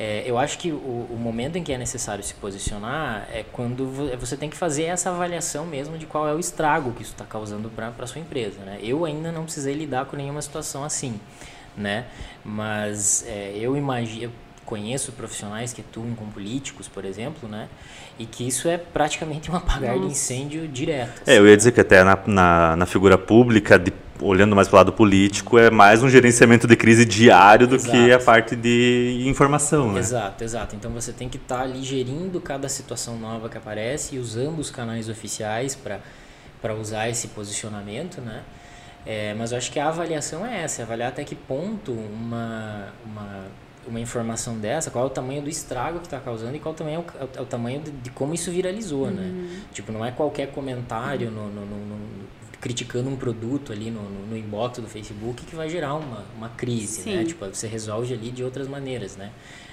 É, 0.02 0.24
eu 0.26 0.38
acho 0.38 0.58
que 0.58 0.72
o, 0.72 0.76
o, 1.12 1.18
momento 1.20 1.58
em 1.58 1.64
que 1.64 1.74
é 1.74 1.78
necessário 1.78 2.24
se 2.24 2.34
posicionar 2.36 3.28
é 3.34 3.44
quando 3.52 3.86
você 4.18 4.38
tem 4.38 4.50
que 4.50 4.56
fazer 4.56 4.84
essa 4.84 5.10
avaliação 5.10 5.66
mesmo 5.66 5.98
de 5.98 6.06
qual 6.06 6.26
é 6.26 6.34
o 6.34 6.40
estrago 6.40 6.94
que 6.94 7.02
isso 7.02 7.12
está 7.12 7.26
causando 7.26 7.70
para 7.70 7.92
a 8.00 8.08
sua 8.08 8.22
empresa. 8.22 8.62
Né? 8.62 8.80
Eu 8.82 9.04
ainda 9.04 9.30
não 9.30 9.44
precisei 9.44 9.74
lidar 9.74 10.06
com 10.06 10.16
nenhuma 10.16 10.42
situação 10.42 10.86
assim, 10.86 11.20
né? 11.76 12.06
mas 12.46 13.26
é, 13.28 13.52
eu 13.58 13.76
imagino 13.76 14.32
conheço 14.70 15.12
profissionais 15.14 15.74
que 15.74 15.82
atuam 15.82 16.14
com 16.14 16.28
políticos, 16.28 16.88
por 16.88 17.04
exemplo, 17.04 17.50
né? 17.50 17.68
E 18.20 18.26
que 18.28 18.48
isso 18.48 18.68
é 18.68 18.78
praticamente 18.78 19.50
um 19.50 19.56
apagar 19.56 19.96
Nossa. 19.96 20.06
de 20.06 20.12
incêndio 20.12 20.68
direto. 20.68 21.24
É, 21.26 21.40
eu 21.40 21.48
ia 21.48 21.58
dizer 21.58 21.72
que 21.72 21.82
até 21.82 22.04
na, 22.04 22.16
na, 22.28 22.76
na 22.76 22.86
figura 22.86 23.18
pública, 23.18 23.80
de, 23.80 23.92
olhando 24.22 24.56
mais 24.56 24.68
para 24.68 24.76
o 24.76 24.80
lado 24.80 24.94
político, 24.94 25.58
é 25.58 25.70
mais 25.70 26.04
um 26.04 26.10
gerenciamento 26.10 26.68
de 26.68 26.76
crise 26.76 27.06
diário 27.06 27.68
do 27.68 27.76
exato. 27.76 27.92
que 27.92 28.12
a 28.12 28.20
parte 28.20 28.56
de 28.56 29.24
informação, 29.26 29.94
né? 29.94 30.00
Exato, 30.00 30.44
exato. 30.44 30.76
Então 30.76 30.92
você 30.92 31.12
tem 31.12 31.30
que 31.30 31.38
estar 31.38 31.58
tá 31.58 31.64
ali 31.64 31.84
gerindo 31.84 32.40
cada 32.42 32.68
situação 32.70 33.18
nova 33.18 33.50
que 33.50 33.58
aparece 33.58 34.16
e 34.16 34.20
usando 34.20 34.60
os 34.60 34.70
canais 34.70 35.10
oficiais 35.10 35.76
para 35.76 36.74
usar 36.74 37.10
esse 37.10 37.30
posicionamento, 37.30 38.22
né? 38.22 38.44
É, 39.06 39.34
mas 39.34 39.52
eu 39.52 39.58
acho 39.58 39.72
que 39.72 39.80
a 39.80 39.88
avaliação 39.88 40.46
é 40.46 40.64
essa, 40.64 40.82
é 40.82 40.86
avaliar 40.86 41.10
até 41.10 41.24
que 41.24 41.36
ponto 41.36 41.92
uma, 41.92 42.88
uma 43.06 43.46
uma 43.88 44.00
informação 44.00 44.58
dessa, 44.58 44.92
qual 44.92 45.06
é 45.06 45.08
o 45.08 45.10
tamanho 45.10 45.42
do 45.42 45.50
estrago 45.50 46.00
que 46.00 46.06
está 46.06 46.20
causando 46.20 46.56
e 46.56 46.60
qual 46.60 46.76
também 46.76 46.96
é 46.96 47.00
o, 47.00 47.06
é 47.36 47.42
o 47.42 47.46
tamanho 47.46 47.82
de, 47.82 47.92
de, 47.92 48.10
como 48.12 48.34
isso 48.34 48.52
viralizou, 48.52 49.08
né? 49.10 49.24
uhum. 49.24 49.42
né? 49.42 49.62
Tipo, 49.74 49.92
não 49.92 50.06
é 50.06 50.12
qualquer 50.12 50.52
comentário 50.52 51.30
uhum. 51.30 51.34
no, 51.34 51.50
no, 51.50 51.66
no, 51.66 51.86
no, 51.86 51.98
criticando 52.60 53.10
um 53.10 53.16
produto 53.16 53.72
ali 53.72 53.90
no, 53.90 54.02
no, 54.04 54.38
inbox 54.38 54.80
do 54.80 54.88
Facebook 54.88 55.46
que 55.46 55.56
vai 55.56 55.70
gerar 55.70 55.96
uma, 55.96 56.26
uma 56.36 56.50
crise, 56.50 57.00
né? 57.00 57.04
Sim. 57.04 57.16
né? 57.18 57.24
Tipo, 57.24 57.46
você 57.46 57.68
resolve 57.68 58.14
ali 58.14 58.32
de 58.32 58.44
outras 58.44 58.68
maneiras, 58.68 59.16
né? 59.16 59.32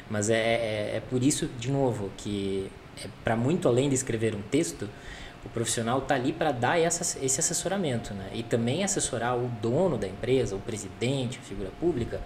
Mas 0.08 0.30
é, 0.30 0.36
é, 0.36 0.96
é 0.96 1.02
por 1.10 1.22
isso, 1.22 1.48
de 1.58 1.70
novo, 1.70 2.10
que 2.16 2.70
é 3.04 3.08
para 3.24 3.36
muito 3.36 3.68
além 3.68 3.88
de 3.88 3.94
escrever 3.94 4.34
um 4.34 4.42
texto, 4.42 4.88
o 5.44 5.48
profissional 5.48 5.98
está 5.98 6.14
ali 6.14 6.32
para 6.32 6.52
dar 6.52 6.78
essa, 6.78 7.18
esse 7.24 7.40
assessoramento, 7.40 8.14
né? 8.14 8.30
E 8.32 8.42
também 8.42 8.84
assessorar 8.84 9.36
o 9.36 9.48
dono 9.60 9.98
da 9.98 10.06
empresa, 10.06 10.54
o 10.54 10.60
presidente, 10.60 11.38
a 11.42 11.42
figura 11.42 11.70
pública, 11.80 12.20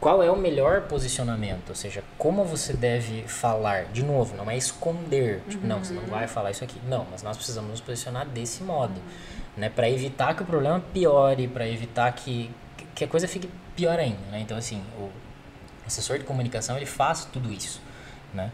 qual 0.00 0.22
é 0.22 0.30
o 0.30 0.36
melhor 0.36 0.82
posicionamento? 0.82 1.68
Ou 1.68 1.74
seja, 1.74 2.02
como 2.16 2.44
você 2.44 2.72
deve 2.72 3.22
falar? 3.24 3.84
De 3.86 4.02
novo, 4.02 4.34
não 4.34 4.50
é 4.50 4.56
esconder. 4.56 5.42
Tipo, 5.48 5.66
não, 5.66 5.84
você 5.84 5.92
não 5.92 6.04
vai 6.04 6.26
falar 6.26 6.50
isso 6.52 6.64
aqui. 6.64 6.80
Não, 6.88 7.06
mas 7.10 7.22
nós 7.22 7.36
precisamos 7.36 7.70
nos 7.70 7.80
posicionar 7.80 8.26
desse 8.26 8.62
modo. 8.62 9.00
Né? 9.56 9.68
Para 9.68 9.88
evitar 9.90 10.34
que 10.34 10.42
o 10.42 10.46
problema 10.46 10.82
piore, 10.92 11.48
para 11.48 11.68
evitar 11.68 12.10
que, 12.12 12.50
que 12.94 13.04
a 13.04 13.08
coisa 13.08 13.26
fique 13.28 13.48
pior 13.76 13.98
ainda. 13.98 14.20
Né? 14.30 14.40
Então, 14.40 14.56
assim, 14.56 14.82
o 14.98 15.10
assessor 15.86 16.18
de 16.18 16.24
comunicação, 16.24 16.76
ele 16.76 16.86
faz 16.86 17.24
tudo 17.24 17.52
isso. 17.52 17.80
Né? 18.32 18.50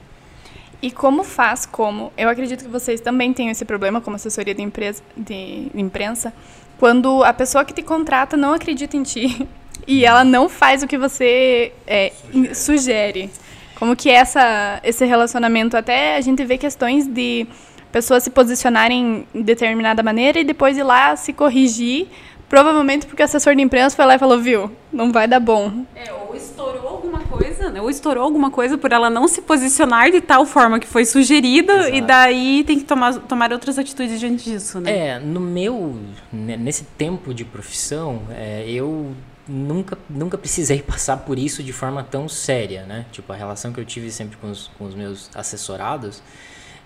E 0.80 0.90
como 0.90 1.24
faz, 1.24 1.64
como? 1.64 2.12
Eu 2.16 2.28
acredito 2.28 2.64
que 2.64 2.70
vocês 2.70 3.00
também 3.00 3.32
têm 3.32 3.50
esse 3.50 3.64
problema 3.64 4.00
como 4.00 4.16
assessoria 4.16 4.54
de, 4.54 4.62
empresa, 4.62 5.02
de 5.16 5.70
imprensa, 5.74 6.32
quando 6.78 7.24
a 7.24 7.32
pessoa 7.32 7.64
que 7.64 7.72
te 7.72 7.82
contrata 7.82 8.36
não 8.36 8.52
acredita 8.52 8.96
em 8.96 9.02
ti 9.02 9.48
e 9.86 10.04
ela 10.04 10.24
não 10.24 10.48
faz 10.48 10.82
o 10.82 10.86
que 10.86 10.98
você 10.98 11.72
é, 11.86 12.12
sugere. 12.22 12.54
sugere. 12.54 13.30
Como 13.76 13.94
que 13.94 14.08
é 14.08 14.14
essa, 14.14 14.80
esse 14.82 15.04
relacionamento? 15.04 15.76
Até 15.76 16.16
a 16.16 16.20
gente 16.20 16.42
vê 16.44 16.56
questões 16.56 17.06
de 17.06 17.46
pessoas 17.92 18.22
se 18.22 18.30
posicionarem 18.30 19.26
em 19.34 19.42
determinada 19.42 20.02
maneira 20.02 20.38
e 20.38 20.44
depois 20.44 20.76
ir 20.76 20.82
lá 20.82 21.16
se 21.16 21.32
corrigir, 21.32 22.08
provavelmente 22.48 23.06
porque 23.06 23.22
o 23.22 23.24
assessor 23.24 23.54
de 23.54 23.62
imprensa 23.62 23.96
foi 23.96 24.04
lá 24.04 24.14
e 24.14 24.18
falou, 24.18 24.38
viu, 24.38 24.70
não 24.92 25.12
vai 25.12 25.26
dar 25.26 25.40
bom. 25.40 25.84
É, 25.94 26.12
ou 26.12 26.34
estourou 26.34 26.88
alguma 26.88 27.20
coisa, 27.20 27.70
né? 27.70 27.80
Ou 27.80 27.90
estourou 27.90 28.24
alguma 28.24 28.50
coisa 28.50 28.78
por 28.78 28.92
ela 28.92 29.10
não 29.10 29.26
se 29.28 29.42
posicionar 29.42 30.10
de 30.10 30.20
tal 30.20 30.46
forma 30.46 30.78
que 30.78 30.86
foi 30.86 31.04
sugerido 31.04 31.72
Exato. 31.72 31.94
e 31.94 32.00
daí 32.00 32.64
tem 32.64 32.78
que 32.78 32.84
tomar, 32.84 33.14
tomar 33.20 33.52
outras 33.52 33.78
atitudes 33.78 34.18
diante 34.20 34.50
disso, 34.50 34.80
né? 34.80 35.08
É, 35.08 35.18
no 35.18 35.40
meu, 35.40 35.96
nesse 36.32 36.84
tempo 36.84 37.34
de 37.34 37.44
profissão, 37.44 38.22
é, 38.30 38.64
eu 38.68 39.14
nunca, 39.48 39.98
nunca 40.08 40.36
precisei 40.36 40.82
passar 40.86 41.18
por 41.18 41.38
isso 41.38 41.62
de 41.62 41.72
forma 41.72 42.02
tão 42.02 42.28
séria, 42.28 42.84
né? 42.84 43.06
Tipo, 43.12 43.32
a 43.32 43.36
relação 43.36 43.72
que 43.72 43.80
eu 43.80 43.84
tive 43.84 44.10
sempre 44.10 44.36
com 44.36 44.50
os, 44.50 44.70
com 44.78 44.84
os 44.84 44.94
meus 44.94 45.30
assessorados 45.34 46.22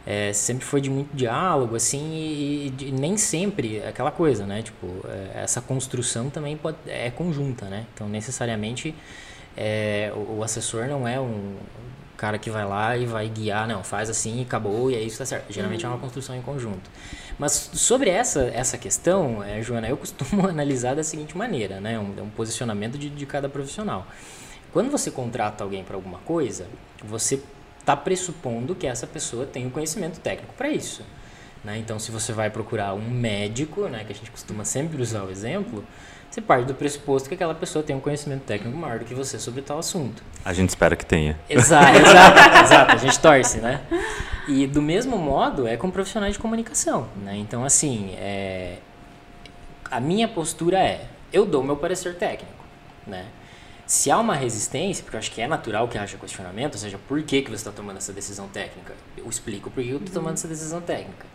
é, 0.06 0.32
sempre 0.32 0.64
foi 0.64 0.80
de 0.80 0.88
muito 0.88 1.14
diálogo, 1.14 1.76
assim, 1.76 2.12
e, 2.12 2.74
e, 2.80 2.92
nem 2.92 3.16
sempre 3.16 3.82
aquela 3.82 4.10
coisa, 4.10 4.46
né? 4.46 4.62
Tipo, 4.62 4.86
é, 5.06 5.42
essa 5.42 5.60
construção 5.60 6.30
também 6.30 6.56
pode, 6.56 6.78
é 6.86 7.10
conjunta, 7.10 7.66
né? 7.66 7.86
Então, 7.94 8.08
necessariamente, 8.08 8.94
é, 9.56 10.12
o, 10.14 10.38
o, 10.38 10.42
assessor 10.42 10.86
não 10.86 11.06
é 11.06 11.20
um 11.20 11.56
cara 12.16 12.38
que 12.38 12.50
vai 12.50 12.66
lá 12.66 12.96
e 12.96 13.06
vai 13.06 13.28
guiar, 13.28 13.66
não, 13.66 13.82
faz 13.82 14.10
assim 14.10 14.40
e 14.40 14.42
acabou 14.42 14.90
e 14.90 14.94
é 14.94 15.00
isso 15.00 15.18
tá 15.18 15.26
certo. 15.26 15.52
Geralmente 15.52 15.84
uhum. 15.84 15.92
é 15.92 15.94
uma 15.94 16.00
construção 16.00 16.36
em 16.36 16.42
conjunto. 16.42 16.90
Mas 17.38 17.70
sobre 17.72 18.10
essa, 18.10 18.42
essa 18.54 18.76
questão, 18.76 19.42
é, 19.42 19.62
Joana, 19.62 19.88
eu 19.88 19.96
costumo 19.96 20.44
analisar 20.48 20.94
da 20.94 21.02
seguinte 21.02 21.36
maneira, 21.36 21.80
né? 21.80 21.98
Um, 21.98 22.24
um 22.24 22.30
posicionamento 22.30 22.98
de, 22.98 23.10
de 23.10 23.26
cada 23.26 23.48
profissional. 23.48 24.06
Quando 24.72 24.90
você 24.90 25.10
contrata 25.10 25.64
alguém 25.64 25.82
para 25.82 25.96
alguma 25.96 26.18
coisa, 26.18 26.66
você 27.02 27.42
está 27.80 27.96
pressupondo 27.96 28.74
que 28.74 28.86
essa 28.86 29.06
pessoa 29.06 29.44
tem 29.44 29.66
o 29.66 29.70
conhecimento 29.70 30.20
técnico 30.20 30.54
para 30.54 30.68
isso. 30.68 31.02
Né? 31.64 31.78
Então, 31.78 31.98
se 31.98 32.10
você 32.10 32.32
vai 32.32 32.48
procurar 32.50 32.94
um 32.94 33.10
médico, 33.10 33.88
né, 33.88 34.04
que 34.04 34.12
a 34.12 34.14
gente 34.14 34.30
costuma 34.30 34.64
sempre 34.64 35.00
usar 35.00 35.24
o 35.24 35.30
exemplo, 35.30 35.84
você 36.30 36.40
parte 36.40 36.66
do 36.66 36.74
pressuposto 36.74 37.28
que 37.28 37.34
aquela 37.34 37.54
pessoa 37.54 37.82
tem 37.82 37.96
um 37.96 38.00
conhecimento 38.00 38.42
técnico 38.42 38.76
maior 38.76 39.00
do 39.00 39.04
que 39.04 39.14
você 39.14 39.38
sobre 39.38 39.62
tal 39.62 39.78
assunto. 39.78 40.22
A 40.44 40.52
gente 40.52 40.68
espera 40.68 40.94
que 40.94 41.04
tenha. 41.04 41.38
Exato, 41.48 41.98
exato, 41.98 42.58
exato. 42.62 42.92
A 42.92 42.96
gente 42.96 43.18
torce, 43.18 43.58
né? 43.58 43.80
E 44.46 44.66
do 44.66 44.80
mesmo 44.80 45.18
modo 45.18 45.66
é 45.66 45.76
com 45.76 45.90
profissionais 45.90 46.34
de 46.34 46.38
comunicação, 46.38 47.08
né? 47.22 47.36
Então, 47.36 47.64
assim, 47.64 48.14
é... 48.16 48.78
a 49.90 50.00
minha 50.00 50.28
postura 50.28 50.78
é, 50.78 51.06
eu 51.32 51.44
dou 51.44 51.64
meu 51.64 51.76
parecer 51.76 52.14
técnico, 52.14 52.64
né? 53.06 53.26
Se 53.90 54.08
há 54.08 54.18
uma 54.20 54.36
resistência, 54.36 55.02
porque 55.02 55.16
eu 55.16 55.18
acho 55.18 55.32
que 55.32 55.40
é 55.40 55.48
natural 55.48 55.88
que 55.88 55.98
haja 55.98 56.16
questionamento, 56.16 56.74
ou 56.74 56.80
seja, 56.80 56.96
por 57.08 57.20
que, 57.24 57.42
que 57.42 57.50
você 57.50 57.56
está 57.56 57.72
tomando 57.72 57.96
essa 57.96 58.12
decisão 58.12 58.46
técnica? 58.46 58.94
Eu 59.16 59.28
explico 59.28 59.68
por 59.68 59.82
que 59.82 59.90
eu 59.90 59.96
estou 59.96 60.22
tomando 60.22 60.34
essa 60.34 60.46
decisão 60.46 60.80
técnica. 60.80 61.26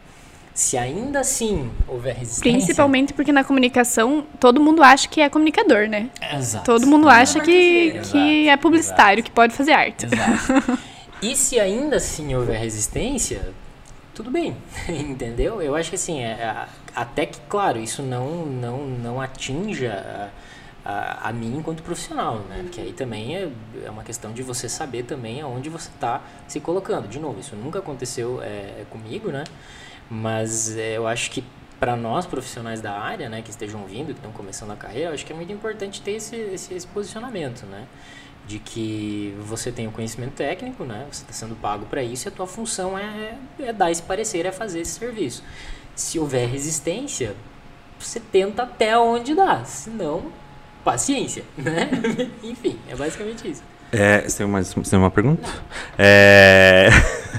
Se 0.54 0.78
ainda 0.78 1.20
assim 1.20 1.70
houver 1.86 2.16
resistência. 2.16 2.58
Principalmente 2.58 3.12
porque 3.12 3.34
na 3.34 3.44
comunicação 3.44 4.26
todo 4.40 4.62
mundo 4.62 4.82
acha 4.82 5.06
que 5.10 5.20
é 5.20 5.28
comunicador, 5.30 5.90
né? 5.90 6.10
Exato. 6.34 6.64
Todo 6.64 6.88
mundo 6.88 7.10
acha 7.10 7.42
que, 7.42 8.00
que 8.10 8.48
é 8.48 8.56
publicitário, 8.56 9.20
exato. 9.20 9.30
que 9.30 9.36
pode 9.36 9.54
fazer 9.54 9.74
arte. 9.74 10.06
Exato. 10.06 10.80
e 11.22 11.36
se 11.36 11.60
ainda 11.60 11.98
assim 11.98 12.34
houver 12.36 12.58
resistência, 12.58 13.52
tudo 14.14 14.32
bem, 14.32 14.56
entendeu? 14.88 15.62
Eu 15.62 15.76
acho 15.76 15.90
que 15.90 15.98
assim, 15.98 16.24
é, 16.24 16.28
é, 16.28 16.66
até 16.96 17.26
que, 17.26 17.38
claro, 17.50 17.78
isso 17.82 18.02
não, 18.02 18.46
não, 18.46 18.88
não 18.88 19.20
atinja 19.20 20.32
a, 20.86 21.30
a 21.30 21.34
mim 21.34 21.58
enquanto 21.58 21.82
profissional, 21.82 22.40
né? 22.48 22.60
Porque 22.62 22.80
aí 22.80 22.94
também 22.94 23.36
é, 23.36 23.50
é 23.84 23.90
uma 23.90 24.04
questão 24.04 24.32
de 24.32 24.44
você 24.44 24.70
saber 24.70 25.04
também 25.04 25.42
aonde 25.42 25.68
você 25.68 25.90
está 25.90 26.22
se 26.48 26.60
colocando. 26.60 27.08
De 27.08 27.20
novo, 27.20 27.40
isso 27.40 27.56
nunca 27.56 27.80
aconteceu 27.80 28.40
é, 28.44 28.86
comigo, 28.92 29.30
né? 29.30 29.44
Mas 30.08 30.78
é, 30.78 30.96
eu 30.96 31.08
acho 31.08 31.32
que 31.32 31.44
para 31.80 31.96
nós 31.96 32.28
profissionais 32.28 32.82
da 32.82 32.94
área, 32.94 33.28
né, 33.28 33.42
que 33.42 33.50
estejam 33.50 33.84
vindo, 33.86 34.08
que 34.08 34.14
estão 34.14 34.32
começando 34.32 34.72
a 34.72 34.76
carreira, 34.76 35.10
eu 35.10 35.14
acho 35.14 35.26
que 35.26 35.34
é 35.34 35.36
muito 35.36 35.52
importante 35.52 36.02
ter 36.02 36.12
esse, 36.12 36.36
esse, 36.36 36.74
esse 36.74 36.88
posicionamento, 36.88 37.66
né? 37.66 37.88
De 38.46 38.60
que 38.60 39.36
você 39.42 39.72
tem 39.72 39.88
o 39.88 39.92
conhecimento 39.92 40.34
técnico, 40.34 40.84
né? 40.84 41.08
Você 41.12 41.24
está 41.24 41.34
sendo 41.34 41.56
pago 41.56 41.88
para 41.88 42.04
isso 42.04 42.28
e 42.28 42.30
a 42.30 42.32
tua 42.32 42.46
função 42.46 42.96
é, 42.96 43.36
é 43.60 43.74
dar 43.74 43.90
esse 43.90 44.04
parecer, 44.04 44.46
é 44.46 44.52
fazer 44.52 44.82
esse 44.82 45.00
serviço. 45.00 45.44
Se 45.96 46.20
houver 46.20 46.48
resistência, 46.48 47.36
você 47.98 48.20
tenta 48.20 48.64
até 48.64 48.96
onde 49.00 49.34
dá, 49.34 49.66
senão 49.66 50.32
paciência, 50.86 51.44
né? 51.58 51.90
Enfim, 52.44 52.78
é 52.88 52.96
basicamente 52.96 53.50
isso. 53.50 53.64
É, 53.92 54.22
você 54.22 54.38
tem, 54.38 54.48
mais, 54.48 54.74
você 54.74 54.92
tem 54.92 55.00
uma 55.00 55.12
pergunta? 55.12 55.50
É, 55.98 56.90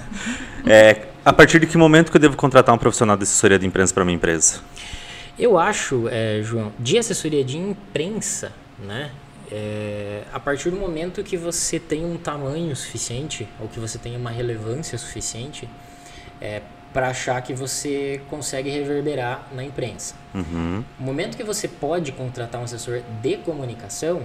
é, 0.67 1.07
a 1.25 1.33
partir 1.33 1.61
de 1.61 1.67
que 1.67 1.79
momento 1.79 2.11
que 2.11 2.17
eu 2.17 2.21
devo 2.21 2.37
contratar 2.37 2.75
um 2.75 2.79
profissional 2.79 3.17
de 3.17 3.23
assessoria 3.23 3.59
de 3.59 3.67
imprensa 3.67 3.95
para 3.95 4.05
minha 4.05 4.17
empresa? 4.17 4.61
Eu 5.39 5.59
acho, 5.59 6.09
é, 6.09 6.41
João, 6.43 6.73
de 6.79 6.99
assessoria 6.99 7.45
de 7.45 7.57
imprensa, 7.57 8.53
né? 8.79 9.11
É, 9.51 10.23
a 10.33 10.41
partir 10.41 10.71
do 10.71 10.77
momento 10.77 11.23
que 11.23 11.37
você 11.37 11.79
tem 11.79 12.05
um 12.05 12.17
tamanho 12.17 12.75
suficiente 12.75 13.47
ou 13.61 13.69
que 13.69 13.79
você 13.79 13.97
tem 13.97 14.17
uma 14.17 14.31
relevância 14.31 14.99
suficiente 14.99 15.69
é, 16.41 16.63
para 16.97 17.09
achar 17.09 17.43
que 17.43 17.53
você 17.53 18.23
consegue 18.31 18.71
reverberar 18.71 19.49
na 19.53 19.63
imprensa. 19.63 20.15
Uhum. 20.35 20.83
O 20.99 21.03
momento 21.03 21.37
que 21.37 21.45
você 21.45 21.69
pode 21.69 22.11
contratar 22.11 22.59
um 22.59 22.65
assessor 22.65 23.03
de 23.21 23.37
comunicação, 23.37 24.23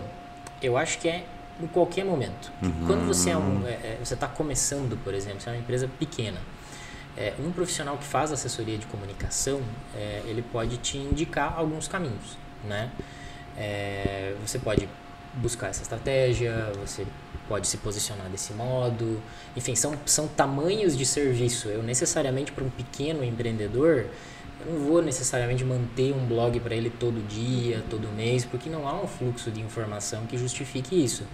eu 0.62 0.78
acho 0.78 0.98
que 1.00 1.10
é 1.10 1.26
em 1.62 1.68
qualquer 1.68 2.06
momento. 2.06 2.50
Uhum. 2.64 2.88
Quando 2.88 3.06
você 3.06 3.32
é 3.32 3.36
um, 3.36 3.68
é, 3.68 3.72
é 3.72 3.98
você 4.02 4.14
está 4.14 4.26
começando, 4.26 4.98
por 5.04 5.14
exemplo, 5.14 5.42
você 5.42 5.50
é 5.50 5.52
uma 5.52 5.60
empresa 5.60 5.90
pequena, 6.00 6.40
é, 7.18 7.34
um 7.42 7.52
profissional 7.52 7.98
que 7.98 8.06
faz 8.06 8.32
assessoria 8.32 8.78
de 8.78 8.86
comunicação, 8.86 9.60
é, 9.94 10.22
ele 10.24 10.42
pode 10.42 10.78
te 10.78 10.98
indicar 10.98 11.56
alguns 11.58 11.90
caminhos, 11.90 12.38
né? 12.64 12.90
É, 13.58 14.34
você 14.48 14.58
pode 14.58 14.88
buscar 15.34 15.68
essa 15.68 15.82
estratégia, 15.82 16.72
você 16.80 17.06
pode 17.52 17.68
se 17.68 17.76
posicionar 17.76 18.30
desse 18.30 18.54
modo. 18.54 19.22
Enfim, 19.58 19.76
são, 19.76 19.94
são 20.06 20.26
tamanhos 20.26 20.98
de 20.98 21.06
serviço. 21.06 21.68
Eu 21.68 21.84
necessariamente 21.84 22.50
para 22.50 22.64
um 22.64 22.70
pequeno 22.70 23.26
empreendedor, 23.26 24.06
eu 24.66 24.72
não 24.72 24.80
vou 24.88 25.02
necessariamente 25.02 25.66
manter 25.66 26.14
um 26.14 26.26
blog 26.26 26.58
para 26.62 26.74
ele 26.74 26.90
todo 26.90 27.22
dia, 27.28 27.84
todo 27.90 28.08
mês, 28.16 28.46
porque 28.46 28.70
não 28.70 28.88
há 28.88 28.94
um 28.94 29.06
fluxo 29.06 29.52
de 29.52 29.60
informação 29.60 30.26
que 30.28 30.38
justifique 30.38 31.04
isso. 31.04 31.26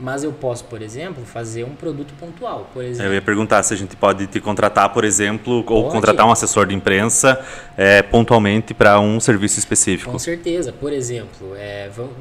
Mas 0.00 0.24
eu 0.24 0.32
posso, 0.32 0.64
por 0.64 0.80
exemplo, 0.80 1.24
fazer 1.26 1.62
um 1.64 1.74
produto 1.74 2.14
pontual. 2.18 2.70
Por 2.72 2.82
exemplo, 2.82 3.10
eu 3.10 3.14
ia 3.14 3.22
perguntar 3.22 3.62
se 3.62 3.74
a 3.74 3.76
gente 3.76 3.94
pode 3.94 4.26
te 4.26 4.40
contratar, 4.40 4.94
por 4.94 5.04
exemplo, 5.04 5.62
pode. 5.62 5.78
ou 5.78 5.90
contratar 5.90 6.26
um 6.26 6.32
assessor 6.32 6.66
de 6.66 6.74
imprensa 6.74 7.38
é, 7.76 8.00
pontualmente 8.00 8.72
para 8.72 8.98
um 8.98 9.20
serviço 9.20 9.58
específico. 9.58 10.10
Com 10.10 10.18
certeza. 10.18 10.72
Por 10.72 10.92
exemplo, 10.92 11.54
é, 11.54 11.90
vamos, 11.94 12.14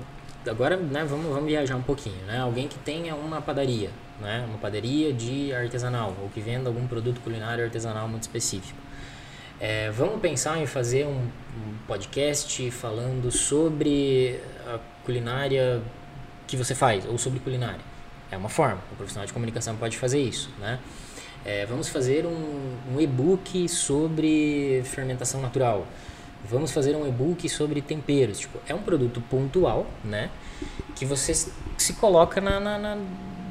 agora 0.50 0.78
né, 0.78 1.04
vamos, 1.06 1.28
vamos 1.28 1.46
viajar 1.46 1.76
um 1.76 1.82
pouquinho. 1.82 2.22
Né? 2.26 2.40
Alguém 2.40 2.68
que 2.68 2.78
tenha 2.80 3.16
uma 3.16 3.42
padaria, 3.42 3.90
né? 4.20 4.46
uma 4.48 4.58
padaria 4.58 5.14
de 5.14 5.54
artesanal, 5.54 6.16
ou 6.22 6.30
que 6.30 6.40
venda 6.42 6.70
algum 6.70 6.88
produto 6.88 7.20
culinário 7.22 7.64
artesanal 7.64 8.08
muito 8.08 8.24
específico. 8.24 8.78
É, 9.60 9.92
vamos 9.92 10.20
pensar 10.20 10.58
em 10.60 10.66
fazer 10.66 11.06
um, 11.06 11.20
um, 11.20 11.74
podcast 11.88 12.70
falando 12.72 13.32
sobre 13.32 14.40
a 14.68 14.80
culinária 15.06 15.82
que 16.48 16.58
você 16.58 16.76
faz, 16.76 17.06
ou 17.06 17.18
sobre 17.18 17.40
culinária. 17.40 17.80
É 18.30 18.36
uma 18.36 18.50
forma, 18.50 18.82
o 18.92 18.96
profissional 18.96 19.26
de 19.26 19.32
comunicação 19.32 19.76
pode 19.76 19.98
fazer 19.98 20.20
isso. 20.20 20.50
Né? 20.60 20.80
É, 21.46 21.66
vamos 21.66 21.88
fazer 21.88 22.26
um, 22.26 22.76
um 22.94 23.00
e-book 23.00 23.70
sobre 23.70 24.82
fermentação 24.86 25.42
natural 25.42 25.88
vamos 26.50 26.72
fazer 26.72 26.96
um 26.96 27.08
e-book 27.08 27.48
sobre 27.50 27.82
temperos. 27.82 28.40
Tipo, 28.40 28.60
é 28.68 28.74
um 28.74 28.82
produto 28.82 29.22
pontual, 29.30 29.86
né? 30.04 30.30
Que 30.96 31.06
você 31.06 31.34
se 31.34 31.94
coloca 31.94 32.40
na, 32.40 32.60
na, 32.60 32.78
na, 32.78 32.98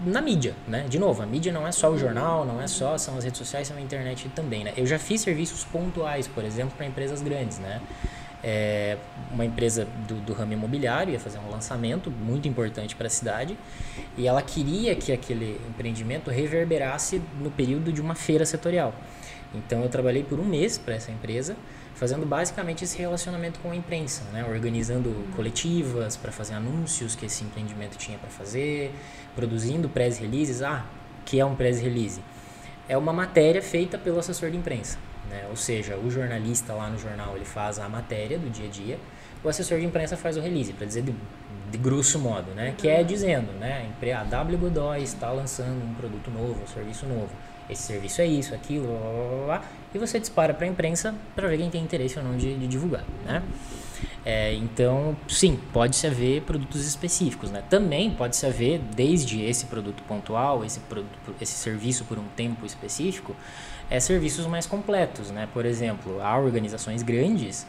na, 0.07 0.21
mídia, 0.21 0.55
né? 0.67 0.87
De 0.89 0.99
novo, 0.99 1.23
a 1.23 1.27
mídia 1.27 1.53
não 1.53 1.67
é 1.67 1.73
só 1.73 1.91
o 1.91 1.99
jornal, 1.99 2.45
não 2.45 2.61
é 2.61 2.67
só, 2.67 2.97
são 2.99 3.17
as 3.17 3.25
redes 3.25 3.39
sociais, 3.39 3.69
são 3.69 3.77
a 3.77 3.81
internet 3.81 4.29
também, 4.35 4.65
né? 4.65 4.73
Eu 4.77 4.87
já 4.87 4.99
fiz 4.99 5.21
serviços 5.21 5.65
pontuais, 5.65 6.27
por 6.29 6.45
exemplo, 6.45 6.75
para 6.77 6.87
empresas 6.87 7.21
grandes, 7.23 7.59
né? 7.59 7.81
é, 8.43 8.99
uma 9.31 9.45
empresa 9.45 9.87
do, 10.09 10.17
do 10.17 10.33
ramo 10.33 10.53
imobiliário, 10.53 11.13
ia 11.13 11.21
fazer 11.21 11.39
um 11.39 11.51
lançamento 11.51 12.11
muito 12.11 12.49
importante 12.49 12.97
para 12.97 13.07
a 13.07 13.11
cidade, 13.11 13.57
e 14.17 14.27
ela 14.27 14.43
queria 14.43 14.97
que 14.97 15.13
aquele 15.13 15.61
empreendimento 15.69 16.31
reverberasse 16.31 17.23
no 17.41 17.51
período 17.51 17.93
de 17.93 18.01
uma 18.01 18.15
feira 18.15 18.45
setorial. 18.45 18.93
Então 19.55 19.83
eu 19.83 19.89
trabalhei 19.89 20.25
por 20.25 20.41
um 20.41 20.45
mês 20.45 20.77
para 20.77 20.95
essa 20.95 21.13
empresa, 21.13 21.57
fazendo 22.03 22.27
basicamente 22.27 22.83
esse 22.83 22.99
relacionamento 22.99 23.61
com 23.61 23.71
a 23.71 23.77
imprensa, 23.77 24.25
né? 24.33 24.45
organizando 24.45 25.25
coletivas 25.37 26.17
para 26.17 26.33
fazer 26.33 26.55
anúncios 26.55 27.15
que 27.15 27.27
esse 27.27 27.45
empreendimento 27.45 27.97
tinha 27.97 28.19
para 28.19 28.29
fazer, 28.29 28.93
produzindo 29.37 29.89
press 29.89 30.19
releases. 30.19 30.63
Ah, 30.63 30.85
que 31.25 31.39
é 31.39 31.45
um 31.45 31.55
press 31.55 31.81
release? 31.81 32.21
É 32.89 32.99
uma 32.99 33.13
matéria 33.13 33.63
feita 33.63 33.97
pelo 33.97 34.19
assessor 34.19 34.51
de 34.51 34.57
imprensa. 34.57 34.99
Né? 35.31 35.47
Ou 35.49 35.55
seja, 35.55 35.97
o 35.97 36.11
jornalista 36.11 36.75
lá 36.75 36.91
no 36.91 36.99
jornal 36.99 37.37
ele 37.37 37.45
faz 37.45 37.79
a 37.79 37.89
matéria 37.89 38.37
do 38.37 38.51
dia 38.51 38.67
a 38.67 38.69
dia, 38.69 38.99
o 39.45 39.49
assessor 39.49 39.79
de 39.79 39.87
imprensa 39.87 40.17
faz 40.17 40.37
o 40.37 40.41
release, 40.41 40.73
para 40.73 40.89
dizer 40.89 41.03
de, 41.05 41.15
de, 41.73 41.79
grosso 41.79 42.19
modo, 42.19 42.53
né? 42.53 42.75
que 42.77 42.89
é 42.89 43.03
dizendo, 43.03 43.53
né? 43.59 43.89
a 44.15 44.25
W 44.25 44.59
Godoy 44.59 45.03
está 45.03 45.31
lançando 45.31 45.83
um 45.85 45.95
produto 45.95 46.31
novo, 46.31 46.63
um 46.63 46.67
serviço 46.67 47.07
novo. 47.07 47.31
Esse 47.69 47.83
serviço 47.83 48.21
é 48.21 48.27
isso, 48.27 48.55
aquilo, 48.55 48.87
blá, 48.87 48.99
blá, 48.99 49.45
blá, 49.47 49.63
e 49.95 49.99
você 49.99 50.19
dispara 50.19 50.53
para 50.53 50.67
a 50.67 50.69
imprensa 50.69 51.15
para 51.35 51.49
ver 51.49 51.59
quem 51.59 51.71
tem 51.71 51.83
interesse 51.83 52.19
ou 52.19 52.25
não 52.25 52.37
de, 52.37 52.57
de 52.57 52.67
divulgar. 52.67 53.05
Né? 53.25 53.43
É, 54.25 54.55
então, 54.55 55.17
sim, 55.29 55.59
pode-se 55.73 56.07
haver 56.07 56.43
produtos 56.43 56.87
específicos. 56.87 57.51
Né? 57.51 57.63
Também 57.69 58.11
pode-se 58.11 58.47
haver, 58.47 58.81
desde 58.95 59.43
esse 59.43 59.67
produto 59.67 60.03
pontual, 60.05 60.65
esse, 60.65 60.81
produto, 60.81 61.35
esse 61.41 61.55
serviço 61.55 62.05
por 62.05 62.19
um 62.19 62.25
tempo 62.37 62.65
específico, 62.65 63.35
é, 63.91 63.99
serviços 63.99 64.47
mais 64.47 64.67
completos. 64.67 65.31
Né? 65.31 65.49
Por 65.53 65.67
exemplo, 65.67 66.21
há 66.21 66.39
organizações 66.39 67.03
grandes 67.03 67.67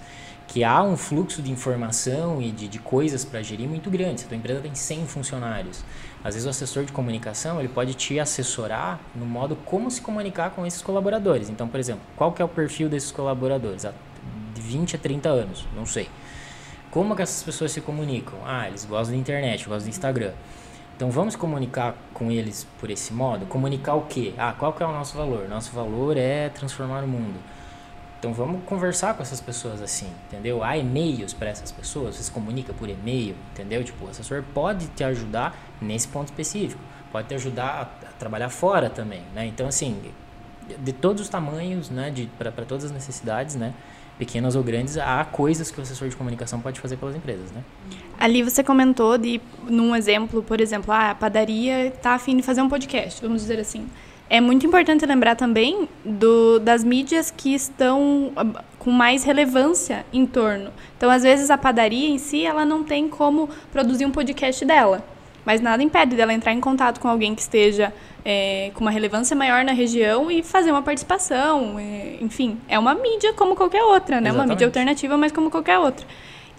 que 0.47 0.63
há 0.63 0.83
um 0.83 0.95
fluxo 0.95 1.41
de 1.41 1.51
informação 1.51 2.41
e 2.41 2.51
de, 2.51 2.67
de 2.67 2.79
coisas 2.79 3.25
para 3.25 3.41
gerir 3.41 3.67
muito 3.67 3.89
grande. 3.89 4.21
Se 4.21 4.25
a 4.25 4.29
tua 4.29 4.37
empresa 4.37 4.61
tem 4.61 4.75
100 4.75 5.07
funcionários, 5.07 5.83
às 6.23 6.35
vezes 6.35 6.45
o 6.45 6.49
assessor 6.49 6.85
de 6.85 6.91
comunicação 6.91 7.59
ele 7.59 7.69
pode 7.69 7.93
te 7.93 8.19
assessorar 8.19 8.99
no 9.15 9.25
modo 9.25 9.55
como 9.55 9.89
se 9.89 10.01
comunicar 10.01 10.51
com 10.51 10.65
esses 10.65 10.81
colaboradores. 10.81 11.49
Então, 11.49 11.67
por 11.67 11.79
exemplo, 11.79 12.03
qual 12.15 12.31
que 12.31 12.41
é 12.41 12.45
o 12.45 12.49
perfil 12.49 12.87
desses 12.87 13.11
colaboradores? 13.11 13.85
De 14.53 14.61
20 14.61 14.95
a 14.95 14.99
30 14.99 15.29
anos, 15.29 15.65
não 15.75 15.85
sei. 15.85 16.09
Como 16.91 17.15
que 17.15 17.23
essas 17.23 17.41
pessoas 17.41 17.71
se 17.71 17.81
comunicam? 17.81 18.37
Ah, 18.45 18.67
eles 18.67 18.85
gostam 18.85 19.15
da 19.15 19.19
internet, 19.19 19.67
gostam 19.67 19.85
do 19.85 19.89
Instagram. 19.89 20.33
Então 20.95 21.09
vamos 21.09 21.35
comunicar 21.35 21.95
com 22.13 22.31
eles 22.31 22.67
por 22.79 22.91
esse 22.91 23.11
modo? 23.11 23.47
Comunicar 23.47 23.95
o 23.95 24.03
quê? 24.03 24.33
Ah, 24.37 24.53
qual 24.57 24.71
que 24.73 24.83
é 24.83 24.85
o 24.85 24.91
nosso 24.91 25.17
valor? 25.17 25.49
Nosso 25.49 25.71
valor 25.71 26.15
é 26.17 26.49
transformar 26.49 27.03
o 27.03 27.07
mundo. 27.07 27.39
Então 28.23 28.33
vamos 28.33 28.63
conversar 28.63 29.15
com 29.15 29.21
essas 29.21 29.41
pessoas 29.41 29.81
assim, 29.81 30.07
entendeu? 30.29 30.63
Há 30.63 30.77
e-mails 30.77 31.33
para 31.33 31.49
essas 31.49 31.73
pessoas, 31.73 32.15
você 32.15 32.23
se 32.23 32.31
comunica 32.31 32.71
por 32.71 32.87
e-mail, 32.87 33.35
entendeu? 33.51 33.83
Tipo, 33.83 34.05
o 34.05 34.09
assessor 34.09 34.41
pode 34.53 34.87
te 34.87 35.03
ajudar 35.03 35.53
nesse 35.81 36.07
ponto 36.07 36.29
específico, 36.29 36.81
pode 37.11 37.27
te 37.27 37.33
ajudar 37.33 37.81
a, 37.81 37.85
trabalhar 38.17 38.47
fora 38.47 38.89
também, 38.89 39.23
né? 39.35 39.45
Então 39.45 39.67
assim, 39.67 40.01
de 40.79 40.93
todos 40.93 41.21
os 41.21 41.27
tamanhos, 41.27 41.89
né, 41.89 42.13
para 42.37 42.49
todas 42.63 42.85
as 42.85 42.91
necessidades, 42.91 43.55
né? 43.55 43.73
pequenas 44.17 44.55
ou 44.55 44.63
grandes, 44.63 44.95
há 44.97 45.25
coisas 45.25 45.71
que 45.71 45.79
o 45.79 45.81
assessor 45.81 46.07
de 46.07 46.15
comunicação 46.15 46.61
pode 46.61 46.79
fazer 46.79 46.97
pelas 46.97 47.15
empresas, 47.15 47.51
né? 47.51 47.63
Ali 48.19 48.43
você 48.43 48.63
comentou 48.63 49.17
de, 49.17 49.41
num 49.63 49.93
exemplo, 49.95 50.43
por 50.43 50.61
exemplo, 50.61 50.93
ah, 50.93 51.09
a 51.09 51.15
padaria 51.15 51.87
está 51.87 52.13
afim 52.13 52.37
de 52.37 52.43
fazer 52.43 52.61
um 52.61 52.69
podcast, 52.69 53.19
vamos 53.21 53.41
dizer 53.41 53.59
assim. 53.59 53.89
É 54.33 54.41
muito 54.41 54.65
importante 54.65 55.05
lembrar 55.05 55.35
também 55.35 55.87
do, 56.03 56.57
das 56.57 56.83
mídias 56.83 57.29
que 57.29 57.53
estão 57.53 58.31
ah, 58.35 58.63
com 58.79 58.89
mais 58.89 59.23
relevância 59.23 60.03
em 60.11 60.25
torno. 60.25 60.71
Então, 60.97 61.11
às 61.11 61.21
vezes, 61.21 61.51
a 61.51 61.57
padaria 61.57 62.09
em 62.09 62.17
si, 62.17 62.43
ela 62.43 62.65
não 62.65 62.83
tem 62.83 63.07
como 63.07 63.47
produzir 63.71 64.07
um 64.07 64.09
podcast 64.09 64.65
dela. 64.65 65.05
Mas 65.45 65.61
nada 65.61 65.83
impede 65.83 66.15
dela 66.15 66.33
entrar 66.33 66.51
em 66.51 66.59
contato 66.59 66.99
com 66.99 67.07
alguém 67.07 67.35
que 67.35 67.41
esteja 67.41 67.93
é, 68.25 68.71
com 68.73 68.81
uma 68.81 68.89
relevância 68.89 69.35
maior 69.35 69.63
na 69.63 69.71
região 69.71 70.31
e 70.31 70.41
fazer 70.41 70.71
uma 70.71 70.81
participação. 70.81 71.77
É, 71.77 72.17
enfim, 72.19 72.57
é 72.67 72.79
uma 72.79 72.95
mídia 72.95 73.33
como 73.33 73.55
qualquer 73.55 73.83
outra, 73.83 74.15
né? 74.19 74.29
Exatamente. 74.29 74.35
Uma 74.35 74.47
mídia 74.47 74.65
alternativa, 74.65 75.15
mas 75.15 75.31
como 75.31 75.51
qualquer 75.51 75.77
outra. 75.77 76.07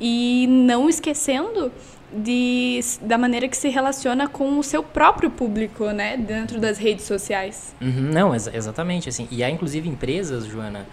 E 0.00 0.46
não 0.48 0.88
esquecendo 0.88 1.72
de, 2.14 2.80
da 3.02 3.18
maneira 3.18 3.48
que 3.48 3.56
se 3.56 3.68
relaciona 3.68 4.28
com 4.28 4.58
o 4.58 4.62
seu 4.62 4.82
próprio 4.82 5.30
público, 5.30 5.86
né, 5.90 6.16
dentro 6.16 6.60
das 6.60 6.78
redes 6.78 7.04
sociais. 7.04 7.74
Uhum, 7.80 8.10
não, 8.12 8.34
ex 8.34 8.46
exatamente, 8.46 9.08
assim, 9.08 9.26
e 9.30 9.42
há 9.42 9.50
inclusive 9.50 9.88
empresas, 9.88 10.46
Joana, 10.46 10.86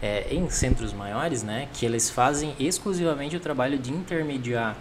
é, 0.00 0.34
em 0.34 0.48
centros 0.48 0.92
maiores, 0.92 1.42
né, 1.42 1.68
que 1.72 1.84
eles 1.84 2.10
fazem 2.10 2.54
exclusivamente 2.58 3.36
o 3.36 3.40
trabalho 3.40 3.78
de 3.78 3.92
intermediar 3.92 4.76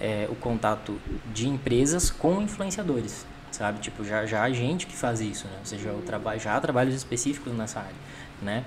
é, 0.00 0.26
o 0.30 0.34
contato 0.34 0.98
de 1.32 1.48
empresas 1.48 2.10
com 2.10 2.40
influenciadores, 2.40 3.26
sabe, 3.50 3.80
tipo, 3.80 4.04
já, 4.04 4.24
já 4.26 4.42
há 4.42 4.50
gente 4.50 4.86
que 4.86 4.96
faz 4.96 5.20
isso, 5.20 5.46
né, 5.46 5.54
ou 5.60 5.66
seja, 5.66 5.90
o 5.90 6.38
já 6.38 6.56
há 6.56 6.60
trabalhos 6.60 6.94
específicos 6.94 7.52
nessa 7.52 7.80
área, 7.80 7.94
né, 8.42 8.64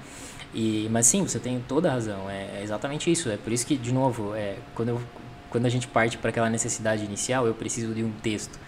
e, 0.53 0.87
mas 0.91 1.05
sim, 1.05 1.23
você 1.23 1.39
tem 1.39 1.63
toda 1.67 1.89
a 1.89 1.93
razão, 1.93 2.29
é, 2.29 2.59
é 2.59 2.61
exatamente 2.63 3.11
isso, 3.11 3.29
é 3.29 3.37
por 3.37 3.51
isso 3.53 3.65
que, 3.65 3.77
de 3.77 3.91
novo, 3.91 4.35
é, 4.35 4.55
quando 4.73 4.89
eu 4.89 5.01
quando 5.49 5.65
a 5.65 5.69
gente 5.69 5.87
parte 5.87 6.17
para 6.17 6.29
aquela 6.29 6.49
necessidade 6.49 7.03
inicial, 7.03 7.45
eu 7.47 7.53
preciso 7.53 7.93
de 7.93 8.03
um 8.03 8.11
texto. 8.11 8.59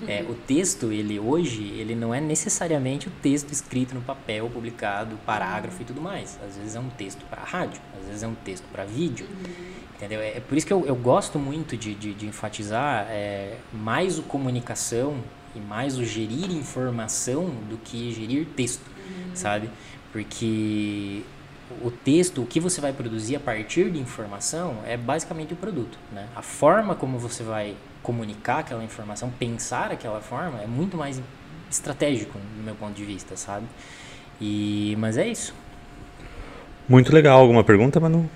Uhum. 0.00 0.08
É, 0.08 0.22
o 0.22 0.34
texto, 0.34 0.90
ele 0.90 1.18
hoje, 1.18 1.62
ele 1.62 1.94
não 1.94 2.14
é 2.14 2.20
necessariamente 2.20 3.08
o 3.08 3.10
texto 3.10 3.52
escrito 3.52 3.94
no 3.94 4.00
papel, 4.00 4.48
publicado, 4.48 5.16
parágrafo 5.26 5.82
e 5.82 5.84
tudo 5.84 6.00
mais. 6.00 6.38
Às 6.46 6.56
vezes 6.56 6.74
é 6.74 6.80
um 6.80 6.88
texto 6.90 7.24
para 7.28 7.42
rádio, 7.42 7.80
às 8.00 8.06
vezes 8.06 8.22
é 8.22 8.26
um 8.26 8.34
texto 8.34 8.64
para 8.72 8.84
vídeo. 8.84 9.26
Uhum. 9.26 9.74
Entendeu? 9.96 10.20
É, 10.20 10.36
é, 10.36 10.40
por 10.40 10.56
isso 10.56 10.66
que 10.66 10.72
eu, 10.72 10.84
eu 10.86 10.96
gosto 10.96 11.38
muito 11.38 11.76
de, 11.76 11.94
de, 11.94 12.14
de 12.14 12.26
enfatizar 12.26 13.06
é, 13.08 13.56
mais 13.72 14.18
o 14.18 14.22
comunicação 14.22 15.18
e 15.54 15.60
mais 15.60 15.96
o 15.96 16.04
gerir 16.04 16.50
informação 16.50 17.46
do 17.68 17.76
que 17.76 18.12
gerir 18.12 18.46
texto, 18.56 18.84
uhum. 18.86 19.30
sabe? 19.34 19.70
Porque 20.12 21.22
o 21.82 21.90
texto, 21.90 22.42
o 22.42 22.46
que 22.46 22.60
você 22.60 22.80
vai 22.80 22.92
produzir 22.92 23.36
a 23.36 23.40
partir 23.40 23.90
de 23.90 23.98
informação 23.98 24.78
é 24.86 24.96
basicamente 24.96 25.52
o 25.52 25.56
produto, 25.56 25.98
né? 26.12 26.26
A 26.34 26.42
forma 26.42 26.94
como 26.94 27.18
você 27.18 27.42
vai 27.42 27.76
comunicar 28.02 28.58
aquela 28.58 28.84
informação, 28.84 29.30
pensar 29.30 29.90
aquela 29.90 30.20
forma 30.20 30.60
é 30.60 30.66
muito 30.66 30.96
mais 30.96 31.20
estratégico 31.70 32.38
do 32.38 32.62
meu 32.62 32.74
ponto 32.74 32.92
de 32.92 33.04
vista, 33.04 33.36
sabe? 33.36 33.66
E 34.40 34.94
mas 34.98 35.16
é 35.16 35.26
isso. 35.26 35.54
Muito 36.88 37.14
legal. 37.14 37.40
Alguma 37.40 37.64
pergunta, 37.64 37.98
Manu? 37.98 38.28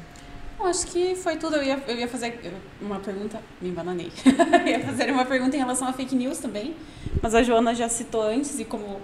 acho 0.68 0.86
que 0.86 1.14
foi 1.14 1.36
tudo. 1.36 1.56
Eu 1.56 1.62
ia, 1.62 1.82
eu 1.86 1.96
ia 1.96 2.08
fazer 2.08 2.38
uma 2.80 2.98
pergunta, 2.98 3.40
me 3.60 3.70
embananei. 3.70 4.10
ia 4.66 4.80
fazer 4.80 5.10
uma 5.10 5.24
pergunta 5.24 5.56
em 5.56 5.58
relação 5.58 5.88
a 5.88 5.92
fake 5.92 6.14
news 6.14 6.38
também, 6.38 6.74
mas 7.22 7.34
a 7.34 7.42
Joana 7.42 7.74
já 7.74 7.88
citou 7.88 8.22
antes 8.22 8.58
e 8.58 8.64
como 8.64 9.00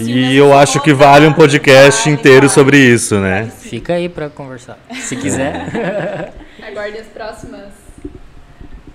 e 0.00 0.36
eu 0.36 0.56
acho 0.56 0.80
que 0.80 0.92
vale 0.92 1.26
um 1.26 1.32
podcast 1.32 2.08
inteiro 2.08 2.48
sobre 2.48 2.78
isso, 2.78 3.18
né? 3.18 3.50
Fica 3.60 3.94
aí 3.94 4.08
para 4.08 4.28
conversar, 4.28 4.78
se 5.00 5.16
quiser. 5.16 6.32
Aguardem 6.62 7.00
as 7.00 7.06
próximas. 7.06 7.72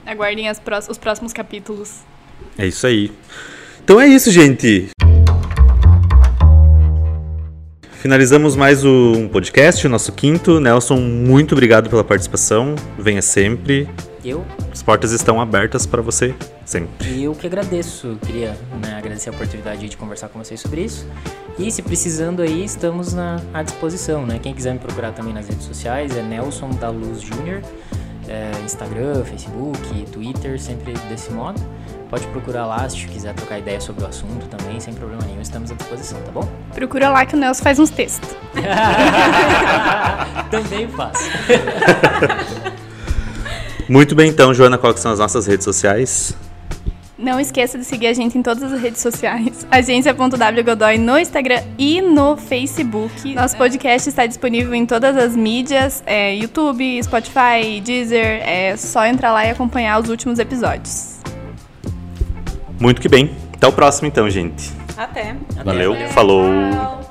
Aguardem 0.06 0.48
as 0.48 0.60
pró 0.60 0.80
os 0.90 0.98
próximos 0.98 1.34
capítulos. 1.34 2.02
É 2.58 2.66
isso 2.66 2.88
aí. 2.88 3.12
Então 3.84 4.00
é 4.00 4.08
isso, 4.08 4.32
gente. 4.32 4.90
Finalizamos 8.00 8.56
mais 8.56 8.86
um 8.86 9.28
podcast, 9.28 9.86
o 9.88 9.90
nosso 9.90 10.12
quinto. 10.12 10.60
Nelson, 10.60 10.98
muito 10.98 11.54
obrigado 11.54 11.90
pela 11.90 12.04
participação. 12.04 12.76
Venha 12.98 13.24
sempre. 13.24 13.90
Eu? 14.24 14.46
As 14.72 14.84
portas 14.84 15.12
estão 15.12 15.42
abertas 15.42 15.88
para 15.88 16.00
você 16.00 16.36
sempre. 16.64 17.24
Eu 17.24 17.34
que 17.34 17.48
agradeço. 17.48 18.16
Queria 18.24 18.56
né, 18.84 18.96
agradecer 18.96 19.30
a 19.30 19.34
oportunidade 19.34 19.90
de 19.90 19.98
conversar 19.98 20.30
com 20.30 20.38
vocês 20.38 20.62
sobre 20.62 20.82
isso. 20.82 21.08
E 21.58 21.72
se 21.72 21.82
precisando 21.82 22.44
aí, 22.44 22.64
estamos 22.64 23.14
na, 23.14 23.42
à 23.52 23.64
disposição. 23.64 24.28
Né? 24.28 24.40
Quem 24.42 24.54
quiser 24.54 24.74
me 24.74 24.80
procurar 24.80 25.12
também 25.14 25.34
nas 25.34 25.48
redes 25.48 25.66
sociais 25.66 26.16
é 26.16 26.22
Nelson 26.22 26.70
da 26.70 26.90
Luz 26.90 27.20
Júnior. 27.20 27.64
É, 28.28 28.52
Instagram, 28.64 29.24
Facebook, 29.24 30.06
Twitter, 30.12 30.62
sempre 30.62 30.94
desse 31.10 31.32
modo. 31.32 31.60
Pode 32.10 32.26
procurar 32.28 32.66
lá 32.66 32.88
se 32.90 33.06
quiser 33.06 33.34
trocar 33.34 33.60
ideia 33.60 33.82
sobre 33.82 34.04
o 34.04 34.08
assunto 34.08 34.48
também, 34.48 34.80
sem 34.80 34.94
problema 34.94 35.22
nenhum, 35.26 35.42
estamos 35.42 35.72
à 35.72 35.76
disposição, 35.76 36.22
tá 36.22 36.32
bom? 36.32 36.48
Procura 36.74 37.10
lá 37.10 37.26
que 37.26 37.36
o 37.36 37.38
Nelson 37.38 37.62
faz 37.62 37.80
uns 37.80 37.90
textos. 37.90 38.30
também 40.50 40.88
faço. 40.88 41.30
Muito 43.90 44.16
bem, 44.16 44.30
então, 44.30 44.54
Joana, 44.54 44.78
quais 44.78 45.00
são 45.00 45.12
as 45.12 45.20
nossas 45.20 45.46
redes 45.48 45.66
sociais? 45.66 46.34
Não 47.18 47.40
esqueça 47.40 47.80
de 47.80 47.84
seguir 47.84 48.08
a 48.08 48.14
gente 48.14 48.38
em 48.38 48.44
todas 48.44 48.72
as 48.72 48.80
redes 48.80 49.02
sociais. 49.02 49.66
Agência.wgodoy 49.72 51.00
no 51.00 51.18
Instagram 51.18 51.64
e 51.78 52.00
no 52.00 52.38
Facebook. 52.38 53.34
Nosso 53.34 53.58
podcast 53.58 54.08
está 54.08 54.26
disponível 54.28 54.74
em 54.76 54.86
todas 54.86 55.18
as 55.18 55.36
mídias: 55.36 56.04
é, 56.06 56.36
YouTube, 56.36 57.02
Spotify, 57.04 57.82
Deezer. 57.84 58.42
É 58.48 58.78
só 58.78 59.06
entrar 59.06 59.34
lá 59.34 59.46
e 59.46 59.50
acompanhar 59.50 60.00
os 60.00 60.10
últimos 60.10 60.38
episódios. 60.38 61.17
Muito 62.80 63.02
que 63.02 63.10
bem. 63.10 63.32
Até 63.54 63.68
o 63.68 63.72
próximo, 63.72 64.08
então, 64.08 64.30
gente. 64.30 64.72
Até. 64.96 65.36
Valeu. 65.64 65.96
Falou. 66.10 66.44
Tchau. 66.72 67.07